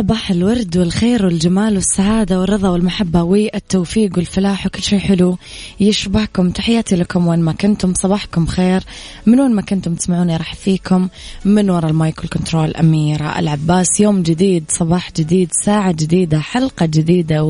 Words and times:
صباح 0.00 0.30
الورد 0.30 0.76
والخير 0.76 1.26
والجمال 1.26 1.74
والسعادة 1.74 2.40
والرضا 2.40 2.68
والمحبة 2.68 3.22
والتوفيق 3.22 4.10
والفلاح 4.16 4.66
وكل 4.66 4.82
شيء 4.82 4.98
حلو 4.98 5.38
يشبهكم. 5.80 6.50
تحياتي 6.50 6.96
لكم 6.96 7.26
وين 7.26 7.38
ما 7.40 7.52
كنتم 7.52 7.94
صباحكم 7.94 8.46
خير. 8.46 8.82
من 9.26 9.40
وين 9.40 9.54
ما 9.54 9.62
كنتم 9.62 9.94
تسمعوني 9.94 10.36
أرحب 10.36 10.54
فيكم 10.54 11.08
من 11.44 11.70
وراء 11.70 11.90
المايك 11.90 12.18
وال 12.18 12.31
control 12.31 12.76
أميرة 12.76 13.38
العباس. 13.38 14.00
يوم 14.00 14.22
جديد 14.22 14.64
صباح 14.68 15.10
جديد 15.16 15.52
ساعة 15.52 15.92
جديدة 15.92 16.40
حلقة 16.40 16.86
جديدة 16.86 17.44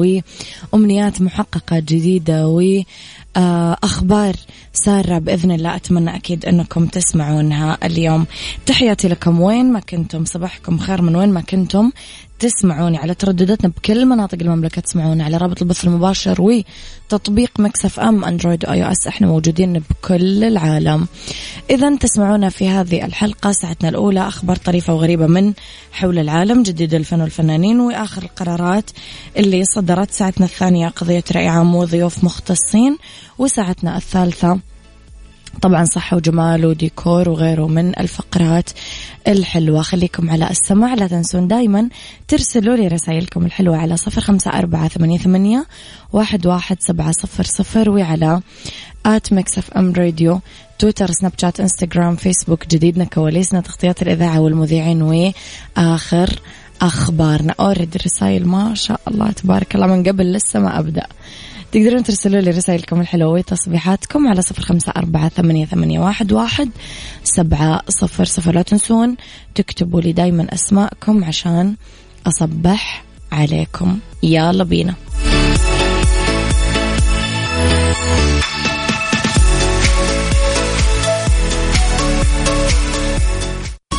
وأمنيات 0.75 1.23
محققة 1.23 1.79
جديدة 1.79 2.49
و 2.49 2.83
أخبار 3.83 4.35
سارة 4.73 5.19
بإذن 5.19 5.51
الله. 5.51 5.77
أتمنى 5.77 6.17
أكيد 6.17 6.45
أنكم 6.45 6.87
تسمعونها 6.87 7.79
اليوم. 7.85 8.27
تحياتي 8.67 9.09
لكم 9.09 9.41
وين 9.41 9.73
ما 9.73 9.81
كنتم 9.81 10.25
صباحكم 10.25 10.79
خير 10.79 11.03
من 11.03 11.17
وين 11.17 11.29
ما 11.29 11.41
كنتم. 11.41 11.91
تسمعوني 12.41 12.99
على 12.99 13.15
تردداتنا 13.15 13.69
بكل 13.69 14.07
مناطق 14.07 14.39
المملكة 14.41 14.81
تسمعوني 14.81 15.23
على 15.23 15.37
رابط 15.37 15.63
البث 15.63 15.85
المباشر 15.85 16.43
وتطبيق 16.43 17.51
ميكس 17.59 17.92
إف 17.92 18.01
إم 18.01 18.25
أندرويد 18.25 18.65
و 18.65 18.85
iOS 18.85 19.07
إحنا 19.07 19.27
موجودين 19.27 19.83
بكل 19.91 20.45
العالم. 20.45 21.07
إذا 21.71 21.97
تسمعونا 21.97 22.49
في 22.49 22.69
هذه 22.69 23.05
الحلقة 23.05 23.53
ساعتنا 23.53 23.89
الأولى 23.89 24.29
أخبار 24.29 24.57
طريفة 24.57 24.95
وغريبة 24.95 25.27
من 25.27 25.53
حول 25.93 26.19
العالم 26.19 26.63
جديد 26.63 26.95
الفن 26.95 27.21
والفنانين 27.21 27.81
وآخر 27.81 28.23
القرارات 28.23 28.91
اللي 29.37 29.65
صدرت. 29.65 30.11
ساعتنا 30.11 30.47
الثانية 30.47 30.89
قضية 30.89 31.25
رأي 31.33 31.49
عام 31.49 31.75
وضيوف 31.75 32.25
مختصين 32.25 32.97
وساعتنا 33.39 33.97
الثالثة 33.97 34.61
طبعا 35.63 35.85
صحة 35.85 36.17
وجمال 36.17 36.67
وديكور 36.67 37.29
وغيره 37.29 37.69
من 37.69 37.99
الفقرات 37.99 38.71
الحلوة. 39.29 39.83
خليكم 39.83 40.31
على 40.31 40.51
السماع 40.51 40.95
لا 40.95 41.07
تنسون 41.07 41.49
دايما 41.49 41.89
ترسلوا 42.29 42.77
لي 42.77 42.89
رسائلكم 42.89 43.47
الحلوة 43.47 43.77
على 43.77 43.97
صفر 43.97 44.21
خمسة 44.21 44.51
أربعة 44.51 44.89
ثمانية, 44.89 45.19
ثمانية 45.19 45.67
واحد, 46.13 46.47
واحد 46.47 46.77
سبعة 46.81 47.13
صفر 47.13 47.45
صفر 47.45 47.91
وعلى 47.91 48.41
at 49.07 49.33
ميكس 49.33 49.59
إف 49.59 49.71
إم 49.71 49.93
راديو 49.93 50.41
تويتر 50.79 51.11
سناب 51.11 51.33
شات 51.41 51.61
إنستغرام 51.61 52.17
فيسبوك 52.17 52.67
جديدنا 52.67 53.05
كواليسنا 53.05 53.61
تغطيات 53.61 54.03
الإذاعة 54.03 54.41
والمذيعين 54.41 55.03
وآخر 55.03 56.41
أخبارنا. 56.83 57.55
أورد 57.61 57.95
الرسائل 57.95 58.49
ما 58.49 58.75
شاء 58.75 59.01
الله 59.09 59.31
تبارك 59.31 59.75
الله 59.75 59.87
من 59.87 60.03
قبل 60.03 60.33
لسه 60.33 60.61
ما 60.61 60.79
أبدأ. 60.79 61.07
تقدرون 61.73 62.03
ترسلوا 62.03 62.41
لي 62.41 62.51
رسائلكم 62.51 63.01
الحلوة 63.01 63.33
وتصبيحاتكم 63.33 64.29
على 64.29 64.43
صفر 64.43 64.63
خمسة 64.63 64.93
أربعة 64.97 65.29
ثمانية, 65.29 65.67
ثمانية 65.67 66.01
واحد, 66.01 66.33
واحد 66.33 66.71
سبعة 67.25 67.83
صفر 67.89 68.25
صفر. 68.25 68.55
لا 68.55 68.63
تنسون 68.63 69.17
تكتبوا 69.55 70.01
لي 70.01 70.13
دايما 70.13 70.55
أسماءكم 70.55 71.25
عشان 71.25 71.77
أصبح 72.27 73.05
عليكم. 73.33 73.99
يلا 74.23 74.65
بينا. 74.65 74.95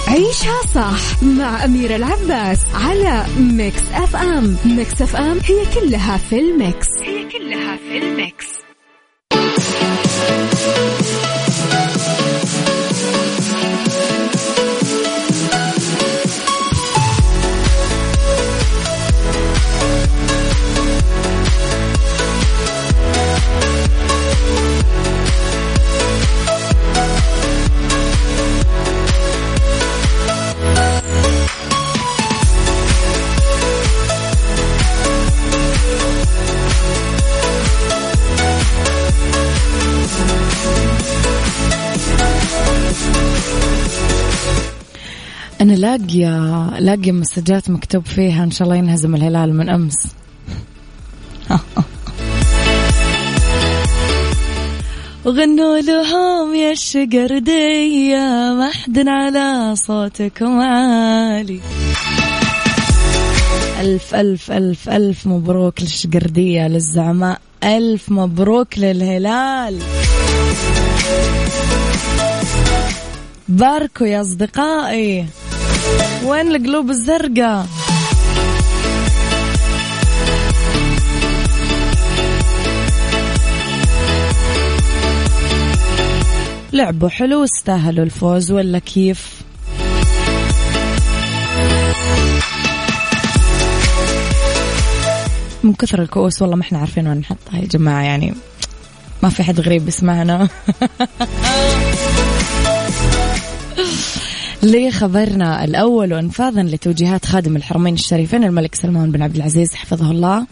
عيشها 0.08 0.62
صح 0.76 1.24
مع 1.24 1.66
أميرة 1.66 1.96
العباس 1.96 2.60
على 2.74 3.26
ميكس 3.40 3.82
أف 3.94 4.16
أم. 4.16 4.58
ميكس 4.66 5.02
أف 5.02 5.16
أم 5.16 5.40
هي 5.46 5.66
كلها 5.76 6.18
في 6.18 6.40
الميكس. 6.40 6.88
هي 7.04 7.21
كلها 7.32 7.76
في 7.76 7.98
الميكس. 7.98 8.51
أنا 45.62 45.74
لاقية 45.74 46.70
لاقية 46.80 47.12
مسجات 47.12 47.70
مكتوب 47.70 48.06
فيها 48.06 48.44
إن 48.44 48.52
شاء 48.52 48.64
الله 48.64 48.76
ينهزم 48.76 49.16
الهلال 49.16 49.54
من 49.54 49.70
أمس. 49.70 50.08
غنوا 55.28 55.80
لهم 55.80 56.56
يا 56.56 56.72
الشقردية 56.72 58.54
محد 58.60 59.08
على 59.08 59.76
صوتكم 59.76 60.60
عالي. 60.60 61.60
ألف 63.80 64.16
ألف 64.16 64.52
ألف 64.52 64.90
ألف 64.90 65.28
مبروك 65.28 65.82
للشقردية 65.82 66.68
للزعماء. 66.68 67.42
ألف 67.64 68.12
مبروك 68.12 68.80
للهلال. 68.80 69.80
باركوا 73.52 74.08
يا 74.08 74.22
أصدقائي. 74.22 75.26
وين 76.26 76.56
القلوب 76.56 76.90
الزرقاء؟ 76.90 77.66
لعبوا 86.74 87.10
حلو 87.10 87.42
واستاهلوا 87.42 88.06
الفوز 88.06 88.52
ولا 88.52 88.80
كيف؟ 88.80 89.42
من 95.64 95.74
كثر 95.74 96.02
الكؤوس 96.02 96.42
والله 96.42 96.56
ما 96.56 96.62
إحنا 96.62 96.80
عارفين 96.80 97.08
وين 97.08 97.18
نحطها 97.18 97.60
يا 97.60 97.66
جماعة 97.66 98.02
يعني 98.02 98.34
ما 99.24 99.30
في 99.30 99.44
حد 99.44 99.60
غريب 99.60 99.88
يسمعنا 99.88 100.48
لخبرنا 104.64 105.64
الأول 105.64 106.14
وأنفاذا 106.14 106.64
لتوجيهات 106.64 107.26
خادم 107.26 107.56
الحرمين 107.56 107.94
الشريفين 107.94 108.44
الملك 108.44 108.76
سلمان 108.76 109.12
بن 109.12 109.22
عبد 109.22 109.36
العزيز 109.36 109.74
حفظه 109.74 110.12
الله 110.12 110.48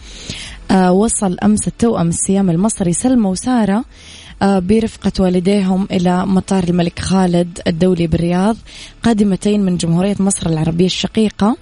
آه 0.72 0.92
وصل 0.92 1.38
أمس 1.44 1.68
التوأم 1.68 2.08
السيام 2.10 2.50
المصري 2.50 2.94
سلمى 2.94 3.28
وسارة 3.28 3.86
برفقة 4.42 5.12
والديهم 5.20 5.88
إلى 5.92 6.26
مطار 6.26 6.64
الملك 6.64 7.00
خالد 7.00 7.60
الدولي 7.68 8.08
بالرياض 8.08 8.58
قادمتين 9.04 9.66
من 9.66 9.78
جمهورية 9.78 10.16
مصر 10.20 10.50
العربية 10.50 10.86
الشقيقة. 10.86 11.58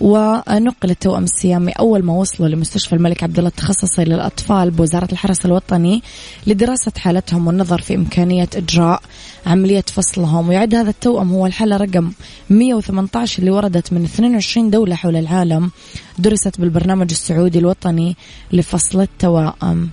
ونقل 0.00 0.90
التوأم 0.90 1.24
السيامي 1.24 1.72
أول 1.72 2.02
ما 2.02 2.12
وصلوا 2.12 2.48
لمستشفى 2.48 2.92
الملك 2.92 3.22
عبد 3.22 3.38
الله 3.38 3.48
التخصصي 3.48 4.04
للأطفال 4.04 4.70
بوزارة 4.70 5.08
الحرس 5.12 5.46
الوطني 5.46 6.02
لدراسة 6.46 6.92
حالتهم 6.98 7.46
والنظر 7.46 7.80
في 7.80 7.94
إمكانية 7.94 8.48
إجراء 8.56 9.02
عملية 9.46 9.84
فصلهم. 9.86 10.48
ويعد 10.48 10.74
هذا 10.74 10.90
التوأم 10.90 11.32
هو 11.32 11.46
الحالة 11.46 11.76
رقم 11.76 12.12
118 12.50 13.38
اللي 13.38 13.50
وردت 13.50 13.92
من 13.92 14.04
22 14.04 14.70
دولة 14.70 14.94
حول 14.94 15.16
العالم 15.16 15.70
درست 16.18 16.60
بالبرنامج 16.60 17.10
السعودي 17.10 17.58
الوطني 17.58 18.16
لفصل 18.52 19.00
التوائم 19.00 19.90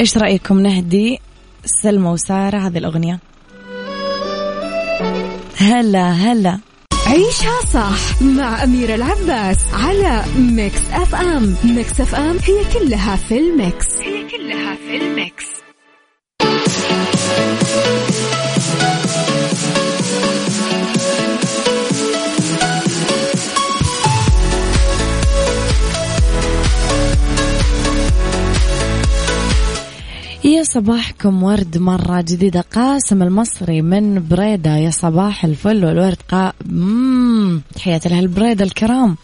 إيش 0.00 0.18
رأيكم 0.18 0.60
نهدي 0.60 1.18
سلمى 1.64 2.08
وسارة 2.08 2.58
هذه 2.58 2.78
الأغنية؟ 2.78 3.18
هلا 5.56 6.12
هلا. 6.12 6.58
عيشها 7.06 7.60
صح 7.72 8.22
مع 8.22 8.64
أميرة 8.64 8.94
العباس 8.94 9.58
على 9.72 10.24
ميكس 10.38 10.80
أف 10.92 11.14
أم 11.14 11.56
ميكس 11.64 12.00
أف 12.00 12.14
أم 12.14 12.36
هي 12.44 12.64
كلها 12.78 13.16
في 13.16 13.38
الميكس. 13.38 13.86
هي 14.00 14.28
كلها 14.30 14.74
في 14.74 14.96
الميكس. 14.96 15.44
صباحكم 30.74 31.42
ورد 31.42 31.78
مرة 31.78 32.20
جديدة. 32.20 32.60
قاسم 32.60 33.22
المصري 33.22 33.82
من 33.82 34.28
بريدة. 34.28 34.76
يا 34.76 34.90
صباح 34.90 35.44
الفل 35.44 35.84
والورد 35.84 36.16
قا. 36.28 36.52
تحياتي 37.74 38.08
لها 38.08 38.20
البريدة 38.20 38.64
الكرام. 38.64 39.16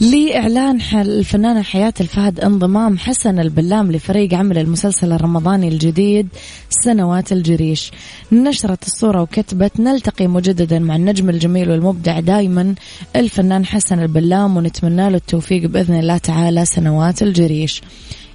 لإعلان 0.00 0.80
الفنانة 0.94 1.62
حياة 1.62 1.94
الفهد 2.00 2.40
انضمام 2.40 2.98
حسن 2.98 3.38
البلام 3.38 3.92
لفريق 3.92 4.34
عمل 4.34 4.58
المسلسل 4.58 5.12
الرمضاني 5.12 5.68
الجديد 5.68 6.28
سنوات 6.70 7.32
الجريش. 7.32 7.92
نشرت 8.32 8.86
الصورة 8.86 9.22
وكتبت 9.22 9.80
نلتقي 9.80 10.26
مجددا 10.26 10.78
مع 10.78 10.96
النجم 10.96 11.30
الجميل 11.30 11.70
والمبدع 11.70 12.20
دايما 12.20 12.74
الفنان 13.16 13.66
حسن 13.66 14.02
البلام 14.02 14.56
ونتمنى 14.56 15.10
له 15.10 15.16
التوفيق 15.16 15.66
بإذن 15.66 15.98
الله 15.98 16.18
تعالى 16.18 16.64
سنوات 16.64 17.22
الجريش. 17.22 17.82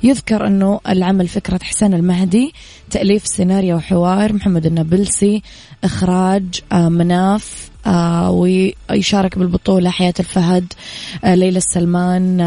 يذكر 0.03 0.48
أنه 0.48 0.80
العمل 0.88 1.27
فكرة 1.27 1.59
حسين 1.63 1.94
المهدي 1.94 2.53
تأليف 2.92 3.27
سيناريو 3.27 3.75
وحوار 3.75 4.33
محمد 4.33 4.65
النابلسي 4.65 5.42
إخراج 5.83 6.44
آه، 6.71 6.89
مناف 6.89 7.71
آه 7.86 8.31
ويشارك 8.31 9.38
بالبطولة 9.38 9.89
حياة 9.89 10.13
الفهد 10.19 10.74
آه 11.24 11.36
ليلى 11.36 11.57
السلمان 11.57 12.42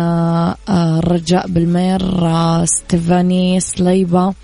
الرجاء 0.69 1.49
بالمير 1.49 2.01
ستيفاني 2.65 3.61
سليبة. 3.61 4.35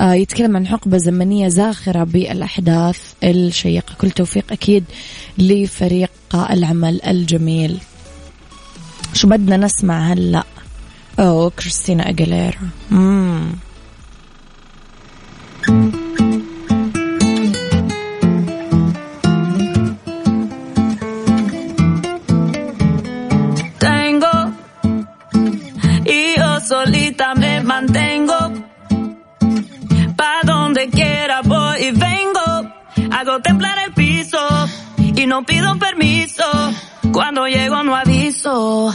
يتكلم 0.00 0.56
عن 0.56 0.66
حقبة 0.66 0.98
زمنية 0.98 1.48
زاخرة 1.48 2.04
بالأحداث. 2.04 3.00
الشيقة 3.24 3.94
كل 3.98 4.10
توفيق 4.10 4.52
أكيد 4.52 4.84
لفريق 5.38 6.10
العمل 6.34 7.02
الجميل. 7.02 7.78
شو 9.12 9.28
بدنا 9.28 9.56
نسمع 9.56 10.12
هلأ؟ 10.12 10.44
Oh, 11.18 11.50
Cristina 11.50 12.04
Aguilera. 12.04 12.60
Mm. 12.90 13.52
Tengo 23.78 24.52
y 26.04 26.38
yo 26.38 26.60
solita 26.60 27.34
me 27.34 27.62
mantengo. 27.62 28.36
Pa 30.16 30.40
donde 30.44 30.90
quiera 30.90 31.40
voy 31.40 31.78
y 31.82 31.90
vengo. 31.92 32.74
Hago 33.10 33.40
temblar 33.40 33.78
el 33.86 33.94
piso 33.94 34.38
y 34.98 35.26
no 35.26 35.44
pido 35.44 35.78
permiso. 35.78 36.44
Cuando 37.10 37.46
llego 37.46 37.82
no 37.82 37.96
aviso. 37.96 38.94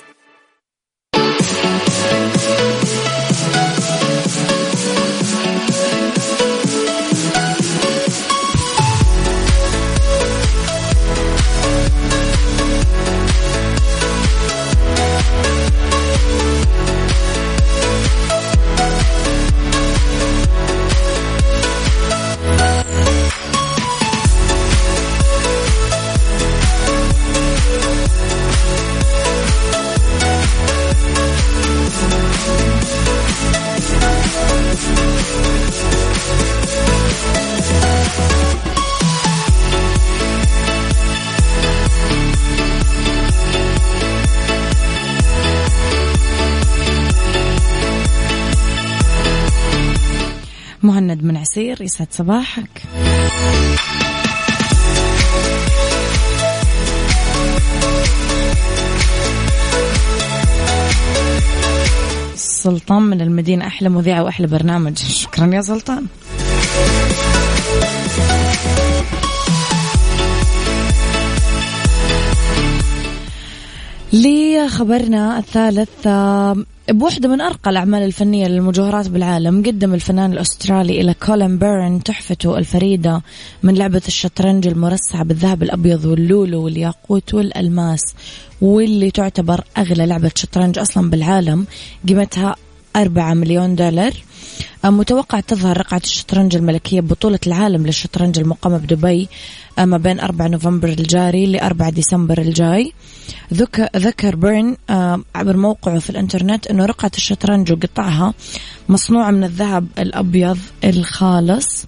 مهند 50.91 51.23
من 51.23 51.37
عسير 51.37 51.81
يسعد 51.81 52.07
صباحك. 52.11 52.69
سلطان 62.35 63.01
من 63.01 63.21
المدينة 63.21 63.67
أحلى 63.67 63.89
مذيعة 63.89 64.23
وأحلى 64.23 64.47
برنامج. 64.47 64.97
شكرا 64.97 65.45
يا 65.53 65.61
سلطان. 65.61 66.05
لخبرنا 74.13 75.37
الثالث 75.37 76.07
بوحدة 76.89 77.29
من 77.29 77.41
أرقى 77.41 77.69
الأعمال 77.69 78.03
الفنية 78.03 78.47
للمجوهرات 78.47 79.07
بالعالم 79.07 79.63
قدم 79.63 79.93
الفنان 79.93 80.33
الأسترالي 80.33 81.13
كولين 81.13 81.57
بيرن 81.57 82.03
تحفته 82.03 82.57
الفريدة 82.57 83.21
من 83.63 83.75
لعبة 83.75 84.01
الشطرنج 84.07 84.67
المرصعة 84.67 85.23
بالذهب 85.23 85.63
الأبيض 85.63 86.05
واللولو 86.05 86.63
والياقوت 86.63 87.33
والألماس 87.33 88.01
واللي 88.61 89.11
تعتبر 89.11 89.63
أغلى 89.77 90.05
لعبة 90.05 90.31
شطرنج 90.35 90.79
أصلا 90.79 91.09
بالعالم 91.09 91.65
قيمتها 92.07 92.55
أربعة 92.95 93.33
مليون 93.33 93.75
دولار. 93.75 94.13
متوقع 94.85 95.39
تظهر 95.39 95.77
رقعة 95.77 96.01
الشطرنج 96.03 96.55
الملكية 96.55 97.01
ببطولة 97.01 97.39
العالم 97.47 97.85
للشطرنج 97.85 98.39
المقامة 98.39 98.77
بدبي 98.77 99.29
ما 99.77 99.97
بين 99.97 100.19
4 100.19 100.47
نوفمبر 100.47 100.89
الجاري 100.89 101.45
ل 101.45 101.59
4 101.59 101.89
ديسمبر 101.89 102.37
الجاي. 102.37 102.93
ذكر 103.95 104.35
بيرن 104.35 104.77
عبر 105.35 105.57
موقعه 105.57 105.99
في 105.99 106.09
الإنترنت 106.09 106.67
إنه 106.67 106.85
رقعة 106.85 107.11
الشطرنج 107.17 107.71
وقطعها 107.71 108.33
مصنوعة 108.89 109.31
من 109.31 109.43
الذهب 109.43 109.87
الأبيض 109.99 110.57
الخالص 110.83 111.85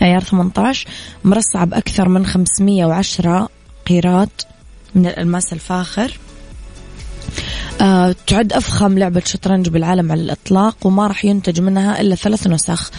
عيار 0.00 0.22
18 0.22 0.88
مرصعة 1.24 1.64
بأكثر 1.64 2.08
من 2.08 2.26
510 2.26 3.48
قيراط 3.86 4.46
من 4.94 5.06
الألماس 5.06 5.52
الفاخر. 5.52 6.18
آه، 7.80 8.14
تعد 8.26 8.52
أفخم 8.52 8.98
لعبة 8.98 9.22
شطرنج 9.26 9.68
بالعالم 9.68 10.12
على 10.12 10.22
الإطلاق 10.22 10.86
وما 10.86 11.06
راح 11.06 11.24
ينتج 11.24 11.60
منها 11.60 12.00
إلا 12.00 12.14
ثلاث 12.14 12.46
نسخ. 12.46 12.90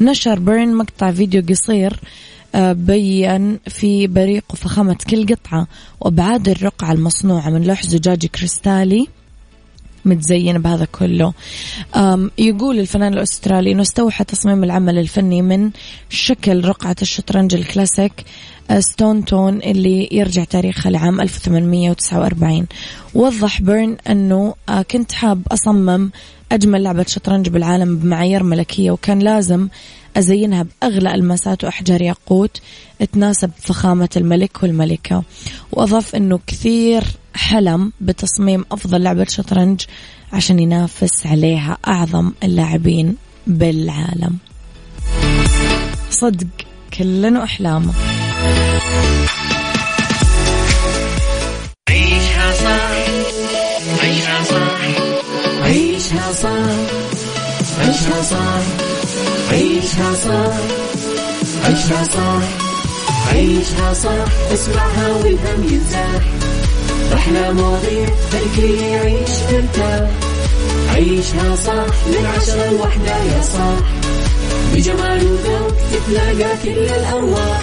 نشر 0.00 0.38
بيرن 0.38 0.74
مقطع 0.74 1.10
فيديو 1.12 1.42
قصير 1.48 2.00
آه، 2.54 2.72
بين 2.72 3.58
في 3.68 4.06
بريق 4.06 4.44
وفخامة 4.50 4.96
كل 5.10 5.26
قطعة 5.26 5.66
وأبعاد 6.00 6.48
الرقعة 6.48 6.92
المصنوعة 6.92 7.50
من 7.50 7.62
لوح 7.62 7.82
زجاجي 7.82 8.28
كريستالي 8.28 9.08
متزين 10.04 10.58
بهذا 10.58 10.84
كله. 10.84 11.32
يقول 12.38 12.78
الفنان 12.78 13.12
الأسترالي 13.12 13.72
أنه 13.72 13.82
استوحى 13.82 14.24
تصميم 14.24 14.64
العمل 14.64 14.98
الفني 14.98 15.42
من 15.42 15.70
شكل 16.08 16.64
رقعة 16.64 16.96
الشطرنج 17.02 17.54
الـ 17.54 18.12
classic 18.78 19.24
Staunton 19.24 19.62
اللي 19.62 20.08
يرجع 20.12 20.44
تاريخها 20.44 20.90
لعام 20.90 21.20
1849 21.20 22.66
وضح 23.14 23.60
بيرن 23.60 23.96
أنه 24.10 24.54
آه، 24.68 24.82
كنت 24.82 25.12
حاب 25.12 25.42
أصمم 25.52 26.10
أجمل 26.52 26.82
لعبة 26.82 27.04
شطرنج 27.08 27.48
بالعالم 27.48 27.98
بمعايير 27.98 28.42
ملكية 28.42 28.90
وكان 28.90 29.18
لازم 29.18 29.68
أزينها 30.16 30.66
بأغلى 30.82 31.14
ألماسات 31.14 31.64
وأحجار 31.64 32.02
ياقوت 32.02 32.60
تناسب 33.12 33.50
فخامة 33.58 34.08
الملك 34.16 34.62
والملكة. 34.62 35.22
وأضاف 35.72 36.14
أنه 36.14 36.40
كثير 36.46 37.04
حلم 37.34 37.92
بتصميم 38.00 38.64
أفضل 38.72 39.02
لعبة 39.02 39.24
شطرنج 39.24 39.82
عشان 40.32 40.58
ينافس 40.58 41.26
عليها 41.26 41.78
أعظم 41.88 42.32
اللاعبين 42.42 43.16
بالعالم. 43.46 44.38
صدق 46.10 46.46
كلنا 46.98 47.44
أحلامه. 47.44 47.92
عيشها 51.88 52.52
صح 52.52 52.94
عيشها 54.02 54.42
صح 54.44 54.80
عيشها 55.64 56.32
صح 56.32 56.58
عيشها 57.80 58.22
صح 58.22 58.62
عيشها 59.50 60.14
صح 60.14 60.54
عيشها 61.64 62.04
صح 62.04 62.42
عيشها 63.32 63.92
صح 63.94 64.52
اسمعها 64.52 65.08
والهم 65.08 65.64
ينزاح 65.70 66.22
أحلى 67.14 67.52
مواضيع 67.52 68.08
خلي 68.56 68.90
يعيش 68.90 69.30
مرتاح 69.52 70.10
عيشها 70.94 71.56
صح. 71.56 71.86
من 72.06 72.26
عشرة 72.36 72.70
لوحدة 72.70 73.16
يا 73.16 73.42
صاح 73.42 73.86
بجمال 74.74 75.24
وذوق 75.26 75.72
تتلاقى 75.92 76.56
كل 76.62 76.70
الأرواح. 76.70 77.62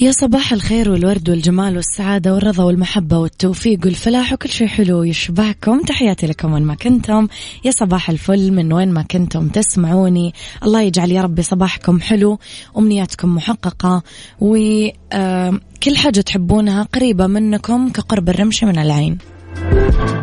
يا 0.00 0.12
صباح 0.12 0.52
الخير 0.52 0.90
والورد 0.90 1.30
والجمال 1.30 1.76
والسعادة 1.76 2.34
والرضا 2.34 2.64
والمحبة 2.64 3.18
والتوفيق 3.18 3.78
والفلاح 3.84 4.32
وكل 4.32 4.48
شيء 4.48 4.66
حلو 4.66 5.02
يشبهكم 5.02 5.80
تحياتي 5.80 6.26
لكم 6.26 6.52
وين 6.52 6.62
ما 6.62 6.74
كنتم. 6.74 7.28
يا 7.64 7.70
صباح 7.70 8.10
الفل 8.10 8.52
من 8.52 8.72
وين 8.72 8.92
ما 8.92 9.02
كنتم 9.02 9.48
تسمعوني. 9.48 10.34
الله 10.62 10.80
يجعل 10.80 11.12
يا 11.12 11.22
ربي 11.22 11.42
صباحكم 11.42 12.00
حلو 12.00 12.38
أمنياتكم 12.78 13.34
محققة 13.34 14.02
وكل 14.40 15.96
حاجة 15.96 16.20
تحبونها 16.20 16.82
قريبة 16.82 17.26
منكم 17.26 17.88
كقرب 17.88 18.28
الرمش 18.28 18.64
من 18.64 18.78
العين. 18.78 19.18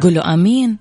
قولوا 0.02 0.34
آمين. 0.34 0.78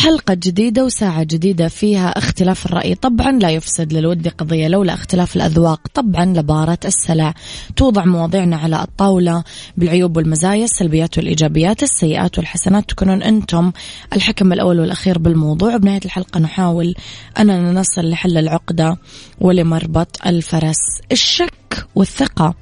حلقة 0.00 0.34
جديدة 0.34 0.84
وساعة 0.84 1.22
جديدة 1.22 1.68
فيها 1.68 2.08
اختلاف 2.08 2.66
الرأي. 2.66 2.94
طبعا 2.94 3.32
لا 3.32 3.50
يفسد 3.50 3.92
للود 3.92 4.28
قضية 4.28 4.68
لولا 4.68 4.94
اختلاف 4.94 5.36
الأذواق. 5.36 5.80
طبعا 5.94 6.24
لبارة 6.24 6.78
السلع. 6.84 7.34
توضع 7.76 8.04
مواضيعنا 8.04 8.56
على 8.56 8.82
الطاولة 8.82 9.44
بالعيوب 9.76 10.16
والمزايا 10.16 10.64
السلبيات 10.64 11.18
والإيجابيات 11.18 11.82
السيئات 11.82 12.38
والحسنات. 12.38 12.90
تكونون 12.90 13.22
أنتم 13.22 13.72
الحكم 14.12 14.52
الأول 14.52 14.80
والأخير 14.80 15.18
بالموضوع. 15.18 15.76
بنهاية 15.76 16.00
الحلقة 16.04 16.40
نحاول 16.40 16.94
أننا 17.38 17.72
نصل 17.72 18.10
لحل 18.10 18.38
العقدة 18.38 18.98
ولمربط 19.40 20.26
الفرس. 20.26 20.80
الشك 21.12 21.86
والثقة. 21.94 22.54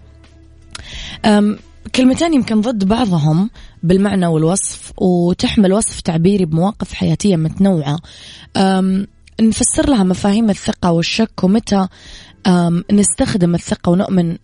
كلمتين 1.95 2.35
يمكن 2.35 2.61
ضد 2.61 2.85
بعضهم 2.85 3.51
بالمعنى 3.83 4.27
والوصف 4.27 4.93
وتحمل 4.97 5.73
وصف 5.73 6.01
تعبيري 6.01 6.45
بمواقف 6.45 6.93
حياتية 6.93 7.37
متنوعة. 7.37 7.99
نفسر 9.41 9.91
لها 9.91 10.05
مفاهيم 10.05 10.51
الثقة 10.51 10.93
والشك 10.93 11.45
ومتى 11.45 11.89
نستخدم 12.93 13.55
الثقة 13.55 13.91
ونؤمن 13.91 14.37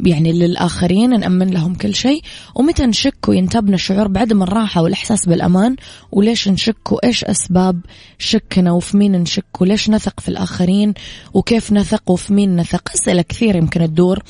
يعني 0.00 0.32
للآخرين 0.32 1.20
نأمن 1.20 1.50
لهم 1.50 1.74
كل 1.74 1.94
شيء. 1.94 2.22
ومتى 2.54 2.86
نشك 2.86 3.28
وينتابنا 3.28 3.74
الشعور 3.74 4.08
بعدم 4.08 4.42
الراحة 4.42 4.82
والإحساس 4.82 5.26
بالأمان؟ 5.28 5.76
وليش 6.12 6.48
نشك 6.48 6.92
وإيش 6.92 7.24
أسباب 7.24 7.80
شكنا 8.18 8.72
وفي 8.72 8.96
مين 8.96 9.12
نشك؟ 9.12 9.60
وليش 9.60 9.90
نثق 9.90 10.20
في 10.20 10.28
الآخرين؟ 10.28 10.94
وكيف 11.34 11.72
نثق 11.72 12.10
وفي 12.10 12.32
مين 12.34 12.56
نثق؟ 12.56 12.90
أسئلة 12.94 13.22
كثير 13.22 13.56
يمكن 13.56 13.80
تدور 13.80 14.22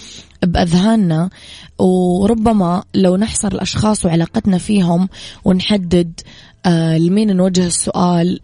بأذهاننا. 0.42 1.30
وربما 1.78 2.82
لو 2.94 3.16
نحصر 3.16 3.48
الأشخاص 3.48 4.04
وعلاقتنا 4.04 4.58
فيهم 4.58 5.08
ونحدد 5.44 6.20
آه 6.66 6.98
لمين 6.98 7.37
نوجه 7.37 7.66
السؤال 7.66 8.40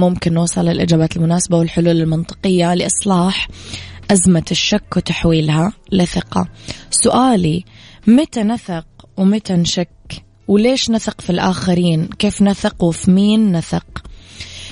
ممكن 0.00 0.32
نوصل 0.32 0.64
للإجابات 0.64 1.16
المناسبة 1.16 1.56
والحلول 1.56 2.00
المنطقية 2.00 2.74
لإصلاح. 2.74 3.48
أزمة 4.10 4.44
الشك 4.50 4.96
وتحويلها 4.96 5.72
لثقة. 5.92 6.48
سؤالي 6.90 7.64
متى 8.06 8.42
نثق 8.42 8.86
ومتى 9.16 9.52
نشك؟ 9.52 9.88
وليش 10.48 10.90
نثق 10.90 11.20
في 11.20 11.30
الآخرين؟ 11.30 12.06
كيف 12.06 12.42
نثق 12.42 12.84
وفي 12.84 13.10
مين 13.10 13.52
نثق؟ 13.56 14.04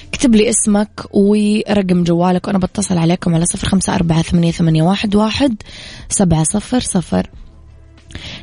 اكتب 0.09 0.35
لي 0.35 0.51
اسمك 0.51 1.01
ورقم 1.12 2.05
جوالك 2.05 2.47
وأنا 2.47 2.59
بتصل 2.59 2.99
عليكم 2.99 3.35
على 3.35 3.47
صفر 3.47 3.69
خمسة 3.69 3.95
أربعة 3.95 4.23
ثمانية, 4.23 4.51
ثمانية 4.51 4.83
واحد, 4.83 5.17
واحد 5.17 5.62
سبعة 6.09 6.45
صفر 6.45 6.81
صفر. 6.81 7.31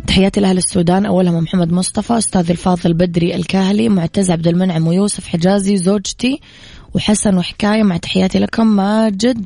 تحياتي 0.08 0.39
لأهل 0.39 0.58
السودان 0.58 1.05
أولهم 1.05 1.43
محمد 1.43 1.72
مصطفى 1.72 2.17
أستاذ 2.17 2.51
الفاضل 2.51 2.93
بدري 2.93 3.36
الكاهلي 3.36 3.89
معتز 3.89 4.31
عبد 4.31 4.48
المنعم 4.48 4.88
ويوسف 4.88 5.27
حجازي 5.27 5.77
زوجتي 5.77 6.39
وحسن 6.93 7.38
وحكاية 7.38 7.84
مع 7.84 7.98
تحياتي 7.98 8.39
لكم 8.39 8.67
ماجد. 8.67 9.46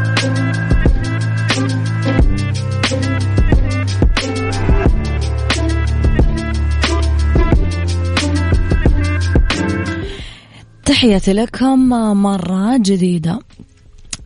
تحياتي 10.85 11.33
لكم 11.33 11.89
مرة 12.21 12.77
جديدة. 12.77 13.39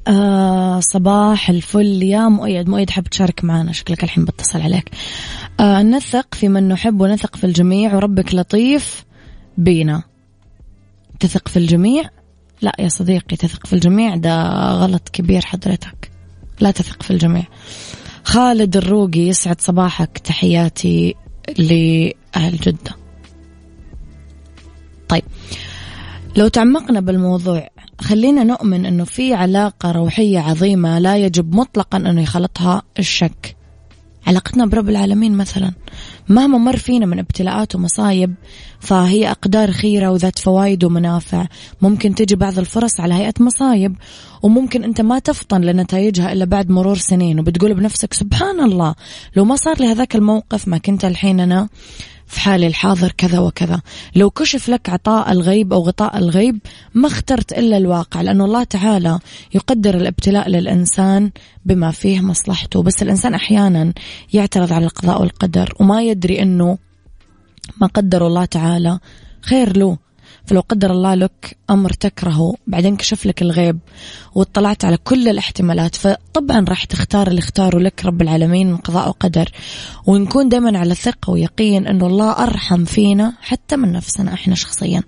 آه 0.07 0.79
صباح 0.79 1.49
الفل. 1.49 2.03
يا 2.03 2.27
مؤيد 2.29 2.69
مؤيد 2.69 2.89
حب 2.89 3.03
تشارك 3.03 3.43
معنا؟ 3.43 3.71
شكلك 3.71 4.03
الحين 4.03 4.25
بتصل 4.25 4.61
عليك. 4.61 4.89
آه 5.59 5.81
نثق 5.81 6.35
في 6.35 6.47
من 6.47 6.67
نحب 6.67 7.01
ونثق 7.01 7.35
في 7.35 7.43
الجميع 7.43 7.95
وربك 7.95 8.35
لطيف 8.35 9.05
بينا. 9.57 10.03
تثق 11.19 11.47
في 11.47 11.57
الجميع؟ 11.57 12.09
لا 12.61 12.75
يا 12.79 12.89
صديقي 12.89 13.37
تثق 13.37 13.67
في 13.67 13.73
الجميع 13.73 14.15
ده 14.15 14.49
غلط 14.71 15.09
كبير 15.09 15.45
حضرتك. 15.45 16.11
لا 16.59 16.71
تثق 16.71 17.03
في 17.03 17.11
الجميع. 17.11 17.43
خالد 18.23 18.77
الروقي 18.77 19.19
يسعد 19.19 19.61
صباحك. 19.61 20.17
تحياتي 20.17 21.15
لأهل 21.57 22.57
جدة. 22.57 22.95
طيب. 25.09 25.23
لو 26.37 26.47
تعمقنا 26.47 26.99
بالموضوع 26.99 27.69
خلينا 28.01 28.43
نؤمن 28.43 28.85
أنه 28.85 29.03
في 29.03 29.33
علاقة 29.33 29.91
روحية 29.91 30.39
عظيمة 30.39 30.99
لا 30.99 31.17
يجب 31.17 31.55
مطلقا 31.55 31.97
أنه 31.97 32.21
يخلطها 32.21 32.81
الشك. 32.99 33.55
علاقتنا 34.27 34.65
برب 34.65 34.89
العالمين 34.89 35.37
مثلا. 35.37 35.71
مهما 36.29 36.57
مر 36.57 36.77
فينا 36.77 37.05
من 37.05 37.19
ابتلاءات 37.19 37.75
ومصايب 37.75 38.33
فهي 38.79 39.31
أقدار 39.31 39.71
خيرة 39.71 40.11
وذات 40.11 40.39
فوائد 40.39 40.83
ومنافع. 40.83 41.47
ممكن 41.81 42.15
تجي 42.15 42.35
بعض 42.35 42.59
الفرص 42.59 42.99
على 42.99 43.13
هيئة 43.13 43.33
مصايب 43.39 43.95
وممكن 44.43 44.83
أنت 44.83 45.01
ما 45.01 45.19
تفطن 45.19 45.61
لنتائجها 45.61 46.33
إلا 46.33 46.45
بعد 46.45 46.69
مرور 46.69 46.97
سنين 46.97 47.39
وبتقول 47.39 47.73
بنفسك 47.73 48.13
سبحان 48.13 48.59
الله 48.59 48.95
لو 49.35 49.45
ما 49.45 49.55
صار 49.55 49.79
لي 49.79 49.85
هذاك 49.87 50.15
الموقف 50.15 50.67
ما 50.67 50.77
كنت 50.77 51.05
الحين 51.05 51.39
أنا 51.39 51.69
في 52.27 52.39
حالي 52.39 52.67
الحاضر 52.67 53.11
كذا 53.11 53.39
وكذا. 53.39 53.81
لو 54.15 54.29
كشف 54.29 54.69
لك 54.69 54.89
عطاء 54.89 55.31
الغيب 55.31 55.73
أو 55.73 55.81
غطاء 55.81 56.17
الغيب 56.17 56.59
ما 56.93 57.07
اخترت 57.07 57.53
إلا 57.53 57.77
الواقع 57.77 58.21
لأنه 58.21 58.45
الله 58.45 58.63
تعالى 58.63 59.19
يقدر 59.53 59.97
الابتلاء 59.97 60.49
للإنسان 60.49 61.31
بما 61.65 61.91
فيه 61.91 62.21
مصلحته. 62.21 62.83
بس 62.83 63.03
الإنسان 63.03 63.33
أحيانا 63.33 63.93
يعترض 64.33 64.73
على 64.73 64.85
القضاء 64.85 65.21
والقدر 65.21 65.73
وما 65.79 66.03
يدري 66.03 66.41
أنه 66.41 66.77
ما 67.81 67.87
قدر 67.87 68.27
الله 68.27 68.45
تعالى 68.45 68.99
خير 69.41 69.77
له. 69.77 70.04
فلو 70.45 70.59
قدر 70.69 70.91
الله 70.91 71.15
لك 71.15 71.57
أمر 71.69 71.89
تكرهه 71.89 72.53
بعدين 72.67 72.95
كشف 72.95 73.25
لك 73.25 73.41
الغيب 73.41 73.79
واطلعت 74.35 74.85
على 74.85 74.97
كل 74.97 75.27
الاحتمالات 75.27 75.95
فطبعا 75.95 76.65
راح 76.69 76.83
تختار 76.83 77.27
اللي 77.27 77.39
اختاره 77.39 77.79
لك 77.79 78.05
رب 78.05 78.21
العالمين 78.21 78.71
من 78.71 78.77
قضاء 78.77 79.07
وقدر. 79.07 79.51
ونكون 80.07 80.49
دائما 80.49 80.79
على 80.79 80.95
ثقة 80.95 81.31
ويقين 81.31 81.87
أنه 81.87 82.07
الله 82.07 82.31
أرحم 82.31 82.85
فينا 82.85 83.33
حتى 83.41 83.75
من 83.75 83.91
نفسنا 83.91 84.33
إحنا 84.33 84.55
شخصيا. 84.55 85.03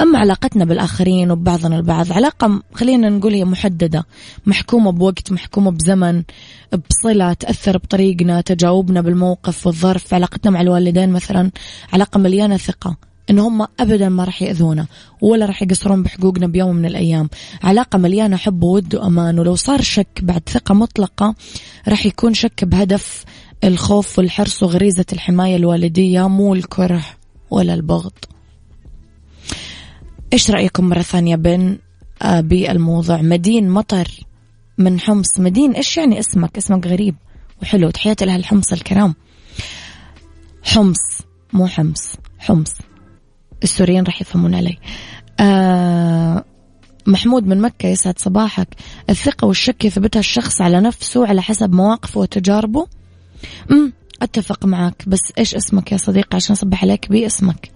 أما 0.00 0.18
علاقتنا 0.18 0.64
بالآخرين 0.64 1.30
وببعضنا 1.30 1.76
البعض 1.76 2.12
علاقة 2.12 2.62
خلينا 2.74 3.08
نقول 3.08 3.34
هي 3.34 3.44
محددة 3.44 4.06
محكومة 4.46 4.92
بوقت 4.92 5.32
محكومة 5.32 5.70
بزمن 5.70 6.22
بصلة 6.90 7.32
تأثر 7.32 7.78
بطريقنا 7.78 8.40
تجاوبنا 8.40 9.00
بالموقف 9.00 9.66
والظرف 9.66 10.14
علاقتنا 10.14 10.50
مع 10.50 10.60
الوالدين 10.60 11.10
مثلا 11.10 11.50
علاقة 11.92 12.18
مليانة 12.18 12.56
ثقة. 12.56 12.96
إن 13.30 13.38
هم 13.38 13.66
ابدا 13.80 14.08
ما 14.08 14.24
راح 14.24 14.42
يأذونا 14.42 14.86
ولا 15.20 15.46
راح 15.46 15.62
يقصرون 15.62 16.02
بحقوقنا 16.02 16.46
بيوم 16.46 16.76
من 16.76 16.86
الأيام. 16.86 17.28
علاقة 17.62 17.98
مليانة 17.98 18.36
حب 18.36 18.62
وود 18.62 18.94
وأمان 18.94 19.38
ولو 19.38 19.54
صار 19.54 19.82
شك 19.82 20.20
بعد 20.22 20.42
ثقة 20.48 20.74
مطلقة 20.74 21.34
راح 21.88 22.06
يكون 22.06 22.34
شك 22.34 22.64
بهدف 22.64 23.24
الخوف 23.64 24.18
والحرص 24.18 24.62
وغريزة 24.62 25.04
الحماية 25.12 25.56
الوالدية 25.56 26.28
مو 26.28 26.54
الكره 26.54 27.04
ولا 27.50 27.74
البغض. 27.74 28.12
إيش 30.32 30.50
رأيكم 30.50 30.88
مرة 30.88 31.02
ثانية 31.02 31.36
بين 31.36 31.78
بالموضوع 32.24 33.22
مدين 33.22 33.70
مطر 33.70 34.08
من 34.78 35.00
حمص. 35.00 35.40
مدين 35.40 35.72
إيش 35.72 35.96
يعني 35.96 36.18
اسمك؟ 36.18 36.56
اسمك 36.56 36.86
غريب 36.86 37.14
وحلو. 37.62 37.90
تحياتي 37.90 38.24
لها 38.24 38.36
الحمص 38.36 38.72
الكرام. 38.72 39.14
حمص 40.62 41.22
مو 41.52 41.66
حمص 41.66 42.12
حمص. 42.38 42.72
السوريين 43.66 44.04
راح 44.04 44.20
يفهمون 44.20 44.54
علي. 44.54 44.78
آه 45.40 46.44
محمود 47.06 47.46
من 47.46 47.60
مكة 47.60 47.86
يسعد 47.86 48.18
صباحك. 48.18 48.68
الثقة 49.10 49.46
والشك 49.46 49.84
يثبتها 49.84 50.20
الشخص 50.20 50.60
على 50.60 50.80
نفسه 50.80 51.26
على 51.26 51.42
حسب 51.42 51.72
مواقفه 51.72 52.20
وتجاربه. 52.20 52.86
أمم 53.70 53.92
أتفق 54.22 54.66
معك 54.66 55.04
بس 55.06 55.32
إيش 55.38 55.54
اسمك 55.54 55.92
يا 55.92 55.96
صديقي 55.96 56.36
عشان 56.36 56.52
أصبح 56.52 56.82
عليك 56.82 57.08
باسمك؟ 57.10 57.70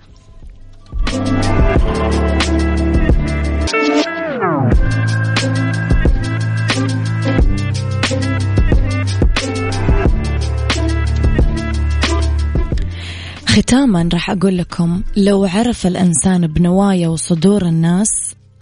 ختاما 13.50 14.08
راح 14.12 14.30
أقول 14.30 14.58
لكم 14.58 15.02
لو 15.16 15.44
عرف 15.44 15.86
الإنسان 15.86 16.46
بنوايا 16.46 17.08
وصدور 17.08 17.66
الناس 17.66 18.10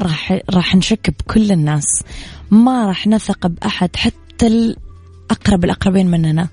راح 0.01 0.39
راح 0.51 0.77
نشك 0.77 1.11
بكل 1.11 1.53
الناس. 1.53 2.03
ما 2.51 2.87
راح 2.87 3.07
نثق 3.07 3.47
بأحد 3.47 3.97
حتى 3.97 4.47
الأقرب 4.47 5.65
الأقربين 5.65 6.11
مننا. 6.11 6.49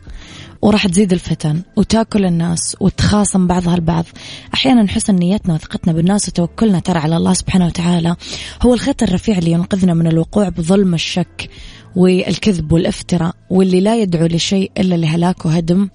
وراح 0.62 0.88
تزيد 0.88 1.14
الفتن 1.14 1.62
وتأكل 1.76 2.26
الناس 2.26 2.76
وتخاصم 2.80 3.48
بعضها 3.48 3.76
البعض. 3.76 4.06
أحيانا 4.54 4.88
حسن 4.88 5.16
نيتنا 5.16 5.54
وثقتنا 5.54 5.94
بالناس 5.94 6.30
وتوكلنا 6.30 6.80
ترى 6.80 7.00
على 7.00 7.18
الله 7.18 7.34
سبحانه 7.34 7.66
وتعالى 7.66 8.16
هو 8.62 8.74
الخيط 8.74 9.04
الرفيع 9.04 9.38
اللي 9.38 9.52
ينقذنا 9.52 9.94
من 9.94 10.08
الوقوع 10.08 10.50
بظلم 10.50 10.94
الشك 10.94 11.50
والكذب 11.96 12.72
والافتراء 12.72 13.36
واللي 13.50 13.82
لا 13.82 14.02
يدعو 14.02 14.26
لشيء 14.26 14.72
إلا 14.78 14.96
لهلاك 14.96 15.46
وهدم 15.46 15.90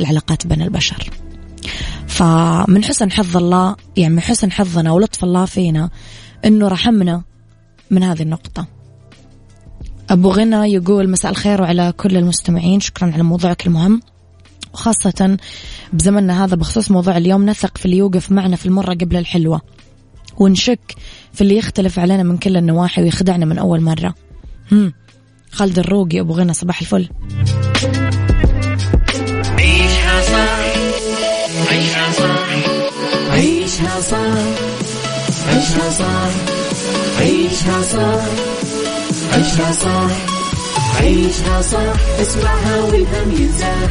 العلاقات 0.00 0.46
بين 0.46 0.62
البشر. 0.62 1.21
فمن 2.22 2.84
حسن 2.84 3.10
حظ 3.10 3.36
الله 3.36 3.76
يعني 3.96 4.14
من 4.14 4.20
حسن 4.20 4.52
حظنا 4.52 4.92
ولطف 4.92 5.24
الله 5.24 5.44
فينا 5.44 5.90
إنه 6.44 6.68
رحمنا 6.68 7.22
من 7.90 8.02
هذه 8.02 8.22
النقطة. 8.22 8.66
أبو 10.10 10.30
غنى 10.30 10.72
يقول 10.72 11.10
مساء 11.10 11.30
الخير 11.30 11.62
وعلى 11.62 11.92
كل 11.96 12.16
المستمعين 12.16 12.80
شكرا 12.80 13.12
على 13.12 13.22
موضوعك 13.22 13.66
المهم. 13.66 14.02
وخاصة 14.74 15.36
بزمننا 15.92 16.44
هذا 16.44 16.56
بخصوص 16.56 16.90
موضوع 16.90 17.16
اليوم 17.16 17.46
نثق 17.46 17.78
في 17.78 17.84
اللي 17.86 17.96
يوقف 17.96 18.32
معنا 18.32 18.56
في 18.56 18.66
المرة 18.66 18.94
قبل 18.94 19.16
الحلوة. 19.16 19.60
ونشك 20.38 20.94
في 21.32 21.40
اللي 21.40 21.56
يختلف 21.56 21.98
علينا 21.98 22.22
من 22.22 22.38
كل 22.38 22.56
النواحي 22.56 23.02
ويخدعنا 23.02 23.46
من 23.46 23.58
أول 23.58 23.80
مرة. 23.80 24.14
هم. 24.72 24.92
خالد 25.50 25.78
الروقي 25.78 26.20
أبو 26.20 26.32
غنى 26.32 26.52
صباح 26.52 26.80
الفل. 26.80 27.08
صح 34.10 34.18
عيشها 35.48 35.90
صح 35.90 36.30
عيشها 37.20 37.82
صح 37.82 38.24
عيشها 39.32 39.72
صح 39.72 40.10
عيشها 41.00 41.62
صح 41.62 42.20
اسمعها 42.20 42.82
والهم 42.84 43.30
ينزاح 43.38 43.90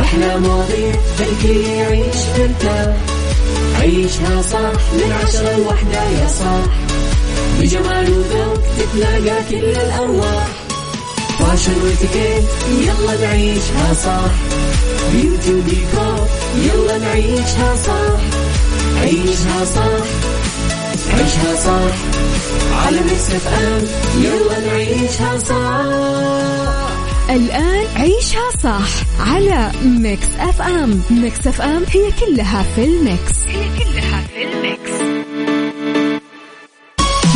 أحلى 0.00 0.38
مواضيع 0.40 0.94
الكل 1.20 1.60
يعيش 1.60 2.16
مرتاح 2.38 2.96
عيشها 3.80 4.42
صح 4.42 4.80
من 4.92 5.12
عشرة 5.24 5.56
لوحدة 5.56 6.02
يا 6.02 6.28
صاح 6.28 6.74
بجمال 7.60 8.10
وذوق 8.12 8.58
تتلاقى 8.78 9.42
كل 9.50 9.56
الأرواح 9.80 10.46
فاشل 11.38 11.72
واتيكيت 11.84 12.44
يلا 12.80 13.26
نعيشها 13.26 13.94
صح 14.04 14.32
beauty 15.12 15.54
وديكور 15.54 16.26
يلا 16.56 16.98
نعيشها 16.98 17.76
صح. 17.86 18.20
عيشها 19.00 19.64
صح 19.64 20.06
عيشها 21.14 21.56
صح. 21.64 21.94
على 22.86 23.00
ميكس 23.00 23.30
اف 23.30 23.46
ام 23.48 23.82
يلا 24.22 24.66
نعيشها 24.66 25.38
صح. 25.38 26.90
الآن 27.30 27.86
عيشها 27.96 28.50
صح 28.62 28.88
على 29.20 29.70
ميكس 29.84 30.26
أف 30.40 30.62
أم. 30.62 31.00
ميكس 31.10 31.46
أف 31.46 31.60
أم 31.60 31.84
هي 31.92 32.10
كلها 32.20 32.62
في 32.74 32.84
الميكس. 32.84 33.32
هي 33.46 33.68
كلها 33.78 34.24
في 34.34 34.44
الميكس. 34.44 34.90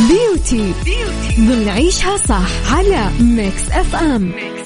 beauty 0.08 0.72
beauty 0.84 1.36
ضمن 1.38 1.90
صح 2.28 2.74
على 2.74 3.10
ميكس 3.20 3.62
أف 3.72 3.94
أم. 3.96 4.22
ميكس 4.22 4.63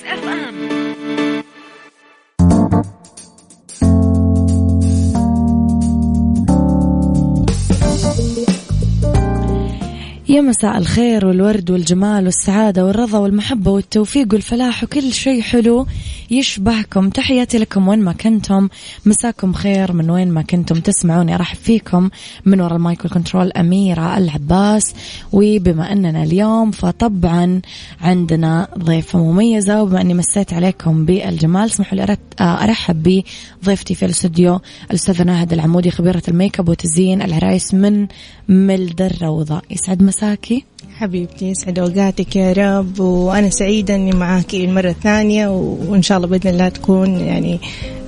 يا 10.38 10.42
مساء 10.42 10.78
الخير 10.78 11.26
والورد 11.26 11.70
والجمال 11.70 12.24
والسعادة 12.24 12.84
والرضا 12.86 13.18
والمحبة 13.18 13.70
والتوفيق 13.70 14.28
والفلاح 14.32 14.84
وكل 14.84 15.12
شيء 15.12 15.40
حلو. 15.40 15.86
يشبهكم. 16.30 17.10
تحياتي 17.10 17.58
لكم 17.58 17.88
وين 17.88 17.98
ما 17.98 18.12
كنتم. 18.12 18.68
مساكم 19.06 19.52
خير 19.52 19.92
من 19.92 20.10
وين 20.10 20.30
ما 20.30 20.42
كنتم. 20.42 20.80
تسمعوني 20.80 21.34
أرحب 21.34 21.56
فيكم 21.56 22.10
من 22.44 22.60
وراء 22.60 22.76
المايك 22.76 23.04
وال 23.04 23.15
control 23.15 23.52
أميرة 23.52 24.18
العباس. 24.18 24.94
وبما 25.32 25.92
أننا 25.92 26.22
اليوم 26.22 26.70
فطبعا 26.70 27.60
عندنا 28.00 28.68
ضيفة 28.78 29.18
مميزة 29.18 29.82
وبما 29.82 30.00
أني 30.00 30.14
مسيت 30.14 30.52
عليكم 30.52 31.04
بالجمال 31.04 31.64
اسمحوا 31.64 31.98
لي 31.98 32.16
آه، 32.40 32.64
أرحب 32.64 33.22
بضيفتي 33.62 33.94
في 33.94 34.04
الاستوديو 34.04 34.60
الأستاذة 34.90 35.22
ناهد 35.22 35.52
العمودي 35.52 35.90
خبيرة 35.90 36.22
الميك 36.28 36.60
أب 36.60 36.68
وتزيين 36.68 37.22
العرايس 37.22 37.74
من 37.74 38.06
ملد 38.48 39.02
الروضة 39.02 39.62
يسعد 39.70 40.02
مساكي. 40.02 40.64
حبيبتي 40.98 41.50
يسعد 41.50 41.78
أوقاتك 41.78 42.36
يا 42.36 42.52
رب 42.52 43.00
وأنا 43.00 43.50
سعيدة 43.50 43.94
إني 43.94 44.12
معاك 44.12 44.54
المره 44.54 44.88
الثانية 44.90 45.48
وإن 45.48 46.02
شاء 46.02 46.16
الله 46.18 46.28
بإذن 46.28 46.50
الله 46.50 46.68
تكون 46.68 47.20
يعني 47.20 47.60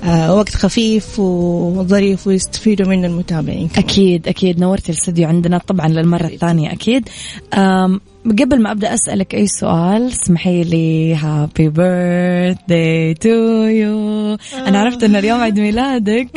آه 0.03 0.35
وقت 0.35 0.55
خفيف 0.55 1.19
وظريف 1.19 2.27
ويستفيدوا 2.27 2.87
منه 2.87 3.07
المتابعين 3.07 3.67
كمان. 3.67 3.85
أكيد 3.85 4.27
أكيد 4.27 4.59
نورتي 4.59 4.91
الاستديو 4.91 5.27
عندنا 5.27 5.57
طبعا 5.57 5.87
للمرة 5.87 6.25
الثانية 6.25 6.71
أكيد 6.71 7.09
قبل 8.25 8.61
ما 8.61 8.71
أبدأ 8.71 8.93
أسألك 8.93 9.35
أي 9.35 9.47
سؤال 9.47 10.07
اسمحي 10.07 10.63
لي 10.63 11.15
happy 11.15 11.69
birthday 11.69 13.13
to 13.13 13.29
you 13.63 14.37
أنا 14.67 14.79
عرفت 14.79 15.03
إن 15.03 15.15
اليوم 15.15 15.41
عيد 15.41 15.59
ميلادك. 15.59 16.27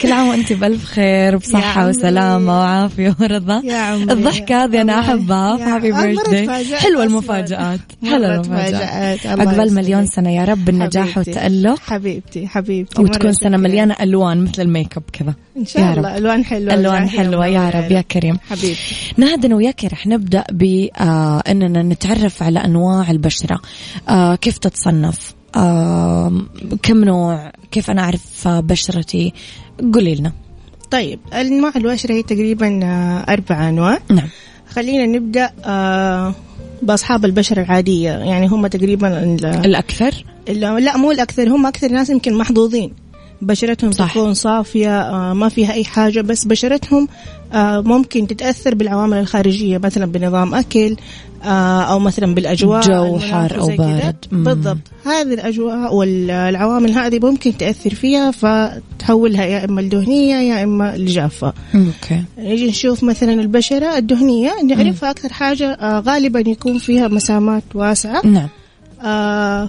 كل 0.00 0.12
عام 0.12 0.28
وانت 0.28 0.52
بالف 0.52 0.84
خير 0.84 1.36
وبصحه 1.36 1.88
وسلامة 1.88 2.58
وعافية 2.58 3.16
ورضا. 3.20 3.62
الضحكة 4.10 4.64
هذه 4.64 4.80
أنا 4.80 5.00
أحبها. 5.00 5.76
happy 5.76 5.92
birthday 5.92 6.76
حلوة 6.76 7.04
المفاجآت. 7.04 7.80
حلوة 8.04 8.34
المفاجآت. 8.34 9.26
عقبال 9.26 9.74
مليون 9.74 10.06
سنة 10.06 10.30
يا 10.30 10.44
رب 10.44 10.68
النجاح 10.68 11.18
والتالق 11.18 11.78
حبيبتي. 11.78 12.46
حبيبتي 12.46 13.02
وتكون 13.02 13.32
سنة 13.32 13.56
مليانة 13.56 13.96
ألوان 14.02 14.44
مثل 14.44 14.62
ال 14.62 14.69
make 14.69 14.96
up 14.96 15.02
كذا. 15.12 15.34
إن 15.56 15.66
شاء 15.66 15.94
الله. 15.94 16.16
ألوان 16.16 16.44
حلوة 16.44 16.74
ألوان 16.74 17.08
حلوة. 17.08 17.46
يا 17.46 17.70
رب. 17.70 17.92
يا 17.92 18.00
كريم. 18.00 18.38
حبيبتي. 18.50 18.76
نهد 19.16 19.44
أنا 19.44 19.56
وياك 19.56 19.84
رح 19.84 20.06
نبدأ 20.06 20.44
ب 20.52 20.88
آه 21.00 21.27
إننا 21.48 21.82
نتعرف 21.82 22.42
على 22.42 22.58
أنواع 22.64 23.10
البشرة. 23.10 23.60
آه 24.08 24.34
كيف 24.34 24.58
تتصنف؟ 24.58 25.34
آه 25.56 26.32
كم 26.82 27.04
نوع؟ 27.04 27.52
كيف 27.70 27.90
أنا 27.90 28.02
أعرف 28.02 28.48
بشرتي؟ 28.48 29.32
قولي 29.94 30.14
لنا. 30.14 30.32
طيب 30.90 31.20
انواع 31.32 31.72
البشرة 31.76 32.12
هي 32.12 32.22
تقريبا 32.22 32.80
أربع 33.28 33.68
أنواع. 33.68 33.98
نعم. 34.10 34.28
خلينا 34.70 35.06
نبدأ 35.06 35.50
آه 35.64 36.34
بأصحاب 36.82 37.24
البشرة 37.24 37.62
العادية. 37.62 38.10
يعني 38.10 38.46
هم 38.46 38.66
تقريبا 38.66 39.22
الأكثر؟ 39.64 40.24
لا 40.48 40.96
مو 40.96 41.10
الأكثر 41.10 41.48
هم 41.48 41.66
أكثر 41.66 41.88
ناس 41.88 42.10
يمكن 42.10 42.34
محظوظين. 42.34 42.92
بشرتهم 43.42 43.92
صح. 43.92 44.10
تكون 44.10 44.34
صافية 44.34 45.00
آه 45.00 45.32
ما 45.32 45.48
فيها 45.48 45.72
أي 45.72 45.84
حاجة 45.84 46.20
بس 46.20 46.44
بشرتهم 46.44 47.08
آه 47.52 47.80
ممكن 47.80 48.26
تتأثر 48.26 48.74
بالعوامل 48.74 49.18
الخارجية 49.18 49.78
مثلا 49.78 50.06
بنظام 50.06 50.54
أكل 50.54 50.96
آه 51.44 51.82
أو 51.82 51.98
مثلا 51.98 52.34
بالأجواء 52.34 52.80
جو 52.80 53.18
حار 53.18 53.60
أو 53.60 53.66
بارد. 53.66 54.16
بالضبط. 54.32 54.78
هذه 55.04 55.34
الأجواء 55.34 55.94
والعوامل 55.94 56.92
هذه 56.92 57.18
ممكن 57.18 57.56
تأثر 57.56 57.94
فيها 57.94 58.30
فتحولها 58.30 59.44
يا 59.44 59.64
إما 59.64 59.80
الدهنية 59.80 60.36
يا 60.36 60.64
إما 60.64 60.94
الجافة. 60.94 61.52
okay. 61.74 62.22
نيجي 62.38 62.68
نشوف 62.68 63.04
مثلا 63.04 63.32
البشرة 63.32 63.96
الدهنية 63.96 64.52
نعرفها 64.64 65.10
أكثر 65.10 65.32
حاجة 65.32 65.78
غالبا 66.00 66.40
يكون 66.40 66.78
فيها 66.78 67.08
مسامات 67.08 67.62
واسعة. 67.74 68.26
نعم. 68.26 68.48
آه 69.02 69.68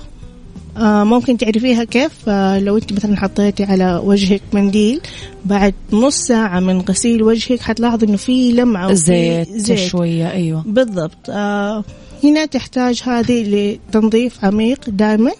آه 0.77 1.03
ممكن 1.03 1.37
تعرفيها 1.37 1.83
كيف؟ 1.83 2.11
آه 2.27 2.59
لو 2.59 2.77
انت 2.77 2.93
مثلا 2.93 3.17
حطيتي 3.17 3.63
على 3.63 4.01
وجهك 4.03 4.41
منديل 4.53 5.01
بعد 5.45 5.73
نص 5.91 6.17
ساعة 6.17 6.59
من 6.59 6.81
غسيل 6.81 7.23
وجهك 7.23 7.61
حتلاحظ 7.61 8.03
إنه 8.03 8.17
في 8.17 8.51
لمعة 8.51 8.93
زيت, 8.93 9.49
زيت. 9.49 9.79
شوية 9.79 10.31
أيوه. 10.31 10.63
بالضبط. 10.65 11.29
آه 11.29 11.83
هنا 12.23 12.45
تحتاج 12.45 13.01
هذه 13.05 13.43
لتنظيف 13.43 14.45
عميق 14.45 14.89
دائما 14.89 15.31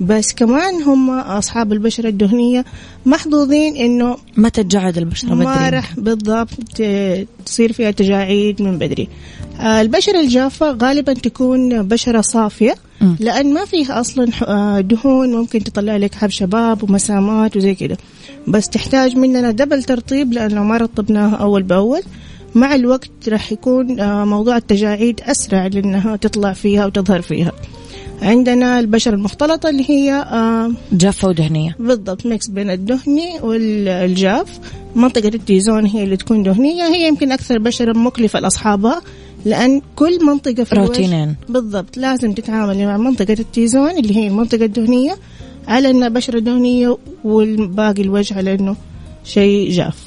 بس 0.00 0.32
كمان 0.34 0.82
هم 0.82 1.10
أصحاب 1.10 1.72
البشرة 1.72 2.08
الدهنية 2.08 2.64
محظوظين 3.06 3.76
إنه 3.76 4.16
ما 4.36 4.48
تتجعد 4.48 4.98
البشرة 4.98 5.28
بدري. 5.34 5.44
ما 5.44 5.68
راح 5.70 6.00
بالضبط 6.00 6.50
تصير 7.46 7.72
فيها 7.72 7.90
تجاعيد 7.90 8.62
من 8.62 8.78
بدري. 8.78 9.08
آه 9.60 9.80
البشره 9.80 10.20
الجافة 10.20 10.70
غالبا 10.70 11.12
تكون 11.12 11.82
بشرة 11.82 12.20
صافية 12.20 12.74
لأن 13.20 13.54
ما 13.54 13.64
فيها 13.64 14.00
أصلا 14.00 14.26
دهون 14.80 15.34
ممكن 15.34 15.64
تطلع 15.64 15.96
لك 15.96 16.14
حب 16.14 16.30
شباب 16.30 16.82
ومسامات 16.82 17.56
وزي 17.56 17.74
كده. 17.74 17.96
بس 18.48 18.68
تحتاج 18.68 19.16
مننا 19.16 19.50
دبل 19.50 19.82
ترطيب 19.82 20.32
لأنه 20.32 20.62
ما 20.62 20.76
رطبناها 20.76 21.36
أول 21.36 21.62
بأول. 21.62 22.00
مع 22.54 22.74
الوقت 22.74 23.28
راح 23.28 23.52
يكون 23.52 23.86
موضوع 24.24 24.56
التجاعيد 24.56 25.20
أسرع 25.20 25.66
لأنها 25.66 26.16
تطلع 26.16 26.52
فيها 26.52 26.86
وتظهر 26.86 27.22
فيها. 27.22 27.52
عندنا 28.22 28.80
البشرة 28.80 29.14
المختلطة 29.14 29.68
اللي 29.68 29.84
هي 29.90 30.24
جافة 30.92 31.28
ودهنية. 31.28 31.76
بالضبط 31.78 32.26
mix 32.26 32.48
بين 32.48 32.70
الدهني 32.70 33.40
والجاف. 33.42 34.58
منطقة 34.94 35.28
ال 35.28 35.36
T-zone 35.36 35.86
هي 35.86 36.04
اللي 36.04 36.16
تكون 36.16 36.42
دهنية 36.42 36.84
هي 36.84 37.08
يمكن 37.08 37.32
أكثر 37.32 37.58
بشرة 37.58 37.98
مكلفة 37.98 38.40
لأصحابها. 38.40 39.02
لأن 39.46 39.82
كل 39.96 40.24
منطقة 40.26 40.64
في 40.64 40.74
روتينين 40.74 41.36
بالضبط 41.48 41.96
لازم 41.96 42.32
تتعامل 42.32 42.86
مع 42.86 42.96
منطقة 42.96 43.36
ال 43.40 43.47
T-zone 43.47 43.90
اللي 43.90 44.16
هي 44.16 44.26
المنطقة 44.28 44.64
الدهنية 44.64 45.16
على 45.68 45.90
أنها 45.90 46.08
بشرة 46.08 46.38
دهنية 46.38 46.98
والباقي 47.24 48.02
الوجه 48.02 48.34
على 48.34 48.54
أنه 48.54 48.76
شيء 49.24 49.70
جاف 49.70 50.04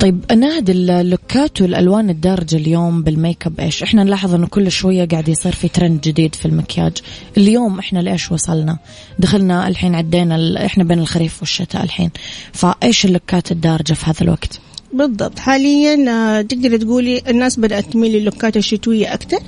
طيب 0.00 0.32
نهد 0.32 0.70
ال 0.70 0.85
looks 0.85 1.62
والالوان 1.62 2.10
الدارجة 2.10 2.56
اليوم 2.56 3.02
بال 3.02 3.17
make 3.17 3.46
up 3.46 3.60
إيش؟ 3.60 3.82
إحنا 3.82 4.04
نلاحظ 4.04 4.34
إنه 4.34 4.46
كل 4.46 4.70
شوية 4.70 5.08
قاعد 5.08 5.28
يصير 5.28 5.52
في 5.52 5.68
ترند 5.68 6.00
جديد 6.00 6.34
في 6.34 6.46
المكياج، 6.46 6.92
اليوم 7.36 7.78
إحنا 7.78 7.98
لإيش 7.98 8.32
وصلنا؟ 8.32 8.78
دخلنا 9.18 9.68
الحين 9.68 9.94
عدينا 9.94 10.66
إحنا 10.66 10.84
بين 10.84 10.98
الخريف 10.98 11.40
والشتاء 11.40 11.84
الحين، 11.84 12.10
فإيش 12.52 13.04
ال 13.04 13.12
looks 13.12 13.52
الدارجة 13.52 13.92
في 13.92 14.06
هذا 14.06 14.22
الوقت؟ 14.22 14.60
بالضبط. 14.92 15.38
حاليا 15.38 16.42
تقدر 16.42 16.76
تقولي 16.76 17.22
الناس 17.28 17.60
بدأت 17.60 17.92
تميل 17.92 18.12
للوكات 18.12 18.56
الشتوية 18.56 19.14
أكثر. 19.14 19.38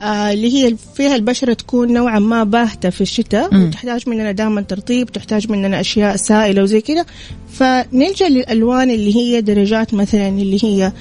آه 0.00 0.32
اللي 0.32 0.54
هي 0.54 0.76
فيها 0.94 1.16
البشرة 1.16 1.52
تكون 1.52 1.92
نوعا 1.92 2.18
ما 2.18 2.44
باهتة 2.44 2.90
في 2.90 3.00
الشتاء 3.00 3.54
وتحتاج 3.54 4.08
مننا 4.08 4.32
دائما 4.32 4.60
ترطيب 4.60 5.12
تحتاج 5.12 5.50
مننا 5.50 5.80
أشياء 5.80 6.16
سائلة 6.16 6.62
وزي 6.62 6.80
كذا. 6.80 7.04
فنلجأ 7.52 8.28
للألوان 8.28 8.90
اللي 8.90 9.16
هي 9.16 9.40
درجات 9.40 9.94
مثلا 9.94 10.28
اللي 10.28 10.58
هي 10.64 10.92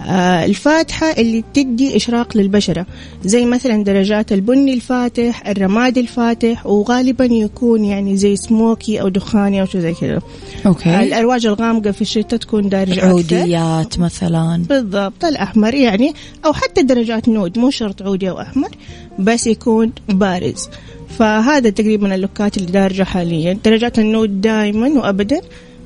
آه 0.00 0.44
الفاتحة 0.44 1.06
اللي 1.06 1.44
تدي 1.54 1.96
إشراق 1.96 2.36
للبشرة. 2.36 2.86
زي 3.24 3.44
مثلا 3.44 3.84
درجات 3.84 4.32
البني 4.32 4.74
الفاتح 4.74 5.46
الرمادي 5.46 6.00
الفاتح 6.00 6.66
وغالبا 6.66 7.24
يكون 7.24 7.84
يعني 7.84 8.16
زي 8.16 8.36
سموكي 8.36 9.00
أو 9.00 9.08
دخاني 9.08 9.60
أو 9.60 9.66
شيء 9.66 9.80
زي 9.80 9.94
كذا. 9.94 10.20
okay. 10.66 10.88
آه 10.88 11.02
الأرواج 11.02 11.46
الغامقة 11.46 11.90
في 11.90 12.02
الشتاء 12.02 12.38
تكون 12.40 12.68
دارجة 12.68 13.06
عوديات. 13.06 13.98
مثلا. 13.98 14.62
بالضبط 14.68 15.24
الأحمر 15.24 15.74
يعني 15.74 16.14
أو 16.44 16.52
حتى 16.52 16.82
درجات 16.82 17.28
nude 17.28 17.58
مو 17.58 17.70
شرط 17.70 18.02
عودي 18.02 18.30
أو 18.30 18.45
أحمر 18.46 18.68
بس 19.18 19.46
يكون 19.46 19.92
بارز. 20.08 20.68
فهذا 21.18 21.70
تقريبا 21.70 22.14
ال 22.14 22.21
looks 22.21 22.56
اللي 22.56 22.70
دارجة 22.72 23.02
حاليا. 23.02 23.58
درجات 23.64 23.98
ال 23.98 24.06
nude 24.06 24.40
دائما 24.40 24.88
وأبدا 24.88 25.40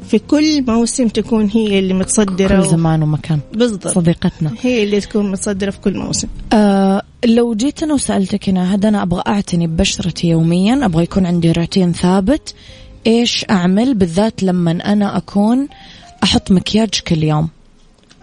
في 0.08 0.18
كل 0.18 0.64
موسم 0.68 1.08
تكون 1.08 1.50
هي 1.50 1.78
اللي 1.78 1.94
متصدرة 1.94 2.62
كل 2.62 2.68
زمان 2.68 3.02
ومكان. 3.02 3.40
بالضبط. 3.54 3.88
صديقتنا. 3.88 4.54
هي 4.60 4.84
اللي 4.84 5.00
تكون 5.00 5.30
متصدرة 5.30 5.70
في 5.70 5.80
كل 5.80 5.98
موسم. 5.98 6.28
آه 6.52 7.02
لو 7.24 7.54
جيت 7.54 7.82
أنا 7.82 7.94
وسألتك 7.94 8.48
هنا 8.48 8.74
هذا 8.74 8.88
أنا 8.88 9.02
أبغى 9.02 9.22
أعتني 9.28 9.66
ببشرتي 9.66 10.28
يوميا. 10.28 10.84
أبغى 10.84 11.02
يكون 11.02 11.26
عندي 11.26 11.52
روتين 11.52 11.92
ثابت. 11.92 12.54
إيش 13.06 13.44
أعمل؟ 13.50 13.94
بالذات 13.94 14.42
لما 14.42 14.70
أنا 14.70 15.16
أكون 15.16 15.68
أحط 16.24 16.50
مكياج 16.50 16.90
كل 17.08 17.22
يوم. 17.22 17.48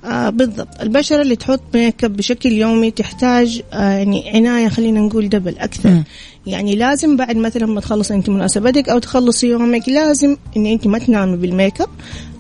آه 0.07 0.29
بالضبط. 0.29 0.81
البشرة 0.81 1.21
اللي 1.21 1.35
تحط 1.35 1.61
make 1.73 2.03
up 2.03 2.17
بشكل 2.17 2.51
يومي 2.51 2.91
تحتاج 2.91 3.61
آه 3.73 3.91
يعني 3.91 4.29
عناية 4.29 4.67
خلينا 4.67 4.99
نقول 4.99 5.29
double 5.29 5.57
أكثر. 5.57 5.89
م. 5.89 6.03
يعني 6.47 6.75
لازم 6.75 7.17
بعد 7.17 7.37
مثلا 7.37 7.65
ما 7.65 7.81
تخلص 7.81 8.11
أنت 8.11 8.29
مناسبتك 8.29 8.89
أو 8.89 8.99
تخلصي 8.99 9.47
يومك 9.47 9.89
لازم 9.89 10.37
إن 10.57 10.65
أنت 10.65 10.87
ما 10.87 10.99
تنامي 10.99 11.37
بال 11.37 11.52
make 11.52 11.81
up 11.81 11.89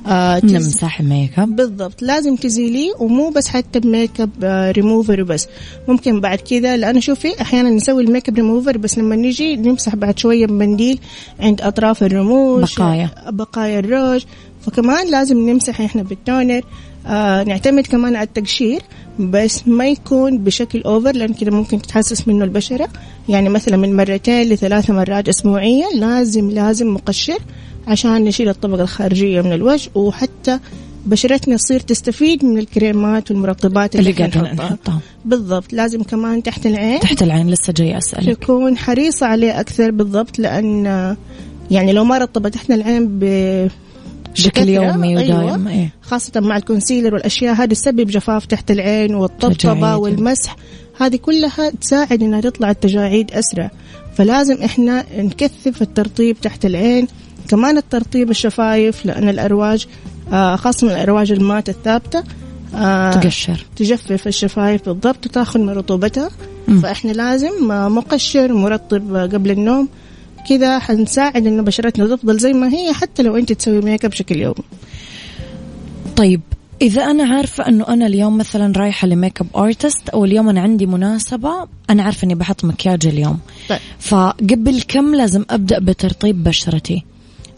آه 0.07 0.39
تز... 0.39 0.53
نمسح 0.53 0.99
ال 0.99 1.07
make 1.07 1.39
up 1.39 1.55
بالضبط. 1.55 2.01
لازم 2.01 2.35
تزيليه 2.35 2.91
ومو 2.99 3.29
بس 3.29 3.47
حتى 3.47 3.79
ب 3.79 3.88
make 3.88 4.21
up 4.21 4.29
آه 4.43 4.71
ريموفر 4.71 5.23
بس 5.23 5.47
ممكن 5.87 6.21
بعد 6.21 6.37
كذا 6.37 6.77
لأنه 6.77 6.99
شوفي 6.99 7.41
أحيانا 7.41 7.69
نسوي 7.69 8.03
الميك 8.03 8.29
اب 8.29 8.35
ريموفر 8.35 8.77
بس 8.77 8.97
لما 8.97 9.15
نيجي 9.15 9.55
نمسح 9.55 9.95
بعد 9.95 10.19
شوية 10.19 10.45
بمنديل 10.45 10.99
عند 11.39 11.61
أطراف 11.61 12.03
الرموش 12.03 12.75
بقايا. 12.75 13.09
بقايا 13.29 13.79
الروج. 13.79 14.23
فكمان 14.65 15.11
لازم 15.11 15.49
نمسح 15.49 15.81
إحنا 15.81 16.03
بال 16.03 16.18
toner. 16.18 16.61
آه 17.07 17.43
نعتمد 17.43 17.87
كمان 17.87 18.15
على 18.15 18.27
التقشير 18.27 18.81
بس 19.19 19.67
ما 19.67 19.87
يكون 19.87 20.37
بشكل 20.37 20.81
اوفر 20.81 21.11
لأن 21.11 21.33
كده 21.33 21.51
ممكن 21.51 21.81
تتحسس 21.81 22.27
منه 22.27 22.43
البشرة. 22.45 22.89
يعني 23.29 23.49
مثلا 23.49 23.77
من 23.77 23.95
مرتين 23.95 24.49
لثلاث 24.49 24.89
مرات 24.89 25.29
اسبوعيا 25.29 25.85
لازم 25.95 26.49
لازم 26.51 26.93
مقشر 26.93 27.37
عشان 27.87 28.23
نشيل 28.23 28.49
الطبقة 28.49 28.81
الخارجية 28.81 29.41
من 29.41 29.53
الوجه 29.53 29.89
وحتى 29.95 30.59
بشرتنا 31.05 31.55
تصير 31.57 31.79
تستفيد 31.79 32.45
من 32.45 32.57
الكريمات 32.57 33.31
والمرطبات 33.31 33.95
اللي, 33.95 34.09
اللي 34.09 34.23
قاعدين 34.25 34.55
نحطها. 34.55 34.99
بالضبط 35.25 35.73
لازم 35.73 36.03
كمان 36.03 36.43
تحت 36.43 36.65
العين 36.65 36.99
تحت 36.99 37.23
العين 37.23 37.49
لسه 37.49 37.73
جاي 37.73 37.97
أسألك. 37.97 38.37
تكون 38.37 38.77
حريصة 38.77 39.25
عليه 39.25 39.59
أكثر 39.59 39.91
بالضبط 39.91 40.39
لأن 40.39 41.15
يعني 41.71 41.93
لو 41.93 42.03
ما 42.03 42.17
رطبت 42.17 42.53
تحت 42.53 42.71
العين 42.71 43.19
بشكل 44.37 44.69
يومي 44.69 45.19
أيوة. 45.19 45.43
ودائم 45.43 45.67
إيه. 45.67 45.89
خاصة 46.01 46.39
مع 46.39 46.57
ال 46.57 46.63
concealer 46.63 47.13
والأشياء 47.13 47.53
هذه 47.55 47.69
تسبب 47.69 48.07
جفاف 48.07 48.45
تحت 48.45 48.71
العين 48.71 49.15
والطبطبة. 49.15 49.95
والمسح 49.95 50.55
هذه 50.99 51.15
كلها 51.15 51.69
تساعد 51.81 52.23
إنها 52.23 52.41
تطلع 52.41 52.71
التجاعيد 52.71 53.31
أسرع 53.31 53.71
فلازم 54.15 54.63
إحنا 54.63 55.05
نكثف 55.17 55.81
الترطيب 55.81 56.41
تحت 56.41 56.65
العين 56.65 57.07
كمان 57.47 57.77
الترطيب 57.77 58.29
الشفايف 58.29 59.05
لأن 59.05 59.29
الأرواج 59.29 59.87
آه 60.33 60.55
خاصة 60.55 60.87
الأرواج 60.87 61.31
ال 61.31 61.37
matte 61.37 61.69
الثابتة 61.69 62.23
آه 62.75 63.11
تقشر 63.11 63.65
تجفف 63.75 64.27
الشفايف 64.27 64.85
بالضبط 64.85 65.25
وتاخذ 65.25 65.59
من 65.59 65.69
رطوبتها. 65.69 66.29
فإحنا 66.81 67.11
لازم 67.11 67.71
آه، 67.71 67.87
مقشر 67.89 68.53
مرطب 68.53 69.15
آه، 69.15 69.25
قبل 69.25 69.51
النوم 69.51 69.89
كذا 70.49 70.79
حنساعد 70.79 71.47
إنه 71.47 71.63
بشرتنا 71.63 72.15
تفضل 72.15 72.37
زي 72.37 72.53
ما 72.53 72.73
هي 72.73 72.93
حتى 72.93 73.23
لو 73.23 73.37
أنت 73.37 73.53
تسوي 73.53 73.81
make 73.81 74.05
up 74.05 74.11
بشكل 74.11 74.35
يومي 74.35 74.63
طيب 76.15 76.41
إذا 76.81 77.03
أنا 77.03 77.35
عارفة 77.35 77.67
أنه 77.67 77.87
أنا 77.87 78.07
اليوم 78.07 78.37
مثلا 78.37 78.73
رايحة 78.77 79.07
ل 79.07 79.14
make 79.14 79.41
up 79.41 79.47
artist 79.55 80.09
أو 80.09 80.25
اليوم 80.25 80.49
أنا 80.49 80.61
عندي 80.61 80.85
مناسبة 80.85 81.67
أنا 81.89 82.03
عارفة 82.03 82.25
إني 82.25 82.35
بحط 82.35 82.65
مكياج 82.65 83.07
اليوم 83.07 83.39
طيب 83.69 83.79
فقبل 83.99 84.81
كم 84.87 85.15
لازم 85.15 85.45
أبدأ 85.49 85.79
بترطيب 85.79 86.43
بشرتي 86.43 87.03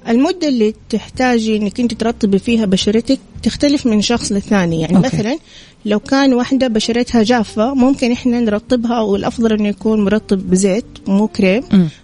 المدة 0.08 0.48
اللي 0.48 0.74
تحتاجي 0.90 1.58
إنك 1.58 1.80
أنت 1.80 1.94
ترطبي 1.94 2.40
فيها 2.40 2.66
بشرتك 2.66 3.20
تختلف 3.44 3.86
من 3.86 4.02
شخص 4.02 4.32
للثاني 4.32 4.82
يعني 4.82 4.96
okay. 4.96 5.08
okay. 5.08 5.18
مثلا 5.18 5.38
لو 5.86 6.00
كان 6.00 6.34
واحدة 6.34 6.68
بشرتها 6.68 7.24
جافة 7.24 7.74
ممكن 7.74 8.12
إحنا 8.12 8.40
نرطبها 8.40 9.00
والافضل 9.02 9.54
إنه 9.54 9.68
يكون 9.68 10.06
مرطب 10.06 10.50
بزيت 10.50 10.86
مو 11.08 11.28
كريم. 11.28 11.64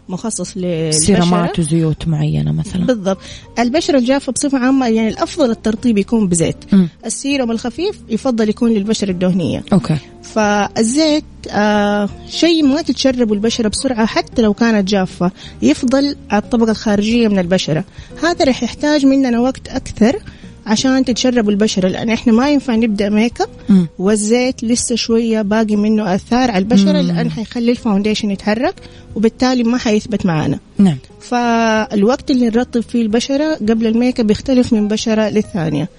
مخصص 0.10 0.58
للبشرة. 0.58 1.00
serums 1.00 1.60
وزيوت 1.60 2.08
معينة 2.08 2.52
مثلا. 2.52 2.86
بالضبط. 2.86 3.18
البشرة 3.60 3.98
الجافة 3.98 4.32
بصفة 4.32 4.58
عامة 4.58 4.88
يعني 4.88 5.08
الأفضل 5.08 5.52
الترطيب 5.52 5.98
يكون 5.98 6.28
بزيت. 6.28 6.56
مم. 6.72 6.90
السيروم 7.06 7.52
الخفيف 7.52 8.00
يفضل 8.10 8.50
يكون 8.50 8.72
للبشرة 8.72 9.12
الدهنية. 9.12 9.64
okay. 9.74 9.98
فالزيت 10.24 11.24
آه 11.50 12.10
شيء 12.30 12.66
ما 12.66 12.82
تتشربه 12.82 13.34
البشرة 13.34 13.68
بسرعة 13.68 14.06
حتى 14.06 14.42
لو 14.42 14.54
كانت 14.54 14.88
جافة. 14.88 15.32
يفضل 15.62 16.16
على 16.30 16.42
الطبقة 16.44 16.72
الخارجية 16.72 17.28
من 17.28 17.40
البشرة. 17.40 17.84
هذا 18.24 18.46
رح 18.46 18.64
يحتاج 18.64 19.06
مننا 19.06 19.40
وقت 19.40 19.68
أكثر. 19.68 20.20
عشان 20.66 21.06
تتشرب 21.06 21.50
البشرة. 21.50 21.88
لأن 21.88 22.10
إحنا 22.10 22.34
ما 22.34 22.50
ينفع 22.50 22.76
نبدأ 22.76 23.10
make 23.10 23.42
up. 23.42 23.50
والزيت 24.00 24.64
لسه 24.64 24.96
شوية 24.96 25.42
باقي 25.42 25.76
منه 25.76 26.16
آثار 26.16 26.52
على 26.52 26.58
البشرة 26.58 27.02
مم. 27.02 27.08
لأن 27.08 27.32
حيخلي 27.32 27.72
ال 27.72 27.77
foundation 27.77 28.32
يتحرك 28.32 28.76
وبالتالي 29.16 29.64
ما 29.64 29.78
حيثبت 29.78 30.26
معانا 30.26 30.60
نعم. 30.78 30.98
فالوقت 31.22 32.32
اللي 32.32 32.46
نرطب 32.46 32.82
فيه 32.82 33.02
البشرة 33.02 33.56
قبل 33.56 33.88
ال 33.88 33.94
make 33.94 34.20
up 34.20 34.32
يختلف 34.32 34.74
من 34.74 34.88
بشرة 34.88 35.30
للثانية. 35.30 35.90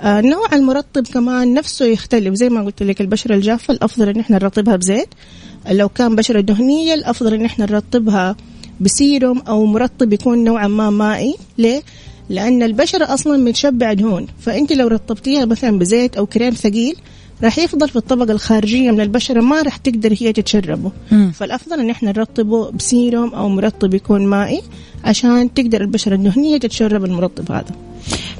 آه 0.00 0.20
نوع 0.20 0.48
المرطب 0.52 1.06
كمان 1.06 1.54
نفسه 1.54 1.84
يختلف. 1.86 2.34
زي 2.34 2.48
ما 2.48 2.62
قلت 2.64 2.82
لك 2.82 3.00
البشرة 3.00 3.34
الجافة 3.34 3.74
الأفضل 3.74 4.08
إن 4.08 4.20
إحنا 4.20 4.36
نرطبها 4.36 4.76
بزيت. 4.76 5.08
لو 5.70 5.88
كان 5.88 6.16
بشرة 6.16 6.40
دهنية 6.40 6.94
الأفضل 6.94 7.34
إن 7.34 7.44
إحنا 7.44 7.64
نرطبها 7.64 8.36
بسيروم 8.80 9.38
أو 9.38 9.66
مرطب 9.66 10.12
يكون 10.12 10.44
نوعا 10.44 10.68
ما 10.68 10.90
مائي. 10.90 11.34
ليه؟ 11.58 11.82
لأن 12.28 12.62
البشرة 12.62 13.14
أصلا 13.14 13.36
متشبعة 13.36 13.92
دهون 13.92 14.26
فأنت 14.40 14.72
لو 14.72 14.88
رطبتيها 14.88 15.44
مثلا 15.44 15.78
بزيت 15.78 16.16
أو 16.16 16.26
كريم 16.26 16.54
ثقيل 16.54 16.96
راح 17.42 17.58
يفضل 17.58 17.88
في 17.88 17.96
الطبقة 17.96 18.32
الخارجية 18.32 18.90
من 18.90 19.00
البشرة 19.00 19.40
ما 19.40 19.62
راح 19.62 19.76
تقدر 19.76 20.14
هي 20.20 20.32
تتشربه. 20.32 20.92
مم. 21.12 21.32
فالأفضل 21.32 21.80
إن 21.80 21.90
إحنا 21.90 22.08
نرطبه 22.10 22.70
بسيروم 22.70 23.34
أو 23.34 23.48
مرطب 23.48 23.94
يكون 23.94 24.26
مائي 24.26 24.62
عشان 25.04 25.54
تقدر 25.54 25.80
البشرة 25.80 26.14
الدهنية 26.14 26.56
تتشرب 26.58 27.04
المرطب 27.04 27.52
هذا. 27.52 27.74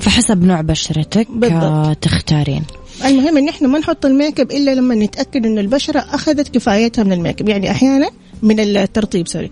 فحسب 0.01 0.45
نوع 0.45 0.61
بشرتك 0.61 1.27
بالضبط. 1.31 1.97
تختارين. 1.97 2.63
المهم 3.05 3.37
إن 3.37 3.49
إحنا 3.49 3.69
ما 3.69 3.79
نحط 3.79 4.07
ال 4.07 4.14
make 4.14 4.41
up 4.41 4.51
إلا 4.51 4.75
لما 4.75 4.95
نتأكد 4.95 5.47
إن 5.47 5.59
البشرة 5.59 5.99
أخذت 5.99 6.49
كفايتها 6.49 7.05
من 7.05 7.13
ال 7.13 7.18
make 7.18 7.41
up. 7.41 7.49
يعني 7.49 7.71
أحيانا 7.71 8.11
من 8.43 8.61
الترطيب 8.61 9.29
sorry. 9.29 9.51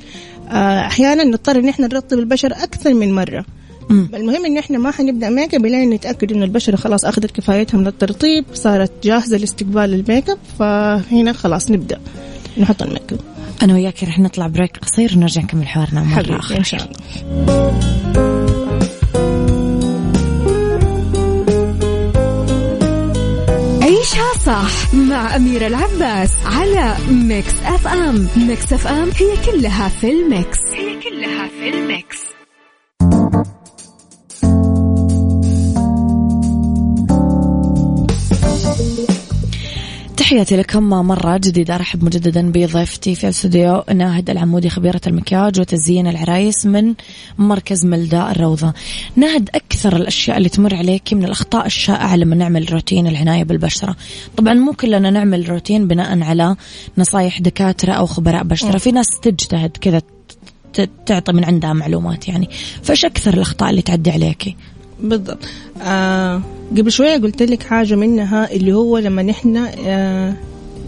آه، 0.49 0.87
أحيانا 0.87 1.25
نضطر 1.25 1.59
إن 1.59 1.69
إحنا 1.69 1.87
نرطب 1.87 2.19
البشره 2.19 2.55
أكثر 2.55 2.95
من 2.95 3.15
مرة. 3.15 3.45
مم. 3.91 4.09
المهم 4.15 4.47
إن 4.47 4.59
إحنا 4.59 4.79
ما 4.79 4.91
حنبدأ 4.91 5.29
make 5.31 5.55
up 5.55 5.67
الين 5.67 5.91
نتأكد 5.91 6.33
إن 6.33 6.43
البشرة 6.43 6.77
خلاص 6.77 7.05
أخذت 7.05 7.31
كفايتها 7.31 7.79
من 7.79 7.87
الترطيب 7.87 8.45
صارت 8.55 8.93
جاهزة 9.03 9.37
لاستقبال 9.37 9.95
ال 9.95 10.02
make 10.02 10.31
up 10.31 10.39
فهنا 10.59 11.33
خلاص 11.33 11.71
نبدأ 11.71 12.01
نحط 12.59 12.83
ال 12.83 12.89
make 12.89 13.13
up 13.13 13.21
أنا 13.63 13.75
وياك 13.75 14.05
رح 14.05 14.19
نطلع 14.19 14.47
break 14.47 14.77
قصير 14.79 15.13
ونرجع 15.17 15.43
نكمل 15.43 15.67
حوارنا 15.69 16.05
حبيبي 16.05 16.37
أخرى 16.37 16.59
ان 16.59 16.65
شاء 16.65 16.81
الله. 16.81 16.95
عيشها 23.83 24.33
صح 24.47 24.95
مع 24.95 25.37
أميرة 25.37 25.67
العباس 25.67 26.31
على 26.45 26.97
Mix 27.11 27.55
FM 27.65 28.29
Mix 28.37 28.73
FM 28.73 29.11
هي 29.17 29.53
كلها 29.53 29.89
في 29.89 30.11
ال 30.11 30.20
mix. 30.20 30.59
هي 30.75 31.01
كلها 31.01 31.49
في 31.49 31.69
ال 31.69 31.79
mix. 31.79 32.19
تحياتي 40.25 40.57
لكم 40.57 40.83
مرة 40.83 41.37
جديدة. 41.37 41.75
أرحب 41.75 42.05
مجددا 42.05 42.51
بضيفتي 42.51 43.15
في 43.15 43.25
الاستوديو 43.25 43.85
ناهد 43.95 44.31
العمودي 44.31 44.71
خبيرة 44.71 45.01
المكياج 45.07 45.61
وتزيين 45.61 46.07
العرايس 46.07 46.67
من 46.67 46.95
مركز 47.39 47.85
ملداء 47.85 48.31
الروضة. 48.31 48.73
ناهد 49.17 49.51
أكثر 49.55 49.97
الأشياء 49.97 50.37
اللي 50.37 50.49
تمر 50.49 50.75
عليك 50.75 51.13
من 51.13 51.25
الأخطاء 51.25 51.67
الشائعة 51.67 52.17
لما 52.17 52.37
نعمل 52.37 52.73
روتين 52.73 53.07
العناية 53.07 53.45
بالبشرة. 53.45 53.97
طبعا 54.37 54.55
مو 54.55 54.73
كلنا 54.73 55.11
نعمل 55.11 55.49
روتين 55.49 55.89
بناء 55.89 56.23
على 56.23 56.57
نصايح 56.99 57.41
دكاترة 57.41 57.93
أو 57.93 58.07
خبراء 58.07 58.45
بشرة. 58.45 58.79
في 58.79 58.93
ناس 58.93 59.07
تجتهد 59.23 59.77
كذا 59.81 60.03
تعطي 61.07 61.33
من 61.33 61.45
عندها 61.45 61.73
معلومات 61.73 62.29
يعني. 62.29 62.49
فايش 62.83 63.05
أكثر 63.05 63.35
الأخطاء 63.35 63.71
اللي 63.71 63.83
تعدي 63.83 64.11
عليكي 64.11 64.57
بالضبط. 65.01 65.39
آه 65.83 66.43
قبل 66.79 66.93
شوية 66.93 67.17
قلت 67.19 67.43
لك 67.43 67.63
حاجة 67.63 67.95
منها 67.95 68.53
اللي 68.53 68.73
هو 68.73 68.99
لما 68.99 69.23
نحن 69.23 69.57
آه 69.87 70.35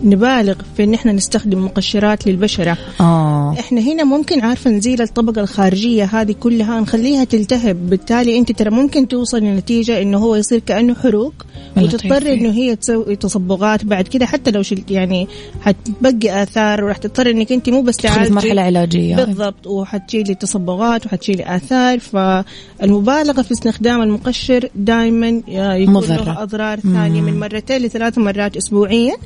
نبالغ 0.05 0.55
في 0.77 0.85
إن 0.85 0.95
إحنا 0.95 1.13
نستخدم 1.13 1.65
مقشرات 1.65 2.27
للبشرة. 2.27 2.79
آه. 3.01 3.55
إحنا 3.61 3.81
هنا 3.81 4.05
ممكن 4.05 4.41
عارفة 4.41 4.71
نزيل 4.71 5.03
الطبقة 5.03 5.41
الخارجية 5.41 6.05
هذه 6.05 6.33
كلها 6.33 6.81
نخليها 6.81 7.25
تلتهب. 7.25 7.91
بالتالي 7.91 8.39
أنت 8.39 8.53
ترى 8.53 8.71
ممكن 8.71 9.09
توصل 9.09 9.39
لنتيجة 9.39 10.03
إنه 10.03 10.19
هو 10.19 10.37
يصير 10.37 10.59
كأنه 10.59 10.95
حروق 10.95 11.33
لطيف. 11.77 11.95
وتضطر 11.95 12.33
إنه 12.33 12.51
هي 12.51 12.77
تسوي 12.77 13.17
تصبغات 13.17 13.85
بعد 13.85 14.09
كده. 14.09 14.27
حتى 14.27 14.51
لو 14.51 14.63
شلت 14.63 14.91
يعني 14.91 15.29
حتبقي 15.61 16.43
آثار 16.43 16.85
وراح 16.85 16.97
تضطر 16.97 17.31
إنك 17.31 17.53
أنت 17.53 17.69
مو 17.69 17.83
بس 17.83 17.97
تعالجي. 17.97 18.35
مرحلة 18.35 18.63
علاجية. 18.63 19.17
بالضبط 19.17 19.67
وحتشيلي 19.67 20.35
تصبغات 20.35 21.07
وحتشيلي 21.07 21.57
آثار. 21.57 21.99
فالمبالغة 21.99 23.43
في 23.43 23.53
استخدام 23.53 24.03
المقشر 24.03 24.69
دائما 24.75 25.43
يكون 25.49 25.95
مضرة. 25.95 26.25
له 26.25 26.43
أضرار 26.43 26.81
ثانية 26.81 27.21
من 27.21 27.41
مرتين 27.41 27.83
لثلاث 27.83 28.19
مرات 28.19 28.57
اسبوعيا. 28.57 29.17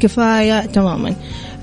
كفاية 0.00 0.66
تماما. 0.66 1.14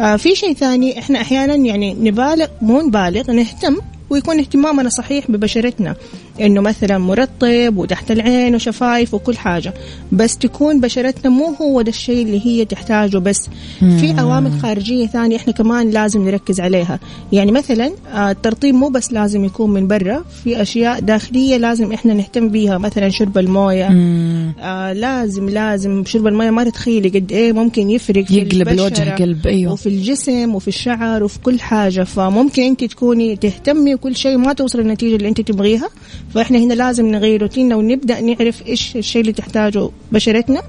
آه 0.02 0.16
في 0.16 0.36
شيء 0.36 0.54
ثاني 0.54 1.00
إحنا 1.00 1.22
أحيانا 1.22 1.56
يعني 1.56 1.94
نبالغ 1.94 2.48
مو 2.62 2.82
نبالغ 2.82 3.32
نهتم 3.32 3.78
ويكون 4.16 4.40
اهتمامنا 4.40 4.90
صحيح 4.90 5.32
ببشرتنا 5.32 5.96
إنه 6.42 6.62
مثلا 6.62 6.98
مرطب 6.98 7.78
وتحت 7.78 8.12
العين 8.12 8.56
وشفايف 8.56 9.14
وكل 9.14 9.38
حاجة. 9.38 9.74
بس 10.12 10.38
تكون 10.38 10.82
بشرتنا 10.82 11.30
مو 11.32 11.46
هو 11.62 11.82
ده 11.82 11.90
الشيء 11.90 12.26
اللي 12.26 12.46
هي 12.46 12.66
تحتاجه 12.66 13.18
بس. 13.18 13.50
في 13.80 14.16
عوامل 14.18 14.52
خارجية 14.62 15.08
ثانية 15.08 15.36
إحنا 15.38 15.54
كمان 15.54 15.90
لازم 15.90 16.26
نركز 16.26 16.60
عليها. 16.60 17.00
يعني 17.32 17.52
مثلا 17.52 17.92
آه، 18.14 18.32
الترطيب 18.32 18.76
مو 18.76 18.90
بس 18.90 19.12
لازم 19.14 19.46
يكون 19.46 19.70
من 19.72 19.88
برا 19.88 20.26
في 20.44 20.62
أشياء 20.62 21.00
داخلية 21.00 21.58
لازم 21.58 21.92
إحنا 21.92 22.14
نهتم 22.14 22.50
بيها 22.50 22.78
مثلا 22.78 23.10
شرب 23.10 23.38
الموية. 23.38 23.88
مم. 23.90 24.54
آه 24.60 24.94
لازم 24.94 25.50
لازم 25.50 26.04
شرب 26.06 26.28
الموية 26.28 26.50
ما 26.50 26.64
تتخيلي 26.64 27.10
قد 27.10 27.32
إيه 27.32 27.54
ممكن 27.54 27.90
يفرق 27.90 28.26
في 28.26 28.38
يقلب 28.38 28.68
الوجه 28.70 29.16
قلب 29.16 29.48
أيوه. 29.48 29.74
وفي 29.74 29.90
الجسم 29.90 30.56
وفي 30.56 30.68
الشعر 30.68 31.24
وفي 31.24 31.40
كل 31.40 31.60
حاجة. 31.60 32.04
فممكن 32.04 32.64
أنت 32.64 32.84
تكوني 32.84 33.36
تهتمي 33.36 33.96
وكل 34.06 34.16
شيء 34.16 34.38
ما 34.38 34.54
توصل 34.54 34.80
للنتيجة 34.80 35.16
اللي 35.16 35.28
أنت 35.28 35.42
تبغيها. 35.42 35.90
فإحنا 36.34 36.58
هنا 36.58 36.74
لازم 36.74 37.06
نغير 37.06 37.42
روتيننا 37.42 37.76
ونبدأ 37.76 38.22
نعرف 38.22 38.68
إيش 38.68 38.96
الشيء 38.96 39.22
اللي 39.22 39.34
تحتاجه 39.34 39.90
بشرتنا 40.12 40.62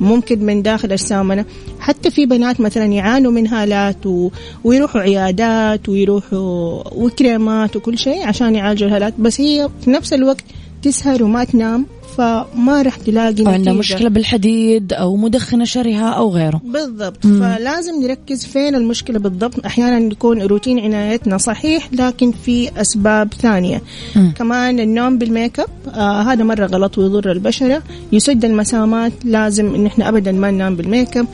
ممكن 0.00 0.38
من 0.44 0.62
داخل 0.62 0.92
أجسامنا. 0.92 1.44
حتى 1.80 2.10
في 2.10 2.26
بنات 2.26 2.60
مثلا 2.60 2.84
يعانوا 2.84 3.32
من 3.32 3.46
هالات 3.46 4.06
و... 4.06 4.30
ويروحوا 4.64 5.00
عيادات 5.00 5.88
ويروحوا 5.88 6.82
وكريمات 6.94 7.76
وكل 7.76 7.98
شيء 7.98 8.22
عشان 8.26 8.54
يعالجوا 8.54 8.88
الهالات 8.88 9.14
بس 9.18 9.40
هي 9.40 9.68
في 9.84 9.90
نفس 9.90 10.12
الوقت 10.12 10.44
تسهر 10.82 11.22
وما 11.22 11.44
تنام 11.44 11.86
فما 12.16 12.82
راح 12.82 12.96
تلاقي 12.96 13.26
عندها 13.26 13.58
نتيجة. 13.58 13.72
مشكلة 13.72 14.08
بالحديد 14.08 14.92
أو 14.92 15.16
مدخنة 15.16 15.64
شرهة 15.64 16.10
أو 16.10 16.30
غيره. 16.30 16.60
بالضبط. 16.64 17.26
فلازم 17.26 18.02
نركز 18.02 18.46
فين 18.46 18.74
المشكلة 18.74 19.18
بالضبط. 19.18 19.66
أحيانا 19.66 20.12
يكون 20.12 20.42
روتين 20.42 20.78
عنايتنا 20.78 21.38
صحيح 21.38 21.88
لكن 21.92 22.32
في 22.32 22.80
أسباب 22.80 23.34
ثانية. 23.34 23.82
مم. 24.16 24.32
كمان 24.38 24.80
النوم 24.80 25.18
بالميك 25.18 25.60
أب 25.60 25.68
آه 25.94 26.22
هذا 26.22 26.44
مرة 26.44 26.66
غلط 26.66 26.98
ويضر 26.98 27.32
البشرة. 27.32 27.82
يسد 28.12 28.44
المسامات 28.44 29.12
لازم 29.24 29.74
إن 29.74 29.86
إحنا 29.86 30.08
أبدا 30.08 30.32
ما 30.32 30.50
ننام 30.50 30.76
بالميك 30.76 31.16
أب. 31.16 31.26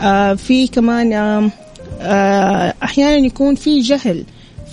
آه 0.00 0.34
في 0.34 0.66
كمان 0.68 1.12
آه 1.12 2.74
أحيانا 2.82 3.26
يكون 3.26 3.54
في 3.54 3.80
جهل. 3.80 4.24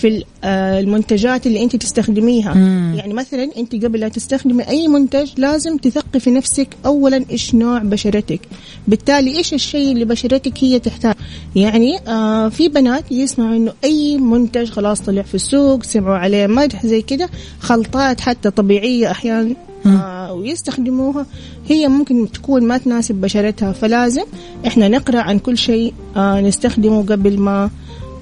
في 0.03 0.23
آه، 0.43 0.79
المنتجات 0.79 1.47
اللي 1.47 1.63
انت 1.63 1.75
تستخدميها. 1.75 2.53
مم. 2.53 2.95
يعني 2.97 3.13
مثلا 3.13 3.49
انت 3.57 3.85
قبل 3.85 3.99
لا 3.99 4.07
تستخدمي 4.07 4.67
أي 4.67 4.87
منتج 4.87 5.31
لازم 5.37 5.77
تثقفي 5.77 6.31
نفسك 6.31 6.67
اولا 6.85 7.25
إيش 7.31 7.55
نوع 7.55 7.79
بشرتك. 7.79 8.39
بالتالي 8.87 9.37
إيش 9.37 9.53
الشيء 9.53 9.91
اللي 9.91 10.05
بشرتك 10.05 10.63
هي 10.63 10.79
تحتاج. 10.79 11.15
يعني 11.55 11.97
آه 12.07 12.49
في 12.49 12.69
بنات 12.69 13.11
يسمعوا 13.11 13.55
إنه 13.55 13.73
أي 13.83 14.17
منتج 14.17 14.69
خلاص 14.69 15.01
طلع 15.01 15.21
في 15.21 15.35
السوق 15.35 15.83
سمعوا 15.83 16.17
عليه 16.17 16.47
مدح 16.47 16.85
زي 16.85 17.01
كده 17.01 17.29
خلطات 17.59 18.21
حتى 18.21 18.49
طبيعية 18.51 19.11
أحيانا 19.11 19.55
آه 19.85 20.33
ويستخدموها. 20.33 21.25
هي 21.67 21.87
ممكن 21.87 22.31
تكون 22.31 22.63
ما 22.63 22.77
تناسب 22.77 23.15
بشرتها 23.15 23.71
فلازم 23.71 24.25
إحنا 24.67 24.87
نقرأ 24.87 25.19
عن 25.19 25.39
كل 25.39 25.57
شيء 25.57 25.93
آه 26.17 26.41
نستخدمه 26.41 27.05
قبل 27.05 27.39
ما 27.39 27.69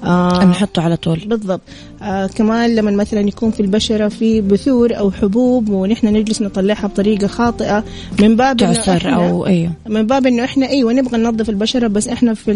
آه 0.04 0.44
نحطه 0.44 0.82
على 0.82 0.96
طول. 0.96 1.18
بالضبط. 1.26 1.60
آه 2.02 2.26
كمان 2.26 2.74
لما 2.74 2.90
مثلا 2.90 3.20
يكون 3.20 3.50
في 3.50 3.60
البشرة 3.60 4.08
في 4.08 4.40
بثور 4.40 4.98
أو 4.98 5.10
حبوب 5.10 5.68
ونحن 5.68 6.06
نجلس 6.06 6.42
نطلعها 6.42 6.86
بطريقة 6.86 7.26
خاطئة 7.26 7.84
من 8.20 8.36
باب 8.36 8.56
إحنا- 9.00 9.06
أو 9.06 9.46
أيوه. 9.46 9.72
من 9.88 10.06
باب 10.06 10.26
إنه 10.26 10.44
إحنا 10.44 10.68
أيوه 10.68 10.92
نبغى 10.92 11.18
ننظف 11.18 11.50
البشرة 11.50 11.86
بس 11.86 12.08
إحنا 12.08 12.34
في 12.34 12.52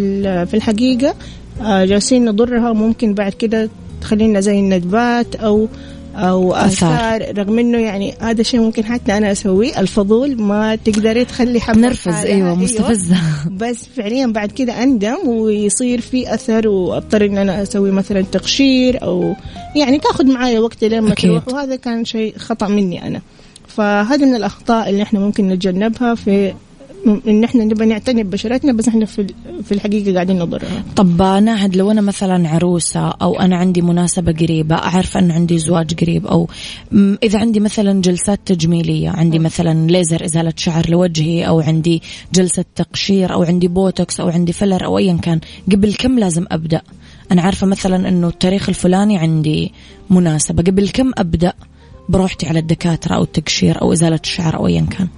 في 0.46 0.54
الحقيقة 0.54 1.14
آه، 1.62 1.84
جالسين 1.84 2.24
نضرها 2.24 2.72
ممكن 2.72 3.14
بعد 3.14 3.32
كده 3.32 3.68
تخلينا 4.00 4.40
زي 4.40 4.58
الندبات 4.58 5.34
أو 5.34 5.68
أو 6.16 6.54
آثار. 6.54 6.94
آثار. 6.94 7.38
رغم 7.38 7.58
إنه 7.58 7.78
يعني 7.78 8.14
هذا 8.20 8.40
الشيء 8.40 8.60
ممكن 8.60 8.84
حتى 8.84 9.16
أنا 9.16 9.32
أسويه. 9.32 9.80
الفضول 9.80 10.40
ما 10.42 10.74
تقدري 10.76 11.24
تخلي 11.24 11.60
حبه 11.60 11.80
نرفز. 11.80 12.08
لحالها. 12.08 12.34
أيوه 12.34 12.54
مستفزة. 12.54 13.16
بس 13.60 13.88
فعليا 13.96 14.26
بعد 14.26 14.52
كده 14.52 14.82
أندم 14.82 15.28
ويصير 15.28 16.00
في 16.00 16.34
أثر 16.34 16.68
وأضطر 16.68 17.24
إن 17.24 17.38
أنا 17.38 17.62
أسوي 17.62 17.90
مثلا 17.90 18.22
تقشير 18.22 19.02
أو 19.02 19.34
يعني 19.76 19.98
تأخذ 19.98 20.26
معايا 20.26 20.60
وقت 20.60 20.84
لين 20.84 21.00
ما. 21.00 21.14
تروح. 21.14 21.48
وهذا 21.48 21.76
كان 21.76 22.04
شيء 22.04 22.34
خطأ 22.38 22.68
مني 22.68 23.06
أنا. 23.06 23.20
فهذه 23.68 24.24
من 24.24 24.34
الأخطاء 24.34 24.90
اللي 24.90 25.02
إحنا 25.02 25.20
ممكن 25.20 25.48
نتجنبها 25.48 26.14
في 26.14 26.54
إن 27.06 27.44
إحنا 27.44 27.64
نبغى 27.64 27.86
نعتني 27.86 28.22
ببشرتنا 28.22 28.72
بس 28.72 28.88
إحنا 28.88 29.04
في 29.04 29.26
في 29.64 29.72
الحقيقة 29.72 30.14
قاعدين 30.14 30.38
نضرها. 30.38 30.84
طب 30.96 31.22
ناهد 31.22 31.76
لو 31.76 31.90
أنا 31.90 32.00
مثلا 32.00 32.48
عروسة 32.48 33.08
أو 33.08 33.40
أنا 33.40 33.56
عندي 33.56 33.82
مناسبة 33.82 34.32
قريبة 34.32 34.74
أعرف 34.74 35.16
أنه 35.16 35.34
عندي 35.34 35.58
زواج 35.58 35.94
قريب 35.94 36.26
أو 36.26 36.48
م، 36.92 37.14
إذا 37.22 37.38
عندي 37.38 37.60
مثلا 37.60 38.00
جلسات 38.00 38.40
تجميلية 38.46 39.10
عندي 39.10 39.38
مثلا 39.38 39.86
ليزر 39.90 40.24
إزالة 40.24 40.52
شعر 40.56 40.90
لوجهي 40.90 41.48
أو 41.48 41.60
عندي 41.60 42.02
جلسة 42.34 42.64
تقشير 42.76 43.32
أو 43.32 43.42
عندي 43.42 43.68
بوتوكس 43.68 44.20
أو 44.20 44.28
عندي 44.28 44.52
filler 44.52 44.84
أو 44.84 44.98
أيا 44.98 45.18
كان 45.22 45.40
قبل 45.72 45.94
كم 45.94 46.18
لازم 46.18 46.44
أبدأ؟ 46.50 46.82
أنا 47.32 47.42
عارفة 47.42 47.66
مثلا 47.66 48.08
أنه 48.08 48.28
التاريخ 48.28 48.68
الفلاني 48.68 49.18
عندي 49.18 49.72
مناسبة 50.10 50.62
قبل 50.62 50.88
كم 50.88 51.12
أبدأ؟ 51.18 51.52
بروحتي 52.08 52.46
على 52.46 52.58
الدكاترة 52.58 53.14
أو 53.14 53.22
التقشير 53.22 53.82
أو 53.82 53.92
إزالة 53.92 54.20
الشعر 54.24 54.56
أو 54.56 54.66
أيا 54.66 54.86
كان. 54.90 55.08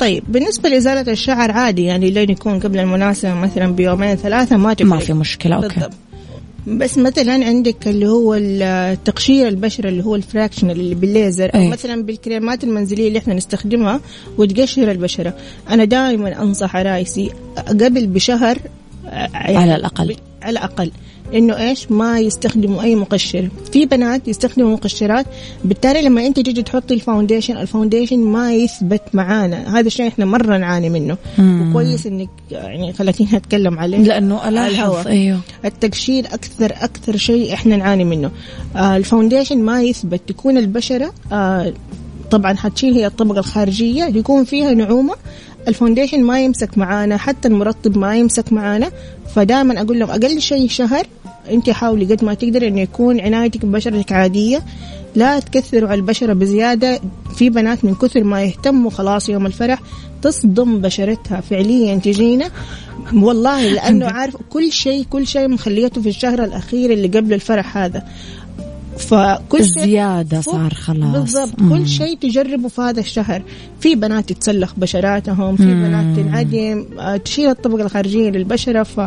طيب 0.00 0.22
بالنسبة 0.28 0.68
لإزالة 0.68 1.12
الشعر 1.12 1.50
عادي 1.50 1.84
يعني 1.84 2.10
لين 2.10 2.30
يكون 2.30 2.60
قبل 2.60 2.78
المناسبة 2.78 3.34
مثلا 3.34 3.66
بيومين 3.72 4.14
ثلاثة 4.14 4.56
ما 4.56 4.74
تفرق. 4.74 4.88
ما 4.88 4.98
في 4.98 5.12
مشكلة 5.12 5.56
okay. 5.56 5.68
بالضبط. 5.68 5.92
بس 6.66 6.98
مثلا 6.98 7.32
عندك 7.32 7.88
اللي 7.88 8.08
هو 8.08 8.34
التقشير 8.34 9.48
البشره 9.48 9.88
اللي 9.88 10.04
هو 10.04 10.14
ال 10.16 10.22
fractional 10.22 10.80
اللي 10.80 10.94
بالليزر 10.94 11.50
أو 11.54 11.60
أي. 11.60 11.68
مثلا 11.68 12.02
بالكريمات 12.02 12.64
المنزلية 12.64 13.08
اللي 13.08 13.18
إحنا 13.18 13.34
نستخدمها 13.34 14.00
وتقشر 14.38 14.90
البشرة. 14.90 15.34
أنا 15.70 15.84
دائما 15.84 16.42
أنصح 16.42 16.76
عرايسي 16.76 17.30
قبل 17.68 18.06
بشهر 18.06 18.58
آه، 19.06 19.28
يعني 19.34 19.56
على 19.56 19.76
الأقل. 19.76 20.08
ب- 20.14 20.16
على 20.44 20.52
الأقل. 20.58 20.90
إنه 21.34 21.68
إيش؟ 21.68 21.90
ما 21.90 22.20
يستخدموا 22.20 22.82
أي 22.82 22.94
مقشر. 22.94 23.48
في 23.72 23.86
بنات 23.86 24.28
يستخدموا 24.28 24.72
مقشرات. 24.72 25.26
بالتالي 25.64 26.02
لما 26.02 26.26
أنت 26.26 26.40
تيجي 26.40 26.62
تحطي 26.62 26.94
ال 26.94 27.00
foundation 27.00 27.56
ال 27.56 27.62
foundation 27.62 28.18
ما 28.18 28.54
يثبت 28.54 29.02
معانا. 29.12 29.78
هذا 29.78 29.86
الشيء 29.86 30.08
إحنا 30.08 30.24
مرة 30.24 30.56
نعاني 30.56 30.90
منه. 30.90 31.16
مم. 31.38 31.70
وكويس 31.70 32.06
إنك 32.06 32.28
يعني 32.50 32.92
خلتيني 32.92 33.36
أتكلم 33.36 33.78
عليه. 33.78 34.18
ألاحظ 34.18 34.56
الهواء. 34.56 35.08
أيوه. 35.08 35.40
التقشير 35.64 36.26
أكثر 36.26 36.72
أكثر 36.80 37.16
شيء 37.16 37.54
إحنا 37.54 37.76
نعاني 37.76 38.04
منه. 38.04 38.30
آه 38.76 38.96
ال 38.96 39.02
foundation 39.02 39.58
ما 39.58 39.82
يثبت. 39.82 40.20
تكون 40.26 40.58
البشرة 40.58 41.12
آه 41.32 41.72
طبعا 42.30 42.54
حتشيل 42.54 42.94
هي 42.94 43.06
الطبقة 43.06 43.38
الخارجية. 43.38 44.04
يكون 44.04 44.44
فيها 44.44 44.74
نعومة. 44.74 45.14
ال 45.68 45.73
foundation 45.73 46.22
ما 46.22 46.40
يمسك 46.40 46.78
معانا 46.78 47.16
حتى 47.16 47.48
المرطب 47.48 47.98
ما 47.98 48.16
يمسك 48.16 48.52
معانا. 48.52 48.90
فدائما 49.34 49.80
أقول 49.80 49.98
لهم 49.98 50.10
أقل 50.10 50.40
شيء 50.40 50.68
شهر 50.68 51.06
أنت 51.50 51.70
حاولي 51.70 52.04
قد 52.04 52.24
ما 52.24 52.34
تقدر 52.34 52.66
إنه 52.66 52.80
يكون 52.80 53.20
عنايتك 53.20 53.66
ببشرتك 53.66 54.12
عادية. 54.12 54.62
لا 55.14 55.40
تكثروا 55.40 55.88
على 55.88 56.00
البشرة 56.00 56.32
بزيادة. 56.32 57.00
في 57.36 57.50
بنات 57.50 57.84
من 57.84 57.94
كثر 57.94 58.24
ما 58.24 58.42
يهتموا 58.42 58.90
خلاص 58.90 59.28
يوم 59.28 59.46
الفرح 59.46 59.82
تصدم 60.22 60.78
بشرتها. 60.80 61.40
فعليا 61.40 61.96
تجينا. 61.96 62.50
والله 63.14 63.68
لأنه 63.68 64.06
عارف 64.16 64.36
كل 64.50 64.72
شيء 64.72 65.04
كل 65.10 65.26
شيء 65.26 65.48
مخليته 65.48 66.02
في 66.02 66.08
الشهر 66.08 66.44
الأخير 66.44 66.92
اللي 66.92 67.08
قبل 67.08 67.32
الفرح 67.32 67.76
هذا. 67.76 68.02
فكل 69.00 69.64
شيء 69.64 69.82
الزيادة 69.82 70.40
صار 70.40 70.74
خلاص. 70.74 71.12
بالضبط. 71.12 71.60
كل 71.70 71.88
شيء 71.88 72.18
تجربه 72.18 72.68
في 72.68 72.80
هذا 72.80 73.00
الشهر. 73.00 73.42
في 73.80 73.94
بنات 73.94 74.32
تتسلخ 74.32 74.72
بشراتهم 74.76 75.56
في 75.56 75.62
مم. 75.62 75.82
بنات 75.82 76.16
تنعدم 76.16 76.84
آه، 76.98 77.16
تشيل 77.16 77.48
الطبقة 77.48 77.82
الخارجية 77.82 78.30
للبشرة. 78.30 78.82
ف 78.82 79.00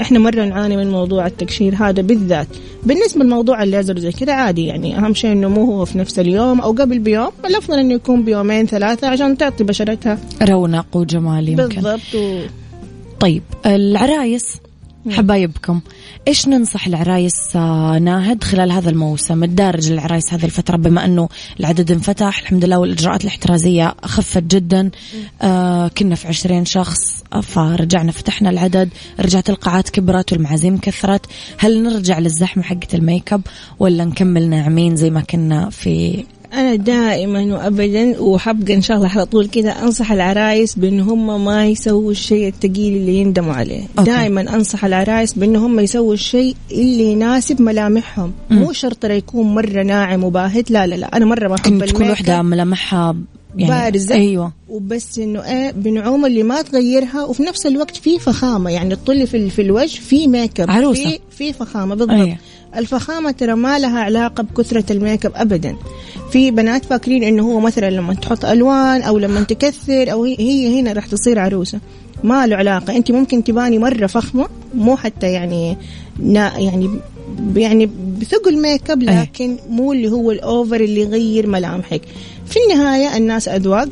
إحنا 0.00 0.18
مرة 0.18 0.44
نعاني 0.44 0.76
من 0.76 0.90
موضوع 0.90 1.26
التقشير 1.26 1.74
هذا 1.74 2.02
بالذات. 2.02 2.48
بالنسبة 2.82 3.24
لموضوع 3.24 3.62
الليزر 3.62 3.98
زي 3.98 4.12
كذا 4.12 4.32
عادي 4.32 4.66
يعني. 4.66 4.98
أهم 4.98 5.14
شيء 5.14 5.32
إنه 5.32 5.48
مو 5.48 5.64
هو 5.64 5.84
في 5.84 5.98
نفس 5.98 6.18
اليوم 6.18 6.60
أو 6.60 6.72
قبل 6.72 6.98
بيوم. 6.98 7.30
الأفضل 7.44 7.78
إنه 7.78 7.94
يكون 7.94 8.24
بيومين 8.24 8.66
ثلاثة 8.66 9.08
عشان 9.08 9.36
تعطي 9.36 9.64
بشرتها 9.64 10.18
رونق 10.42 10.86
وجمال 10.96 11.48
يمكن. 11.48 11.68
بالضبط. 11.68 12.14
و... 12.14 12.40
طيب 13.20 13.42
العرايس 13.66 14.56
حبايبكم. 15.10 15.80
إيش 16.28 16.48
ننصح 16.48 16.86
العرايس 16.86 17.56
آه، 17.56 17.98
ناهد 17.98 18.44
خلال 18.44 18.72
هذا 18.72 18.90
الموسم؟ 18.90 19.44
الدارج 19.44 19.92
للعرايس 19.92 20.34
هذه 20.34 20.44
الفترة 20.44 20.76
بما 20.76 21.04
أنه 21.04 21.28
العدد 21.60 21.90
انفتح 21.90 22.38
الحمد 22.38 22.64
لله 22.64 22.78
والإجراءات 22.78 23.22
الاحترازية 23.22 23.94
خفت 24.02 24.42
جدا. 24.42 24.90
آه 25.42 25.88
كنا 25.88 26.14
في 26.14 26.28
عشرين 26.28 26.64
شخص 26.64 27.24
آه، 27.32 27.40
فرجعنا 27.40 28.12
فتحنا 28.12 28.50
العدد 28.50 28.88
رجعت 29.20 29.50
القاعات 29.50 29.88
كبرت 29.90 30.32
والمعازيم 30.32 30.78
كثرت. 30.78 31.26
هل 31.58 31.82
نرجع 31.82 32.18
للزحمة 32.18 32.62
حقة 32.62 32.88
ال 32.94 33.02
make 33.02 33.32
up 33.32 33.42
ولا 33.78 34.04
نكمل 34.04 34.48
ناعمين 34.48 34.96
زي 34.96 35.10
ما 35.10 35.20
كنا 35.20 35.70
في 35.70 36.24
أنا 36.60 36.74
دائما 36.74 37.54
وأبدا 37.54 38.20
وحبقى 38.20 38.74
إن 38.74 38.82
شاء 38.82 38.96
الله 38.96 39.08
على 39.08 39.26
طول 39.26 39.48
كذا 39.48 39.70
أنصح 39.70 40.12
العرايس 40.12 40.74
بأن 40.78 41.00
هم 41.00 41.44
ما 41.44 41.66
يسووا 41.66 42.10
الشيء 42.10 42.48
الثقيل 42.48 42.96
اللي 42.96 43.16
يندموا 43.16 43.54
عليه. 43.54 43.82
okay. 43.98 44.10
دائما 44.10 44.40
أنصح 44.40 44.84
العرايس 44.84 45.32
بأن 45.32 45.56
هم 45.56 45.80
يسووا 45.80 46.14
الشيء 46.14 46.56
اللي 46.72 47.04
يناسب 47.04 47.62
ملامحهم. 47.62 48.32
مو 48.50 48.72
شرط 48.72 48.96
ترى 48.96 49.16
يكون 49.16 49.54
مرة 49.54 49.82
ناعم 49.82 50.24
وباهت 50.24 50.70
لا 50.70 50.86
لا 50.86 50.94
لا. 50.94 51.16
أنا 51.16 51.24
مرة 51.24 51.48
ما 51.48 51.54
أحب 51.54 51.72
ممكن 51.72 51.86
تكون 51.86 52.06
اب 52.28 52.44
ملامحها 52.44 53.16
يعني 53.56 53.70
بارزة. 53.72 54.14
أيوه. 54.14 54.52
وبس 54.68 55.18
إنه 55.18 55.44
إيه 55.44 55.70
بنعومة 55.72 56.26
اللي 56.26 56.42
ما 56.42 56.62
تغيرها. 56.62 57.24
وفي 57.24 57.42
نفس 57.42 57.66
الوقت 57.66 57.96
في 57.96 58.18
فخامة. 58.18 58.70
يعني 58.70 58.96
تطلي 58.96 59.26
في, 59.26 59.50
في 59.50 59.62
الوجه 59.62 60.00
في 60.00 60.26
make 60.26 60.60
up 60.60 60.70
عروسة. 60.70 61.10
في 61.10 61.18
في 61.30 61.52
فخامة 61.52 61.94
بالضبط. 61.94 62.10
أيه. 62.20 62.40
الفخامة 62.76 63.30
ترى 63.30 63.54
ما 63.54 63.78
لها 63.78 64.00
علاقة 64.00 64.42
بكثرة 64.42 64.92
ال 64.92 64.99
make 64.99 65.26
up 65.26 65.32
ابدا. 65.34 65.76
في 66.30 66.50
بنات 66.50 66.84
فاكرين 66.84 67.24
إنه 67.24 67.42
هو 67.42 67.60
مثلا 67.60 67.90
لما 67.90 68.14
تحط 68.14 68.44
ألوان 68.44 69.02
أو 69.02 69.18
لما 69.18 69.42
تكثر 69.42 70.12
أو 70.12 70.24
هي, 70.24 70.36
هي 70.38 70.80
هنا 70.80 70.92
راح 70.92 71.06
تصير 71.06 71.38
عروسة. 71.38 71.80
ما 72.24 72.46
له 72.46 72.56
علاقة. 72.56 72.96
أنت 72.96 73.10
ممكن 73.10 73.44
تباني 73.44 73.78
مرة 73.78 74.06
فخمة 74.06 74.48
مو 74.74 74.96
حتى 74.96 75.32
يعني 75.32 75.76
نا 76.18 76.58
يعني 76.58 76.90
يعني 77.56 77.90
بثقل 78.20 78.62
make 78.62 78.90
up. 78.90 79.02
لكن 79.02 79.56
مو 79.68 79.92
اللي 79.92 80.10
هو 80.10 80.30
ال 80.30 80.40
over 80.40 80.80
اللي 80.80 81.00
يغير 81.00 81.46
ملامحك. 81.46 82.02
في 82.46 82.56
النهاية 82.64 83.16
الناس 83.16 83.48
أذواق. 83.48 83.88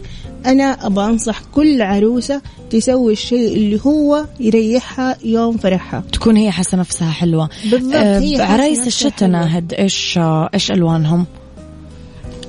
أنا 0.47 0.87
ابى 0.87 1.01
أنصح 1.01 1.43
كل 1.53 1.83
عروسة 1.83 2.43
تسوي 2.71 3.13
الشيء 3.13 3.57
اللي 3.57 3.81
هو 3.87 4.25
يريحها 4.41 5.17
يوم 5.25 5.57
فرحها. 5.57 6.05
تكون 6.13 6.37
هي 6.37 6.51
حاسة 6.51 6.79
نفسها 6.79 7.11
حلوة. 7.11 7.49
بالضبط، 7.71 7.95
هي 7.97 8.43
عرايس 8.43 8.87
الشتاء. 8.87 9.29
ناهد 9.29 9.75
إيش 9.75 10.19
آه، 10.19 10.51
إيش 10.55 10.71
ألوانهم؟ 10.71 11.27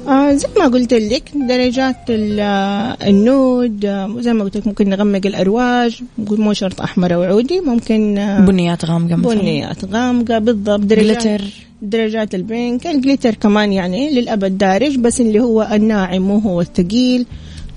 آه 0.08 0.34
زي 0.34 0.48
ما 0.58 0.68
قلت 0.68 0.94
لك 0.94 1.24
درجات 1.50 1.96
آه، 2.10 2.98
النود 3.08 3.86
آه، 3.86 4.16
زي 4.20 4.34
ما 4.34 4.44
قلت 4.44 4.58
لك 4.58 4.68
ممكن 4.68 4.90
نغمق 4.90 5.22
الأرواج 5.26 6.02
مو 6.18 6.54
شرط 6.54 6.82
أحمر 6.82 7.16
أو 7.16 7.24
عودي 7.24 7.60
ممكن 7.60 8.18
آه، 8.18 8.40
بنيات 8.40 8.86
غامقة 8.86 9.16
مثلا. 9.16 9.42
بنيات 9.42 9.86
غامقة 9.86 10.40
بالضبط 10.40 10.80
درجات 10.80 11.28
جلتر. 11.28 11.44
درجات 11.82 12.36
ال 12.36 12.46
pink 12.46 12.88
ال 12.88 12.94
glitter 12.94 13.34
كمان 13.36 13.74
يعني 13.74 14.12
للأبد 14.12 14.58
دارج 14.58 14.96
بس 14.98 15.22
اللي 15.22 15.40
هو 15.40 15.70
الناعم 15.74 16.22
مو 16.22 16.38
هو 16.38 16.62
الثقيل. 16.62 17.26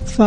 ف 0.07 0.21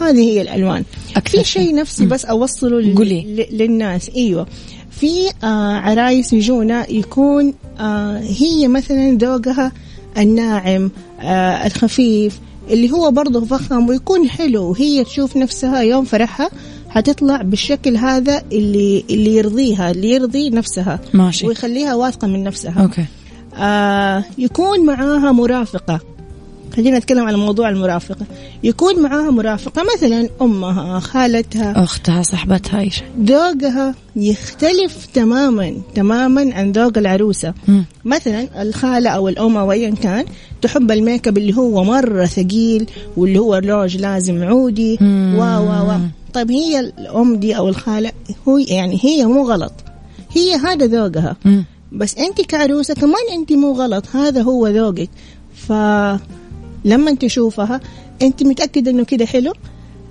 هذه 0.00 0.20
هي 0.20 0.42
الألوان. 0.42 0.84
أكثر 1.16 1.38
في 1.38 1.44
شيء 1.44 1.74
نفسي 1.74 2.06
بس 2.06 2.24
أوصله 2.24 2.80
لل- 2.80 3.46
للناس. 3.52 4.10
أيوة. 4.16 4.46
في 4.90 5.28
آه 5.44 5.76
عرايس 5.76 6.32
يجونا 6.32 6.90
يكون 6.90 7.54
آه 7.80 8.18
هي 8.18 8.68
مثلا 8.68 9.18
ذوقها 9.20 9.72
الناعم 10.18 10.90
آه 11.20 11.66
الخفيف 11.66 12.38
اللي 12.70 12.90
هو 12.92 13.10
برضه 13.10 13.44
فخم 13.44 13.88
ويكون 13.88 14.28
حلو. 14.28 14.70
وهي 14.70 15.04
تشوف 15.04 15.36
نفسها 15.36 15.80
يوم 15.80 16.04
فرحها 16.04 16.50
حتطلع 16.88 17.42
بالشكل 17.42 17.96
هذا 17.96 18.42
اللي 18.52 19.04
اللي 19.10 19.34
يرضيها 19.36 19.90
اللي 19.90 20.10
يرضي 20.10 20.50
نفسها 20.50 21.00
ماشي. 21.14 21.46
ويخليها 21.46 21.94
واثقة 21.94 22.26
من 22.28 22.42
نفسها. 22.42 22.82
okay. 22.82 23.04
آه 23.56 24.24
يكون 24.38 24.86
معاها 24.86 25.32
مرافقة. 25.32 26.00
خلينا 26.76 26.98
نتكلم 26.98 27.24
على 27.24 27.36
موضوع 27.36 27.68
المرافقة. 27.68 28.26
يكون 28.64 29.02
معاها 29.02 29.30
مرافقة 29.30 29.82
مثلا 29.96 30.28
أمها 30.42 31.00
خالتها 31.00 31.84
أختها 31.84 32.22
صاحبتها 32.22 32.88
شيء. 32.88 33.06
ذوقها 33.20 33.94
يختلف 34.16 35.06
تماما 35.14 35.74
تماما 35.94 36.54
عن 36.54 36.72
ذوق 36.72 36.98
العروسة. 36.98 37.54
مثلا 38.04 38.62
الخالة 38.62 39.10
أو 39.10 39.28
الأم 39.28 39.56
أو 39.56 39.72
أيا 39.72 39.90
كان 39.90 40.24
تحب 40.62 40.90
الميك 40.90 41.28
أب 41.28 41.38
اللي 41.38 41.56
هو 41.56 41.84
مرة 41.84 42.24
ثقيل 42.24 42.86
واللي 43.16 43.38
هو 43.38 43.54
الروج 43.54 43.96
لازم 43.96 44.42
عودي. 44.42 44.98
و 45.38 45.42
و 45.42 45.90
و 45.90 45.98
طيب 46.32 46.50
هي 46.50 46.80
الأم 46.80 47.36
دي 47.36 47.56
أو 47.56 47.68
الخالة 47.68 48.12
هو 48.48 48.58
يعني 48.58 48.98
هي 49.02 49.26
مو 49.26 49.42
غلط. 49.50 49.72
هي 50.32 50.54
هذا 50.54 50.86
ذوقها. 50.86 51.36
بس 51.92 52.18
أنت 52.18 52.40
كعروسة 52.40 52.94
كمان 52.94 53.26
أنت 53.32 53.52
مو 53.52 53.72
غلط 53.72 54.04
هذا 54.12 54.42
هو 54.42 54.68
ذوقك 54.68 55.10
فلما 56.86 57.14
تشوفها 57.14 57.80
انت 58.22 58.42
متأكدة 58.42 58.90
انه 58.90 59.04
كده 59.04 59.26
حلو؟ 59.26 59.52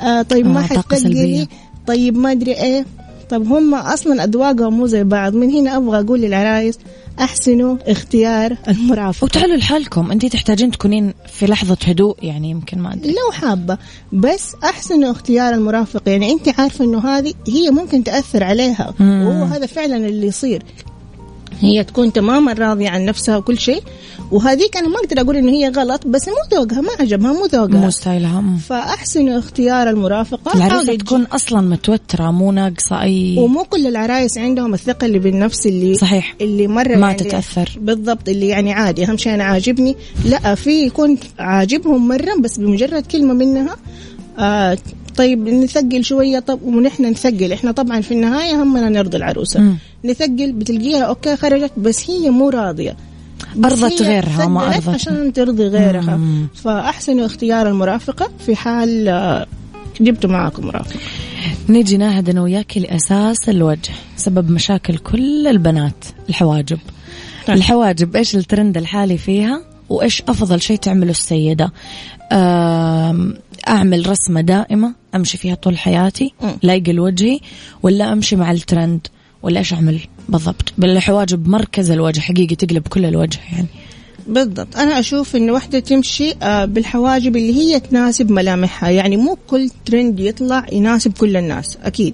آه 0.02 0.22
طيب 0.22 0.48
ما 0.48 0.60
آه، 0.60 0.68
سلبية. 0.68 0.82
حتثقلي 0.82 1.48
طيب 1.88 2.18
ما 2.18 2.32
ادري 2.32 2.54
إيه. 2.54 2.86
طب 3.30 3.52
هم 3.52 3.76
أصلا 3.76 4.24
أذواقهم 4.24 4.74
مو 4.78 4.88
زي 4.88 5.04
بعض. 5.04 5.34
من 5.34 5.52
هنا 5.52 5.78
أبغى 5.78 6.00
أقول 6.00 6.22
للعرايس 6.22 6.80
أحسنوا 7.20 7.78
اختيار 7.88 8.58
المرافقة. 8.68 9.26
وتعالوا 9.26 9.56
لحالكم. 9.56 10.12
انت 10.12 10.26
تحتاجين 10.26 10.72
تكونين 10.72 11.14
في 11.34 11.46
لحظة 11.46 11.78
هدوء 11.86 12.16
يعني 12.22 12.50
يمكن 12.50 12.80
ما 12.80 12.94
أدري. 12.94 13.12
لو 13.12 13.32
حابة. 13.32 13.78
بس 14.14 14.56
أحسن 14.64 15.04
اختيار 15.04 15.54
المرافق 15.54 16.10
يعني 16.10 16.32
أنت 16.32 16.60
عارفة 16.60 16.86
أنه 16.86 17.08
هذه 17.10 17.34
هي 17.48 17.70
ممكن 17.72 18.04
تأثر 18.04 18.44
عليها. 18.44 18.94
مم. 19.00 19.28
وهو 19.28 19.44
هذا 19.44 19.66
فعلا 19.66 19.96
اللي 20.08 20.28
يصير. 20.28 20.64
هي 21.62 21.84
تكون 21.84 22.14
تماما 22.14 22.54
راضية 22.54 22.90
عن 22.90 23.06
نفسها 23.06 23.38
وكل 23.38 23.60
شيء. 23.60 23.84
وهذيك 24.32 24.78
أنا 24.78 24.88
ما 24.88 24.96
أقدر 24.96 25.22
أقول 25.22 25.36
إنه 25.36 25.52
هي 25.52 25.70
غلط 25.70 26.08
بس 26.08 26.28
مو 26.28 26.58
ذوقها 26.58 26.82
ما 26.82 26.90
عجبها 27.00 27.34
مو 27.34 27.46
ذوقها. 27.46 27.80
مو 27.80 27.90
ستايلها. 27.90 28.44
فأحسن 28.70 29.30
اختيار 29.30 29.90
المرافقة. 29.90 30.56
العروسة 30.56 30.76
حاولي 30.76 30.98
تكون 30.98 31.24
أصلا 31.24 31.62
متوترة 31.62 32.32
مو 32.32 32.52
ناقصة 32.52 33.02
اي 33.02 33.36
ومو 33.38 33.64
كل 33.64 33.88
العرايس 33.88 34.38
عندهم 34.38 34.74
الثقة 34.74 35.06
اللي 35.06 35.20
بالنفس 35.20 35.66
اللي 35.66 35.96
صحيح. 35.96 36.36
اللي 36.42 36.68
مرة 36.68 36.96
ما 36.96 37.08
يعني 37.08 37.18
تتأثر. 37.18 37.70
بالضبط 37.82 38.30
اللي 38.30 38.48
يعني 38.48 38.74
عادي. 38.74 39.06
أهم 39.06 39.18
شيء 39.18 39.34
أنا 39.34 39.44
عاجبني. 39.44 39.96
لا 40.26 40.56
في 40.56 40.86
يكون 40.86 41.18
عاجبهم 41.40 42.08
مرة 42.08 42.36
بس 42.40 42.58
بمجرد 42.58 43.06
كلمة 43.06 43.34
منها 43.34 43.76
آه 44.40 44.78
طيب 45.18 45.48
نثقل 45.48 46.04
شوية 46.04 46.40
طب 46.40 46.64
ونحن 46.64 47.06
نثقل. 47.06 47.54
إحنا 47.54 47.72
طبعا 47.72 48.02
في 48.02 48.14
النهاية 48.14 48.64
همنا 48.64 48.90
نرضي 48.90 49.18
العروسة. 49.18 49.60
مم. 49.60 49.78
نثقل 50.06 50.52
بتلقيها 50.52 51.04
أوكي 51.04 51.36
خرجت 51.36 51.72
بس 51.78 52.10
هي 52.10 52.30
مو 52.30 52.50
راضية 52.50 52.96
بس 53.56 53.84
أرضت 53.84 54.02
غيرها، 54.02 54.48
ما 54.48 54.76
أرضت. 54.76 54.90
عشان 54.90 55.34
ترضي 55.34 55.68
غيرها 55.68 56.16
مم. 56.18 56.48
فأحسن 56.56 57.20
اختيار 57.20 57.68
المرافقة 57.70 58.30
في 58.46 58.56
حال 58.56 59.08
آه، 59.08 59.46
جبتوا 60.02 60.30
معاكم 60.30 60.66
مرافق 60.68 60.96
نيجي 61.70 61.98
ناهد 61.98 62.30
أنا 62.30 62.42
وياك 62.42 62.78
لأساس 62.78 63.50
الوجه 63.50 63.92
سبب 64.18 64.50
مشاكل 64.52 64.98
كل 64.98 65.48
البنات 65.48 66.06
الحواجب 66.30 66.80
طيب. 67.48 67.58
الحواجب 67.58 68.16
إيش 68.16 68.36
الترند 68.36 68.78
الحالي 68.78 69.18
فيها 69.18 69.62
وإيش 69.90 70.22
أفضل 70.28 70.62
شيء 70.62 70.78
تعمله 70.78 71.12
السيدة 71.12 71.72
آم، 72.32 73.34
أعمل 73.68 74.10
رسمة 74.10 74.42
دائمة 74.42 74.94
أمشي 75.16 75.38
فيها 75.38 75.56
طول 75.56 75.78
حياتي 75.78 76.34
مم. 76.42 76.58
لايقه 76.64 76.92
لوجهي 76.92 77.40
ولا 77.84 78.14
أمشي 78.14 78.36
مع 78.36 78.52
الترند 78.52 79.08
ولا 79.46 79.60
إيش 79.60 79.74
أعمل 79.74 80.00
بالضبط؟ 80.30 80.74
بالحواجب 80.78 81.48
مركز 81.48 81.92
الوجه 81.92 82.20
حقيقي 82.20 82.56
تقلب 82.56 82.88
كل 82.88 83.06
الوجه 83.06 83.40
يعني. 83.52 83.68
بالضبط. 84.28 84.78
أنا 84.78 85.00
أشوف 85.00 85.36
إن 85.36 85.50
واحدة 85.50 85.80
تمشي 85.80 86.34
آه، 86.42 86.66
بالحواجب 86.66 87.36
اللي 87.36 87.56
هي 87.56 87.80
تناسب 87.80 88.32
ملامحها. 88.32 88.90
يعني 88.90 89.18
مو 89.18 89.38
كل 89.48 89.70
ترند 89.86 90.20
يطلع 90.20 90.66
يناسب 90.72 91.14
كل 91.14 91.38
الناس 91.38 91.78
أكيد. 91.84 92.14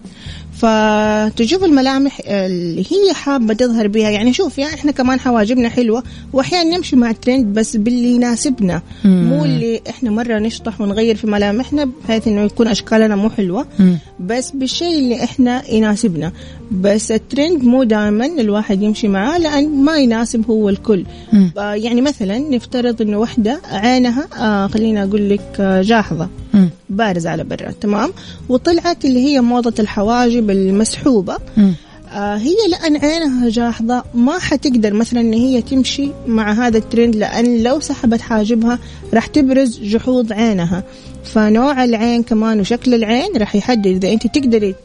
فتشوف 0.62 1.64
الملامح 1.64 2.22
اللي 2.28 2.82
هي 2.82 3.14
حابة 3.14 3.54
تظهر 3.54 3.88
بها 3.88 4.10
يعني 4.10 4.34
شوف 4.34 4.58
يعني 4.58 4.74
إحنا 4.74 4.92
كمان 4.92 5.20
حواجبنا 5.20 5.70
حلوة 5.70 6.04
وأحيانا 6.34 6.78
نمشي 6.78 6.96
مع 6.96 7.10
الترند 7.10 7.46
بس 7.60 7.76
باللي 7.78 8.12
يناسبنا. 8.16 8.82
مو 9.06 9.46
اللي 9.46 9.82
إحنا 9.90 10.10
مرة 10.12 10.40
نشطح 10.40 10.82
ونغير 10.82 11.16
في 11.16 11.28
ملامحنا 11.28 11.90
بحيث 12.04 12.28
إنه 12.28 12.42
يكون 12.42 12.68
أشكالنا 12.68 13.16
مو 13.16 13.30
حلوة 13.30 13.66
مم. 13.80 13.98
بس 14.20 14.52
بالشيء 14.52 15.00
اللي 15.00 15.24
إحنا 15.24 15.70
يناسبنا 15.72 16.32
بس 16.72 17.12
الترند 17.12 17.64
مو 17.64 17.84
دائما 17.84 18.26
الواحد 18.26 18.82
يمشي 18.82 19.08
معاه 19.08 19.38
لأن 19.38 19.84
ما 19.84 19.98
يناسب 19.98 20.46
هو 20.50 20.70
الكل 20.70 21.06
مم. 21.34 21.52
آه، 21.58 21.74
يعني 21.74 22.02
مثلا 22.02 22.40
نفترض 22.40 23.02
إنه 23.02 23.18
وحدة 23.18 23.62
عينها 23.72 24.28
آه 24.40 24.68
خلينا 24.68 25.04
أقول 25.04 25.30
لك 25.30 25.42
آه 25.60 25.82
جاحظه 25.82 26.30
مم. 26.54 26.70
بارز 26.92 27.28
على 27.28 27.44
برا 27.44 27.72
تمام 27.72 28.12
وطلعت 28.50 29.06
اللي 29.06 29.20
هي 29.26 29.42
موضة 29.42 29.74
الحواجب 29.80 30.50
المسحوبة 30.50 31.38
مم. 31.58 31.74
آه 32.14 32.38
هي 32.38 32.56
لأن 32.70 32.98
عينها 32.98 33.50
جاحظه 33.50 34.04
ما 34.14 34.40
حتقدر 34.40 34.94
مثلا 34.94 35.22
إن 35.22 35.34
هي 35.34 35.62
تمشي 35.62 36.10
مع 36.28 36.52
هذا 36.52 36.78
الترند 36.78 37.16
لأن 37.16 37.64
لو 37.64 37.80
سحبت 37.80 38.22
حاجبها 38.22 38.80
راح 39.14 39.26
تبرز 39.28 39.80
جحوظ 39.80 40.32
عينها 40.32 40.84
فنوع 41.24 41.84
العين 41.84 42.24
كمان 42.24 42.60
وشكل 42.60 42.94
العين 42.94 43.38
راح 43.38 43.56
يحدد 43.56 43.88
إذا 43.88 44.14
أنت 44.14 44.28
تقدري 44.28 44.76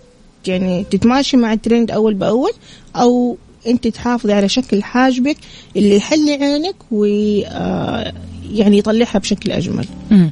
يعني 0.46 0.86
تتماشي 0.90 1.36
مع 1.36 1.52
الترند 1.52 1.90
أول 1.90 2.14
بأول 2.14 2.52
أو 2.96 3.36
أنت 3.66 3.88
تحافظي 3.88 4.32
على 4.32 4.48
شكل 4.48 4.82
حاجبك 4.82 5.36
اللي 5.76 5.96
يحلي 5.96 6.32
عينك 6.32 6.74
و 6.90 7.04
آه، 7.46 8.12
يعني 8.52 8.78
يطلعها 8.78 9.18
بشكل 9.18 9.50
أجمل 9.52 9.86
مم. 10.10 10.30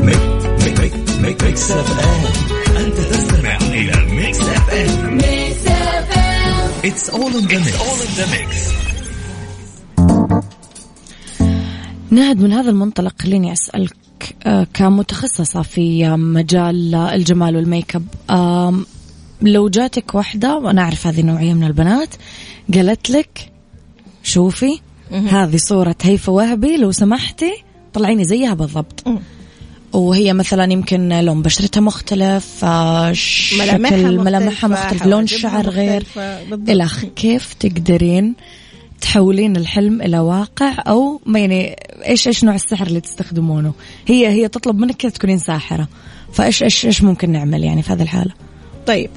Mix 0.00 0.20
Mix 0.64 0.94
Mix 1.20 1.42
Mix 1.44 1.70
FM 1.70 2.86
انت 2.86 2.96
تستمع 2.96 3.56
إلى 3.56 4.14
Mix 4.14 4.40
FM 4.40 5.18
it's 6.84 7.10
all 7.10 7.34
in 7.34 8.06
the 8.16 8.26
mix 8.30 8.66
نهد 12.10 12.40
من 12.40 12.52
هذا 12.52 12.70
المنطلق 12.70 13.22
خليني 13.22 13.52
أسألك 13.52 13.96
آه، 14.46 14.66
كمتخصصة 14.74 15.62
في 15.62 16.08
مجال 16.08 16.94
الجمال 16.94 17.56
والميك 17.56 17.96
أب 18.30 18.84
لو 19.42 19.68
جاتك 19.68 20.14
واحدة 20.14 20.56
وأنا 20.58 20.82
أعرف 20.82 21.06
هذه 21.06 21.20
النوعية 21.20 21.54
من 21.54 21.64
البنات 21.64 22.14
قالت 22.74 23.10
لك 23.10 23.52
شوفي 24.26 24.80
هذه 25.10 25.56
صورة 25.56 25.96
هيفا 26.02 26.32
وهبي 26.32 26.76
لو 26.76 26.92
سمحتي 26.92 27.52
طلعيني 27.94 28.24
زيها 28.24 28.54
بالضبط. 28.54 29.04
وهي 29.92 30.32
مثلا 30.32 30.72
يمكن 30.72 31.20
لون 31.20 31.42
بشرتها 31.42 31.80
مختلف 31.80 32.64
آه، 32.64 33.12
شكل 33.12 34.18
ملامحها 34.18 34.68
مختلف 34.68 35.06
لون 35.06 35.28
حواجبها 35.28 35.38
شعر 35.38 35.68
غير. 35.68 36.06
الأخ 36.52 37.04
كيف 37.04 37.54
تقدرين 37.54 38.34
تحولين 39.00 39.56
الحلم 39.56 40.02
إلى 40.02 40.18
واقع؟ 40.18 40.74
أو 40.88 41.20
ما 41.26 41.38
يعني 41.38 41.76
إيش 42.06 42.28
إيش 42.28 42.44
نوع 42.44 42.54
السحر 42.54 42.86
اللي 42.86 43.00
تستخدمونه؟ 43.00 43.72
هي 44.06 44.28
هي 44.28 44.48
تطلب 44.48 44.78
منك 44.78 44.96
كذا 44.96 45.10
تكونين 45.10 45.38
ساحرة. 45.38 45.88
فايش 46.32 46.62
إيش 46.62 46.86
إيش 46.86 47.02
ممكن 47.02 47.30
نعمل 47.30 47.64
يعني 47.64 47.82
في 47.82 47.92
هذه 47.92 48.02
الحالة؟ 48.02 48.32
طيب 48.86 49.10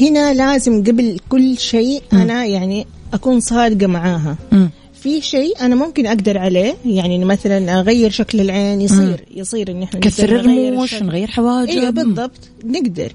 هنا 0.00 0.34
لازم 0.34 0.84
قبل 0.84 1.18
كل 1.28 1.58
شيء 1.58 2.02
أنا 2.12 2.44
يعني 2.44 2.86
أكون 3.14 3.40
صادقة 3.40 3.86
معاها. 3.86 4.36
مم. 4.52 4.70
في 5.02 5.20
شيء 5.20 5.60
أنا 5.60 5.74
ممكن 5.74 6.06
أقدر 6.06 6.38
عليه؟ 6.38 6.74
يعني 6.86 7.24
مثلا 7.24 7.80
أغير 7.80 8.10
شكل 8.10 8.40
العين 8.40 8.80
يصير 8.80 9.24
يصير 9.36 9.70
إن 9.70 9.82
إحنا 9.82 10.00
نغير 10.00 10.40
الرموش. 10.40 10.94
نغير 10.94 11.28
حواجب. 11.28 11.70
أيوه 11.70 11.90
بالضبط. 11.90 12.50
نقدر. 12.64 13.12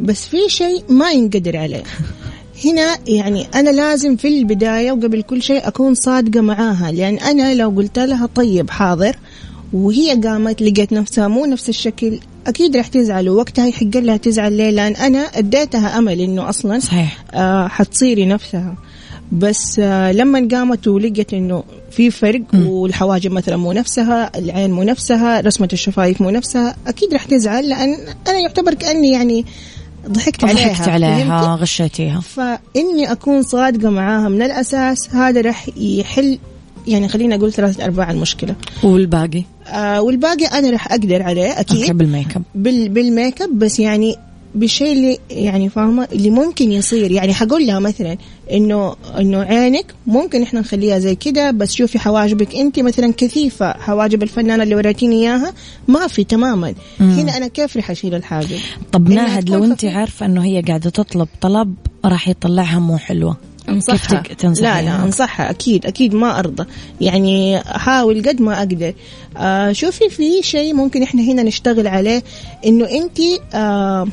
بس 0.00 0.26
في 0.26 0.36
شيء 0.48 0.82
ما 0.88 1.10
ينقدر 1.10 1.56
عليه. 1.56 1.82
هنا 2.64 2.96
يعني 3.06 3.46
أنا 3.54 3.70
لازم 3.70 4.16
في 4.16 4.28
البداية 4.28 4.92
وقبل 4.92 5.22
كل 5.22 5.42
شيء 5.42 5.68
أكون 5.68 5.94
صادقة 5.94 6.40
معاها. 6.40 6.92
لأن 6.92 7.18
أنا 7.18 7.54
لو 7.54 7.70
قلت 7.70 7.98
لها 7.98 8.26
طيب 8.26 8.70
حاضر 8.70 9.16
وهي 9.72 10.20
قامت 10.24 10.62
لقيت 10.62 10.92
نفسها 10.92 11.28
مو 11.28 11.46
نفس 11.46 11.68
الشكل 11.68 12.18
أكيد 12.46 12.76
راح 12.76 12.86
تزعل. 12.86 13.28
ووقتها 13.28 13.66
يحق 13.66 13.96
لها 13.96 14.16
تزعل 14.16 14.52
ليه؟ 14.52 14.70
لأن 14.70 14.96
أنا 14.96 15.18
أديتها 15.18 15.98
أمل 15.98 16.20
إنه 16.20 16.48
أصلا 16.48 16.78
صحيح. 16.78 17.24
آه 17.34 17.68
حتصيري 17.68 18.26
نفسها. 18.26 18.74
بس 19.32 19.78
آه 19.78 20.12
لما 20.12 20.48
قامت 20.52 20.88
ولقيت 20.88 21.34
إنه 21.34 21.64
في 21.90 22.10
فرق. 22.10 22.42
والحواجب 22.54 23.32
مثلا 23.32 23.56
مو 23.56 23.72
نفسها 23.72 24.38
العين 24.38 24.70
مو 24.70 24.82
نفسها 24.82 25.40
رسمة 25.40 25.68
الشفايف 25.72 26.20
مو 26.20 26.30
نفسها 26.30 26.76
أكيد 26.86 27.12
راح 27.12 27.24
تزعل 27.24 27.68
لأن 27.68 27.96
أنا 28.28 28.38
يعتبر 28.38 28.74
كأني 28.74 29.12
يعني 29.12 29.44
ضحكت 30.08 30.44
عليها 30.44 30.68
ضحكت 30.68 30.88
عليها 30.88 31.54
غشيتيها. 31.54 32.20
فإني 32.20 33.12
أكون 33.12 33.42
صادقة 33.42 33.90
معاها 33.90 34.28
من 34.28 34.42
الأساس 34.42 35.14
هذا 35.14 35.40
راح 35.40 35.66
يحل 35.76 36.38
يعني 36.86 37.08
خليني 37.08 37.34
أقول 37.34 37.52
ثلاثة 37.52 37.84
أرباع 37.84 38.10
المشكلة. 38.10 38.54
والباقي؟ 38.82 39.42
آه 39.66 40.02
والباقي 40.02 40.46
أنا 40.46 40.70
راح 40.70 40.92
أقدر 40.92 41.22
عليه 41.22 41.60
أكيد. 41.60 41.96
بالميك 41.96 42.36
أب. 42.36 42.42
بال 42.54 42.88
بالميك 42.88 43.42
أب 43.42 43.58
بس 43.58 43.80
يعني 43.80 44.16
بالشيء 44.56 44.92
اللي 44.92 45.18
يعني 45.30 45.68
فاهمة؟ 45.68 46.08
اللي 46.12 46.30
ممكن 46.30 46.72
يصير. 46.72 47.10
يعني 47.10 47.34
حقول 47.34 47.66
لها 47.66 47.78
مثلا 47.78 48.16
إنه 48.52 48.96
إنه 49.18 49.38
عينك 49.38 49.94
ممكن 50.06 50.42
إحنا 50.42 50.60
نخليها 50.60 50.98
زي 50.98 51.14
كده 51.14 51.50
بس 51.50 51.72
شوفي 51.72 51.98
حواجبك 51.98 52.54
انت 52.54 52.80
مثلا 52.80 53.12
كثيفة 53.16 53.72
حواجب 53.72 54.22
الفنانة 54.22 54.62
اللي 54.62 54.74
وريتيني 54.74 55.16
إياها 55.16 55.52
ما 55.88 56.06
في 56.06 56.24
تماما. 56.24 56.74
مم. 57.00 57.10
هنا 57.10 57.36
أنا 57.36 57.48
كيف 57.48 57.76
رح 57.76 57.90
أشيل 57.90 58.14
الحاجب 58.14 58.58
طب 58.92 59.08
ناهد 59.08 59.50
لو 59.50 59.64
أنت 59.64 59.84
عارفة 59.84 60.26
إنه 60.26 60.44
هي 60.44 60.62
قاعدة 60.62 60.90
تطلب 60.90 61.28
طلب 61.40 61.74
راح 62.04 62.28
يطلعها 62.28 62.78
مو 62.78 62.98
حلوة. 62.98 63.36
أنصحها. 63.68 64.22
لا 64.42 64.82
لا 64.82 65.04
أنصحها. 65.04 65.50
أكيد 65.50 65.86
أكيد 65.86 66.14
ما 66.14 66.38
أرضى. 66.38 66.64
يعني 67.00 67.58
احاول 67.60 68.28
قد 68.28 68.42
ما 68.42 68.58
أقدر. 68.58 68.94
آه 69.36 69.72
شوفي 69.72 70.08
في 70.08 70.42
شيء 70.42 70.74
ممكن 70.74 71.02
إحنا 71.02 71.22
هنا 71.22 71.42
نشتغل 71.42 71.86
عليه 71.86 72.22
إنه 72.66 72.84
أنت 72.90 73.18
آه 73.54 74.06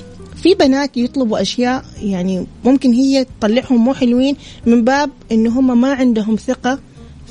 في 0.44 0.54
بنات 0.54 0.98
يطلبوا 0.98 1.42
أشياء 1.42 1.86
يعني 2.02 2.46
ممكن 2.66 2.94
هي 2.94 3.26
تطلعهم 3.40 3.84
مو 3.84 3.94
حلوين 3.94 4.36
من 4.66 4.84
باب 4.84 5.10
انه 5.32 5.60
هم 5.60 5.82
ما 5.82 5.94
عندهم 5.94 6.36
ثقة 6.36 6.80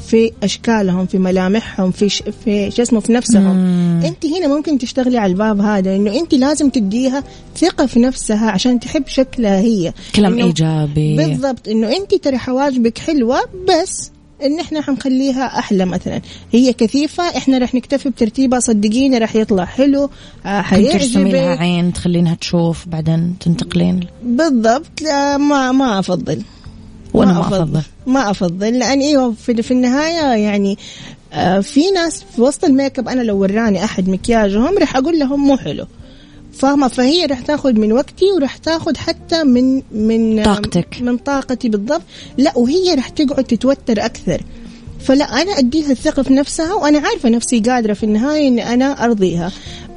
في 0.06 0.32
أشكالهم 0.42 1.06
في 1.06 1.18
ملامحهم 1.18 1.90
في 1.90 2.08
ش... 2.08 2.22
في 2.44 2.70
شو 2.70 2.82
اسمه 2.82 3.00
في 3.00 3.12
نفسهم. 3.12 3.56
مم. 3.56 4.00
أنت 4.04 4.26
هنا 4.26 4.46
ممكن 4.56 4.78
تشتغلي 4.78 5.18
على 5.18 5.32
الباب 5.32 5.60
هذا 5.60 5.96
إنه 5.96 6.18
أنت 6.18 6.34
لازم 6.34 6.70
تديها 6.70 7.24
ثقة 7.56 7.86
في 7.86 8.00
نفسها 8.00 8.50
عشان 8.50 8.80
تحب 8.80 9.06
شكلها 9.06 9.60
هي. 9.60 9.92
كلام 10.14 10.38
إيجابي. 10.38 11.16
بالضبط 11.16 11.68
إنه 11.68 11.96
أنت 11.96 12.14
ترى 12.14 12.38
حواجبك 12.38 12.98
حلوة 12.98 13.40
بس 13.68 14.10
إن 14.46 14.60
إحنا 14.60 14.80
حنخليها 14.80 15.58
أحلى 15.58 15.84
مثلا. 15.84 16.20
هي 16.52 16.72
كثيفة 16.72 17.36
إحنا 17.36 17.58
رح 17.58 17.74
نكتفي 17.74 18.10
بترتيبها. 18.10 18.60
صدقيني 18.60 19.18
رح 19.18 19.36
يطلع 19.36 19.64
حلو 19.64 20.10
آه 20.46 20.60
حيعجبك 20.60 21.32
لها 21.32 21.56
عين 21.56 21.92
تخلينها 21.92 22.34
تشوف 22.34 22.88
بعدين 22.88 23.34
تنتقلين؟ 23.40 24.00
بالضبط. 24.24 25.02
ما 25.38 25.72
ما 25.72 25.98
أفضل. 25.98 26.42
وأنا 27.14 27.32
ما 27.32 27.40
أفضل. 27.40 27.82
ما 28.06 28.30
أفضل. 28.30 28.78
لأن 28.78 29.00
إيوه 29.00 29.32
في, 29.32 29.62
في 29.62 29.70
النهاية 29.70 30.42
يعني 30.44 30.78
آه 31.32 31.60
في 31.60 31.90
ناس 31.90 32.24
في 32.36 32.42
وسط 32.42 32.64
الميك 32.64 32.98
اب 32.98 33.08
أنا 33.08 33.20
لو 33.22 33.38
وراني 33.38 33.84
أحد 33.84 34.08
مكياجهم 34.08 34.78
رح 34.78 34.96
أقول 34.96 35.18
لهم 35.18 35.46
مو 35.46 35.56
حلو. 35.56 35.86
فاهمة؟ 36.52 36.88
فهي 36.88 37.26
رح 37.26 37.40
تاخذ 37.40 37.72
من 37.72 37.92
وقتي 37.92 38.24
ورح 38.36 38.56
تاخذ 38.56 38.96
حتى 38.96 39.44
من 39.44 39.82
من 39.92 40.42
طاقتك. 40.42 40.96
من 41.00 41.16
طاقتي 41.16 41.68
بالضبط. 41.68 42.02
لا 42.38 42.58
وهي 42.58 42.94
رح 42.94 43.08
تقعد 43.08 43.44
تتوتر 43.44 44.04
أكثر. 44.04 44.42
فلا 45.00 45.24
أنا 45.24 45.58
أديها 45.58 45.90
الثقه 45.90 46.22
في 46.22 46.32
نفسها 46.32 46.74
وأنا 46.74 46.98
عارفة 46.98 47.28
نفسي 47.28 47.60
قادرة 47.60 47.92
في 47.92 48.02
النهاية 48.04 48.48
إني 48.48 48.74
أنا 48.74 49.04
أرضيها. 49.04 49.52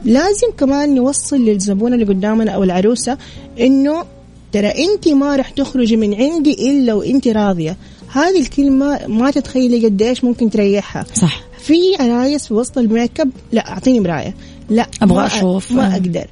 لازم 0.05 0.47
كمان 0.57 0.95
نوصل 0.95 1.35
للزبون 1.35 1.93
اللي 1.93 2.05
قدامنا 2.05 2.51
أو 2.51 2.63
العروسة 2.63 3.17
إنه 3.59 4.05
ترى 4.51 4.67
أنت 4.67 5.07
ما 5.07 5.35
رح 5.35 5.49
تخرجي 5.49 5.97
من 5.97 6.13
عندي 6.13 6.71
إلا 6.71 6.93
وأنت 6.93 7.27
راضية. 7.27 7.77
هذه 8.07 8.39
الكلمة 8.39 9.07
ما 9.07 9.31
تتخيلي 9.31 9.85
قديش 9.85 10.23
ممكن 10.23 10.49
تريحها. 10.49 11.05
صح. 11.13 11.43
في 11.59 11.95
عرايس 11.99 12.47
في 12.47 12.53
وسط 12.53 12.77
الميك 12.77 13.19
أب 13.19 13.29
لا 13.51 13.69
أعطيني 13.69 13.99
مراية. 13.99 14.35
لا 14.69 14.87
أبغى 15.01 15.25
أشوف. 15.25 15.71
ما 15.71 15.93
أقدر. 15.93 16.27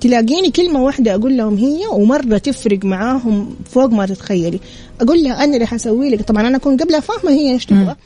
تلاقيني 0.00 0.50
كلمة 0.50 0.82
واحدة 0.82 1.14
أقول 1.14 1.36
لهم 1.36 1.56
هي 1.56 1.80
ومرة 1.92 2.38
تفرق 2.38 2.84
معاهم 2.84 3.56
فوق 3.70 3.90
ما 3.90 4.06
تتخيلي. 4.06 4.60
أقول 5.00 5.24
لها 5.24 5.44
أنا 5.44 5.56
راح 5.56 5.74
أسوي 5.74 6.10
لك 6.10 6.22
طبعا 6.22 6.48
أنا 6.48 6.56
أكون 6.56 6.76
قبلها 6.76 7.00
فاهمة 7.00 7.30
هي 7.30 7.52
إيش 7.52 7.66
تبغى. 7.66 7.96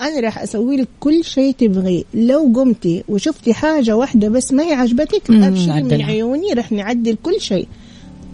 أنا 0.00 0.20
راح 0.20 0.38
أسوي 0.38 0.76
لك 0.76 0.88
كل 1.00 1.24
شيء 1.24 1.54
تبغيه. 1.58 2.02
لو 2.14 2.52
قمتي 2.54 3.04
وشفتي 3.08 3.54
حاجة 3.54 3.96
واحدة 3.96 4.28
بس 4.28 4.52
ما 4.52 4.62
هي 4.62 4.72
عجبتك 4.72 5.30
أبشري 5.30 5.82
من 5.82 6.02
عيوني 6.02 6.52
راح 6.52 6.72
نعدل 6.72 7.16
كل 7.22 7.40
شيء. 7.40 7.68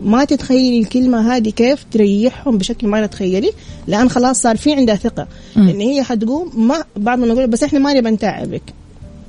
ما 0.02 0.24
تتخيلي 0.24 0.80
الكلمة 0.80 1.36
هذه 1.36 1.50
كيف 1.50 1.84
تريحهم 1.92 2.58
بشكل 2.58 2.86
ما 2.86 3.06
تتخيلي. 3.06 3.52
لأن 3.86 4.10
خلاص 4.10 4.40
صار 4.40 4.56
في 4.56 4.72
عندها 4.72 4.96
ثقة. 4.96 5.28
إن 5.56 5.80
هي 5.80 6.02
حتقوم 6.02 6.52
ما 6.54 6.84
بعض 6.96 7.18
ما 7.18 7.26
نقول 7.26 7.46
بس 7.46 7.62
إحنا 7.62 7.78
ما 7.78 7.94
نبي 7.94 8.10
نتعبك. 8.10 8.62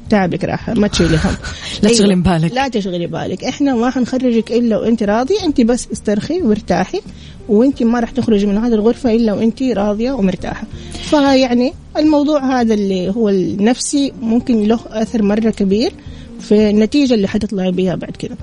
تعبك 0.09 0.43
راح 0.43 0.69
ما 0.69 0.88
تشيلي 0.88 1.17
هم 1.17 1.35
لا 1.84 1.89
تشغلي 1.89 2.13
أيوة. 2.13 2.23
بالك. 2.23 2.53
لا 2.53 2.67
تشغلي 2.67 3.07
بالك. 3.07 3.43
إحنا 3.43 3.75
ما 3.75 3.89
حنخرجك 3.89 4.51
إلا 4.51 4.78
وأنت 4.78 5.03
راضيه 5.03 5.43
أنت 5.43 5.61
بس 5.61 5.88
استرخي 5.93 6.41
وارتاحي. 6.41 7.01
وأنت 7.49 7.84
ما 7.84 7.99
راح 7.99 8.11
تخرجي 8.11 8.45
من 8.45 8.57
هذه 8.57 8.73
الغرفة 8.73 9.11
إلا 9.15 9.34
وأنت 9.34 9.63
راضية 9.63 10.11
ومرتاحة. 10.11 10.67
فيعني 11.03 11.73
الموضوع 11.97 12.59
هذا 12.61 12.73
اللي 12.73 13.09
هو 13.09 13.30
النفسي 13.30 14.13
ممكن 14.21 14.63
له 14.63 14.80
أثر 14.88 15.23
مرة 15.23 15.49
كبير 15.49 15.93
في 16.39 16.69
النتيجة 16.69 17.13
اللي 17.13 17.28
حتطلعي 17.28 17.71
بيها 17.71 17.95
بعد 17.95 18.11
كذا. 18.11 18.36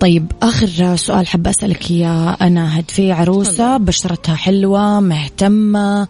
طيب 0.00 0.32
آخر 0.42 0.96
سؤال 0.96 1.26
حابة 1.26 1.50
أسألك 1.50 1.90
إياه 1.90 2.36
يا 2.40 2.78
ناهد 2.78 2.90
في 2.90 3.12
عروسة 3.12 3.76
بشرتها 3.76 4.34
حلوة 4.34 5.00
مهتمة 5.00 6.08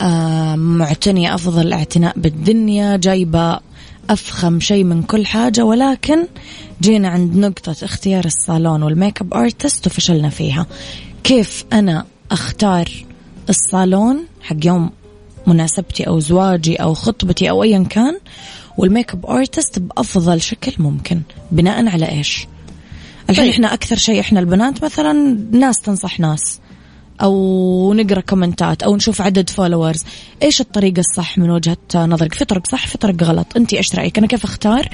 آه 0.00 0.56
معتنية 0.56 1.34
أفضل 1.34 1.72
اعتناء 1.72 2.12
بالدنيا 2.16 2.96
جايبة 2.96 3.60
أفخم 4.10 4.60
شيء 4.60 4.84
من 4.84 5.02
كل 5.02 5.26
حاجة 5.26 5.64
ولكن 5.64 6.26
جينا 6.80 7.08
عند 7.08 7.36
نقطة 7.36 7.76
اختيار 7.82 8.24
الصالون 8.24 8.82
وال 8.82 8.95
make 8.95 9.20
up 9.20 9.34
artist 9.34 9.86
وفشلنا 9.86 10.28
فيها. 10.28 10.66
كيف 11.24 11.64
أنا 11.72 12.04
أختار 12.30 12.90
الصالون 13.48 14.24
حق 14.42 14.56
يوم 14.64 14.90
مناسبتي 15.46 16.06
أو 16.06 16.20
زواجي 16.20 16.76
أو 16.76 16.94
خطبتي 16.94 17.50
أو 17.50 17.62
أيا 17.62 17.84
كان؟ 17.90 18.18
وال 18.78 18.89
make 18.89 19.12
up 19.12 19.26
artist 19.26 19.78
بأفضل 19.78 20.40
شكل 20.40 20.72
ممكن 20.78 21.20
بناء 21.52 21.88
على 21.88 22.08
إيش؟ 22.08 22.46
الحين 23.30 23.44
طيب. 23.44 23.52
إحنا 23.52 23.74
أكثر 23.74 23.96
شيء 23.96 24.20
إحنا 24.20 24.40
البنات 24.40 24.84
مثلا 24.84 25.12
ناس 25.52 25.80
تنصح 25.80 26.20
ناس. 26.20 26.60
أو 27.22 27.94
نقرأ 27.94 28.20
comment 28.20 28.74
ات 28.74 28.82
أو 28.82 28.96
نشوف 28.96 29.20
عدد 29.20 29.50
followers 29.50 30.04
إيش 30.42 30.60
الطريقة 30.60 31.00
الصح 31.00 31.38
من 31.38 31.50
وجهة 31.50 31.76
نظرك؟ 31.94 32.34
في 32.34 32.44
طرق 32.44 32.66
صح 32.66 32.86
في 32.86 32.98
طرق 32.98 33.22
غلط. 33.22 33.46
انت 33.56 33.74
إيش 33.74 33.94
رأيك؟ 33.94 34.18
أنا 34.18 34.26
كيف 34.26 34.44
أختار 34.44 34.88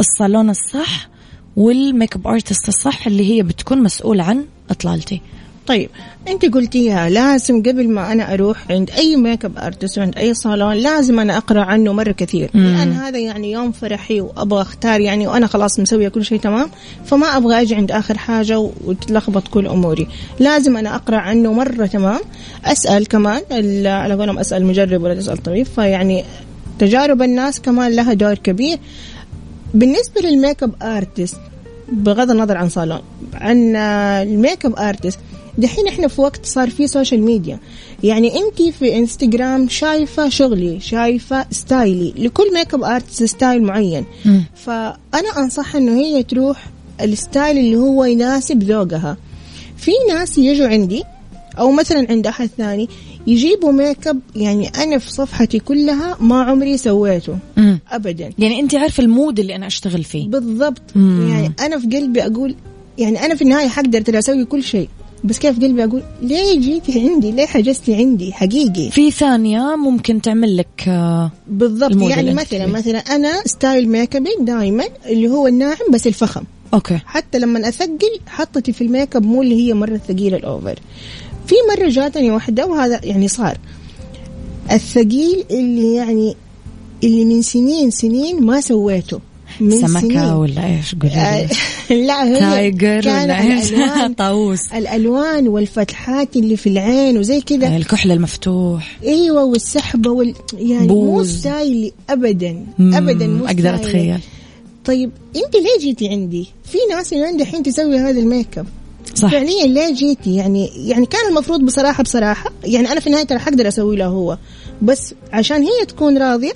الصالون 0.00 0.50
الصح 0.50 1.08
وال 1.56 1.76
make 1.76 2.16
up 2.16 2.26
artist 2.26 2.68
الصح 2.68 3.06
اللي 3.06 3.30
هي 3.30 3.42
بتكون 3.42 3.82
مسؤولة 3.82 4.24
عن 4.24 4.44
إطلالتي؟ 4.70 5.20
طيب 5.70 5.90
انت 6.28 6.44
قلتيها 6.44 7.10
لازم 7.10 7.62
قبل 7.62 7.90
ما 7.90 8.12
أنا 8.12 8.34
أروح 8.34 8.64
عند 8.70 8.90
أي 8.90 9.16
make 9.16 9.44
up 9.44 9.58
artist 9.58 9.98
عند 9.98 10.16
أي 10.16 10.34
صالون 10.34 10.72
لازم 10.72 11.20
أنا 11.20 11.36
أقرأ 11.36 11.60
عنه 11.60 11.92
مرة 11.92 12.12
كثير. 12.12 12.50
مم. 12.54 12.76
لأن 12.76 12.92
هذا 12.92 13.18
يعني 13.18 13.52
يوم 13.52 13.72
فرحي 13.72 14.20
وأبغى 14.20 14.62
أختار 14.62 15.00
يعني 15.00 15.26
وأنا 15.26 15.46
خلاص 15.46 15.80
مسوية 15.80 16.08
كل 16.08 16.24
شيء 16.24 16.40
تمام 16.40 16.70
فما 17.04 17.26
أبغى 17.36 17.62
أجي 17.62 17.74
عند 17.74 17.92
آخر 17.92 18.18
حاجة 18.18 18.58
وتلخبط 18.84 19.48
كل 19.48 19.66
أموري. 19.66 20.08
لازم 20.40 20.76
أنا 20.76 20.94
أقرأ 20.94 21.16
عنه 21.16 21.52
مرة 21.52 21.86
تمام. 21.86 22.20
أسأل 22.64 23.08
كمان 23.08 23.42
على 23.86 24.14
قولهم 24.14 24.38
أسأل 24.38 24.66
مجرب 24.66 25.02
ولا 25.02 25.14
تسأل 25.14 25.42
طبيب 25.42 25.66
فيعني 25.66 26.24
تجارب 26.78 27.22
الناس 27.22 27.60
كمان 27.60 27.92
لها 27.92 28.12
دور 28.12 28.34
كبير. 28.34 28.78
بالنسبة 29.74 30.20
لل 30.20 30.34
make 30.34 30.62
up 30.62 30.74
artist 30.82 31.40
بغض 31.92 32.30
النظر 32.30 32.56
عن 32.56 32.68
صالون 32.68 33.00
عن 33.34 33.76
ال 33.76 33.94
make 33.94 34.66
up 34.66 34.78
artist 34.78 35.18
دحين 35.60 35.88
إحنا 35.88 36.08
في 36.08 36.20
وقت 36.20 36.46
صار 36.46 36.70
في 36.70 36.86
social 36.86 37.22
media 37.22 37.58
يعني 38.02 38.32
انت 38.38 38.62
في 38.62 38.98
انستغرام 38.98 39.68
شايفة 39.68 40.28
شغلي 40.28 40.80
شايفة 40.80 41.46
style 41.50 41.96
ي. 41.96 42.14
لكل 42.18 42.54
make 42.54 42.74
up 42.74 42.84
artist 42.84 43.24
style 43.24 43.62
معين. 43.62 44.04
م. 44.24 44.40
فأنا 44.54 45.28
انصح 45.38 45.76
إنه 45.76 45.92
هي 46.00 46.22
تروح 46.22 46.66
ال 47.00 47.10
style 47.10 47.58
اللي 47.58 47.76
هو 47.76 48.04
يناسب 48.04 48.62
ذوقها. 48.62 49.16
في 49.76 49.90
ناس 50.08 50.38
يجوا 50.38 50.68
عندي 50.68 51.02
أو 51.58 51.72
مثلا 51.72 52.06
عند 52.10 52.26
أحد 52.26 52.50
ثاني 52.58 52.88
يجيبوا 53.26 53.72
make 53.72 54.08
up 54.08 54.20
يعني 54.36 54.68
أنا 54.68 54.98
في 54.98 55.10
صفحتي 55.12 55.58
كلها 55.58 56.16
ما 56.20 56.42
عمري 56.42 56.78
سويته. 56.78 57.38
مم. 57.56 57.78
ابدا. 57.90 58.30
يعني 58.38 58.60
انت 58.60 58.74
عارفة 58.74 59.02
ال 59.02 59.10
mood 59.10 59.40
اللي 59.40 59.56
أنا 59.56 59.66
أشتغل 59.66 60.04
فيه. 60.04 60.28
بالضبط. 60.28 60.82
مم. 60.94 61.28
يعني 61.30 61.52
أنا 61.60 61.78
في 61.78 61.86
قلبي 61.86 62.26
أقول 62.26 62.54
يعني 62.98 63.24
أنا 63.24 63.34
في 63.34 63.42
النهاية 63.42 63.68
حقدر 63.68 64.00
ترى 64.00 64.18
أسوي 64.18 64.44
كل 64.44 64.62
شيء. 64.62 64.88
بس 65.24 65.38
كيف 65.38 65.60
قلبي 65.60 65.84
أقول 65.84 66.02
ليه 66.22 66.60
جيتي 66.60 67.08
عندي؟ 67.08 67.32
ليه 67.32 67.46
حجزتي 67.46 67.94
عندي؟ 67.94 68.32
حقيقي. 68.32 68.90
في 68.90 69.10
ثانية 69.10 69.76
ممكن 69.76 70.20
تعمل 70.20 70.56
لك 70.56 70.84
آه، 70.88 71.30
بالضبط. 71.48 72.10
يعني 72.10 72.34
مثلا 72.34 72.66
مثلا 72.66 72.98
أنا 72.98 73.42
style 73.46 73.88
make 73.88 74.16
up 74.16 74.25
ي 74.25 74.30
دائما 74.40 74.84
اللي 75.06 75.28
هو 75.28 75.46
الناعم 75.46 75.90
بس 75.92 76.06
الفخم. 76.06 76.42
okay. 76.74 76.98
حتى 77.04 77.38
لما 77.38 77.68
أثقل 77.68 78.20
حطتي 78.26 78.72
في 78.72 78.84
ال 78.84 78.90
make 78.90 79.16
up 79.16 79.26
مو 79.26 79.42
اللي 79.42 79.54
هي 79.54 79.74
مرة 79.74 80.00
ثقيلة 80.08 80.36
ال 80.36 80.43
over. 80.43 80.78
في 81.46 81.54
مرة 81.68 81.88
جاتني 81.88 82.30
واحدة 82.30 82.66
وهذا 82.66 83.00
يعني 83.04 83.28
صار. 83.28 83.58
الثقيل 84.72 85.44
اللي 85.50 85.94
يعني 85.94 86.36
اللي 87.04 87.24
من 87.24 87.42
سنين 87.42 87.90
سنين 87.90 88.42
ما 88.42 88.60
سويته. 88.60 89.20
سمكة 89.68 90.00
سنين. 90.00 90.32
ولا 90.32 90.66
إيش؟ 90.66 90.94
قولي 90.94 91.14
آه 91.14 91.48
لا 92.06 92.24
هي 92.24 92.38
tiger 92.40 93.08
ولا 93.08 93.40
إيش؟ 93.40 93.70
طاووس. 94.18 94.72
الألوان 94.72 95.48
والفتحات 95.48 96.36
اللي 96.36 96.56
في 96.56 96.68
العين 96.68 97.18
وزي 97.18 97.40
كذا. 97.40 97.66
آه، 97.66 97.76
الكحل 97.76 98.12
المفتوح. 98.12 98.98
أيوه 99.04 99.44
والسحبة 99.44 100.10
وال 100.10 100.34
يعني 100.58 100.86
بوز. 100.86 101.08
مو 101.08 101.24
ستايلي 101.24 101.92
ابدا. 102.10 102.66
ابدا 102.80 103.26
مو 103.26 103.46
أقدر 103.46 103.74
أتخيل. 103.74 104.20
طيب 104.84 105.10
أنت 105.36 105.54
ليه 105.56 105.80
جيتي 105.80 106.08
عندي؟ 106.08 106.46
في 106.64 106.78
ناس 106.90 107.12
اللي 107.12 107.24
عندي 107.24 107.42
الحين 107.42 107.62
تسوي 107.62 107.98
هذا 107.98 108.20
ال 108.20 108.28
make 108.28 108.58
up. 108.58 108.66
صح. 109.14 109.30
فعليا 109.30 109.66
ليه 109.66 109.94
جيتي؟ 109.94 110.34
يعني 110.34 110.70
يعني 110.76 111.06
كان 111.06 111.28
المفروض 111.30 111.60
بصراحة 111.60 112.02
بصراحة 112.02 112.52
يعني 112.64 112.92
أنا 112.92 113.00
في 113.00 113.06
النهاية 113.06 113.24
ترى 113.24 113.38
حقدر 113.38 113.68
أسوي 113.68 113.96
له 113.96 114.06
هو. 114.06 114.38
بس 114.82 115.14
عشان 115.32 115.62
هي 115.62 115.86
تكون 115.88 116.18
راضية 116.18 116.52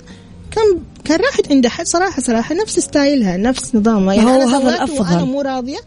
كان 0.51 0.79
كان 1.05 1.19
راحت 1.19 1.51
عند 1.51 1.67
حد 1.67 1.87
صراحة 1.87 2.21
صراحة 2.21 2.55
نفس 2.55 2.79
ستايلها 2.79 3.37
نفس 3.37 3.75
نظامها. 3.75 4.13
يعني 4.13 4.29
هو 4.29 4.35
أنا 4.41 4.57
هذا 4.57 4.69
الأفضل. 4.75 4.99
وأنا 4.99 5.23
مو 5.23 5.41
راضية 5.41 5.77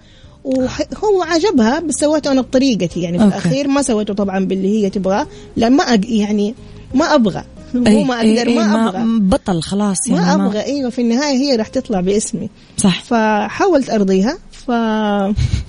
وهو 0.44 1.22
عجبها 1.22 1.80
بس 1.80 1.94
سويته 1.94 2.32
أنا 2.32 2.40
بطريقتي. 2.40 3.00
يعني 3.00 3.18
في 3.18 3.24
okay. 3.24 3.36
الأخير 3.36 3.68
ما 3.68 3.82
سويته 3.82 4.14
طبعا 4.14 4.44
باللي 4.44 4.84
هي 4.84 4.90
تبغاه 4.90 5.26
لا 5.56 5.68
ما 5.68 5.82
أج... 5.82 6.04
يعني 6.04 6.54
ما 6.94 7.14
أبغى. 7.14 7.44
مو 7.74 8.02
ما 8.02 8.14
أقدر 8.16 8.46
أي 8.46 8.54
ما, 8.54 8.66
ما 8.66 8.88
أبغى. 8.88 9.02
بطل 9.20 9.62
خلاص 9.62 10.06
يعني 10.06 10.20
ما 10.20 10.34
أبغى. 10.34 10.64
أيوه 10.64 10.90
في 10.90 11.00
النهاية 11.00 11.36
هي 11.36 11.56
راح 11.56 11.68
تطلع 11.68 12.00
باسمي. 12.00 12.50
صح. 12.76 13.02
فحاولت 13.02 13.90
أرضيها 13.90 14.38
ف 14.66 14.70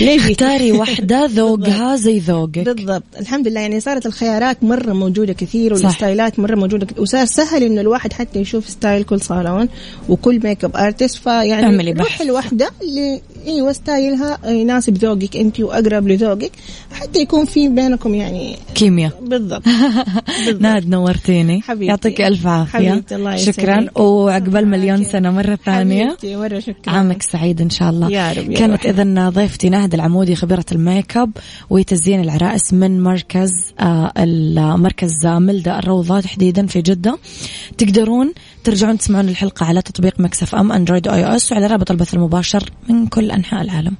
ليه 0.00 0.18
اختاري 0.18 0.72
واحدة 0.72 1.26
ذوقها 1.38 1.96
زي 1.96 2.18
ذوقك. 2.18 2.58
بالضبط. 2.58 3.02
الحمد 3.20 3.48
لله 3.48 3.60
يعني 3.60 3.80
صارت 3.80 4.06
الخيارات 4.06 4.64
مرة 4.64 4.92
موجودة 4.92 5.32
كثير 5.32 5.72
والستايلات 5.74 6.38
مرة 6.38 6.54
موجودة 6.54 6.86
وصار 6.98 7.24
سهل 7.26 7.62
إنه 7.62 7.80
الواحد 7.80 8.12
حتى 8.12 8.38
يشوف 8.38 8.68
style 8.68 9.02
كل 9.04 9.20
صالون 9.20 9.68
وكل 10.08 10.40
make 10.44 10.64
up 10.64 10.76
artist 10.76 11.14
فيعني 11.16 11.92
بحث. 11.92 12.22
الوحدة 12.22 12.70
اللي 12.82 13.20
أيوه 13.46 13.72
ستايلها 13.72 14.38
يناسب 14.50 14.96
ذوقك 14.96 15.36
أنت 15.36 15.60
وأقرب 15.60 16.08
لذوقك 16.08 16.52
حتى 16.92 17.20
يكون 17.20 17.44
في 17.44 17.68
بينكم 17.68 18.14
يعني 18.14 18.56
كيمياء. 18.74 19.12
بالضبط, 19.22 19.62
بالضبط. 20.46 20.62
ناد 20.62 20.88
نورتيني. 20.88 21.60
حبيبتي. 21.60 21.86
يعطيك 21.86 22.20
ألف 22.20 22.46
عافية. 22.46 22.90
حبيبتي 22.90 23.14
الله 23.14 23.36
شكرا. 23.36 23.86
وعقبال 24.00 24.68
مليون 24.68 25.04
سنة 25.04 25.30
مرة 25.30 25.58
ثانية. 25.66 26.04
حبيبتي 26.04 26.36
مرة 26.36 26.58
شكرا. 26.58 26.94
عامك 26.94 27.22
سعيد 27.22 27.60
إن 27.60 27.70
شاء 27.70 27.90
الله. 27.90 28.10
يا 28.10 28.32
رب 28.32 28.50
يا 28.50 28.56
كانت 28.58 28.86
اذا 28.86 29.28
ضيفتي 29.28 29.68
ناهد 29.78 29.94
العمودي 29.94 30.36
خبيرة 30.36 30.64
ال 30.72 30.81
make 30.81 31.16
up 31.16 31.30
وتزيين 31.70 32.20
العرائس 32.20 32.72
من 32.72 33.02
مركز 33.02 33.50
آه 33.80 34.12
المركز 34.16 35.26
ملدا 35.26 35.78
الروضة 35.78 36.20
تحديدا 36.20 36.66
في 36.66 36.82
جدة. 36.82 37.18
تقدرون 37.78 38.32
ترجعون 38.64 38.98
تسمعون 38.98 39.28
الحلقة 39.28 39.66
على 39.66 39.82
تطبيق 39.82 40.20
Mix 40.20 40.54
FM 40.54 40.72
أندرويد 40.72 41.08
أو 41.08 41.14
iOS 41.14 41.52
وعلى 41.52 41.66
رابط 41.66 41.90
البث 41.90 42.14
المباشر 42.14 42.70
من 42.88 43.06
كل 43.06 43.30
أنحاء 43.30 43.62
العالم. 43.62 43.94